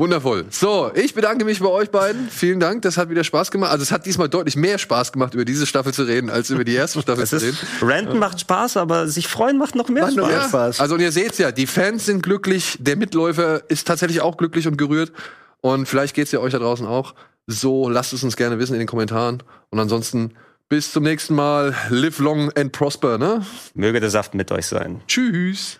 Wundervoll. 0.00 0.46
So, 0.48 0.90
ich 0.94 1.12
bedanke 1.12 1.44
mich 1.44 1.60
bei 1.60 1.68
euch 1.68 1.90
beiden. 1.90 2.30
Vielen 2.30 2.58
Dank. 2.58 2.80
Das 2.80 2.96
hat 2.96 3.10
wieder 3.10 3.22
Spaß 3.22 3.50
gemacht. 3.50 3.70
Also 3.70 3.82
es 3.82 3.92
hat 3.92 4.06
diesmal 4.06 4.30
deutlich 4.30 4.56
mehr 4.56 4.78
Spaß 4.78 5.12
gemacht, 5.12 5.34
über 5.34 5.44
diese 5.44 5.66
Staffel 5.66 5.92
zu 5.92 6.04
reden, 6.04 6.30
als 6.30 6.48
über 6.48 6.64
die 6.64 6.74
erste 6.74 7.02
Staffel 7.02 7.26
zu 7.26 7.36
reden. 7.36 7.58
Ranten 7.82 8.18
macht 8.18 8.40
Spaß, 8.40 8.78
aber 8.78 9.08
sich 9.08 9.28
freuen 9.28 9.58
macht 9.58 9.74
noch 9.74 9.90
mehr 9.90 10.04
Macht 10.04 10.16
noch 10.16 10.24
Spaß. 10.24 10.38
mehr 10.38 10.48
Spaß. 10.48 10.80
Also 10.80 10.94
und 10.94 11.02
ihr 11.02 11.12
seht's 11.12 11.36
ja, 11.36 11.52
die 11.52 11.66
Fans 11.66 12.06
sind 12.06 12.22
glücklich, 12.22 12.78
der 12.80 12.96
Mitläufer 12.96 13.68
ist 13.68 13.86
tatsächlich 13.86 14.22
auch 14.22 14.38
glücklich 14.38 14.66
und 14.66 14.78
gerührt. 14.78 15.12
Und 15.60 15.84
vielleicht 15.84 16.14
geht's 16.14 16.32
ja 16.32 16.38
euch 16.38 16.52
da 16.52 16.58
draußen 16.58 16.86
auch. 16.86 17.14
So, 17.46 17.90
lasst 17.90 18.14
es 18.14 18.24
uns 18.24 18.36
gerne 18.36 18.58
wissen 18.58 18.72
in 18.72 18.78
den 18.78 18.88
Kommentaren. 18.88 19.42
Und 19.68 19.80
ansonsten 19.80 20.32
bis 20.70 20.92
zum 20.92 21.02
nächsten 21.02 21.34
Mal. 21.34 21.74
Live 21.90 22.20
long 22.20 22.50
and 22.56 22.72
prosper, 22.72 23.18
ne? 23.18 23.44
Möge 23.74 24.00
der 24.00 24.08
Saft 24.08 24.34
mit 24.34 24.50
euch 24.50 24.66
sein. 24.66 25.02
Tschüss. 25.06 25.79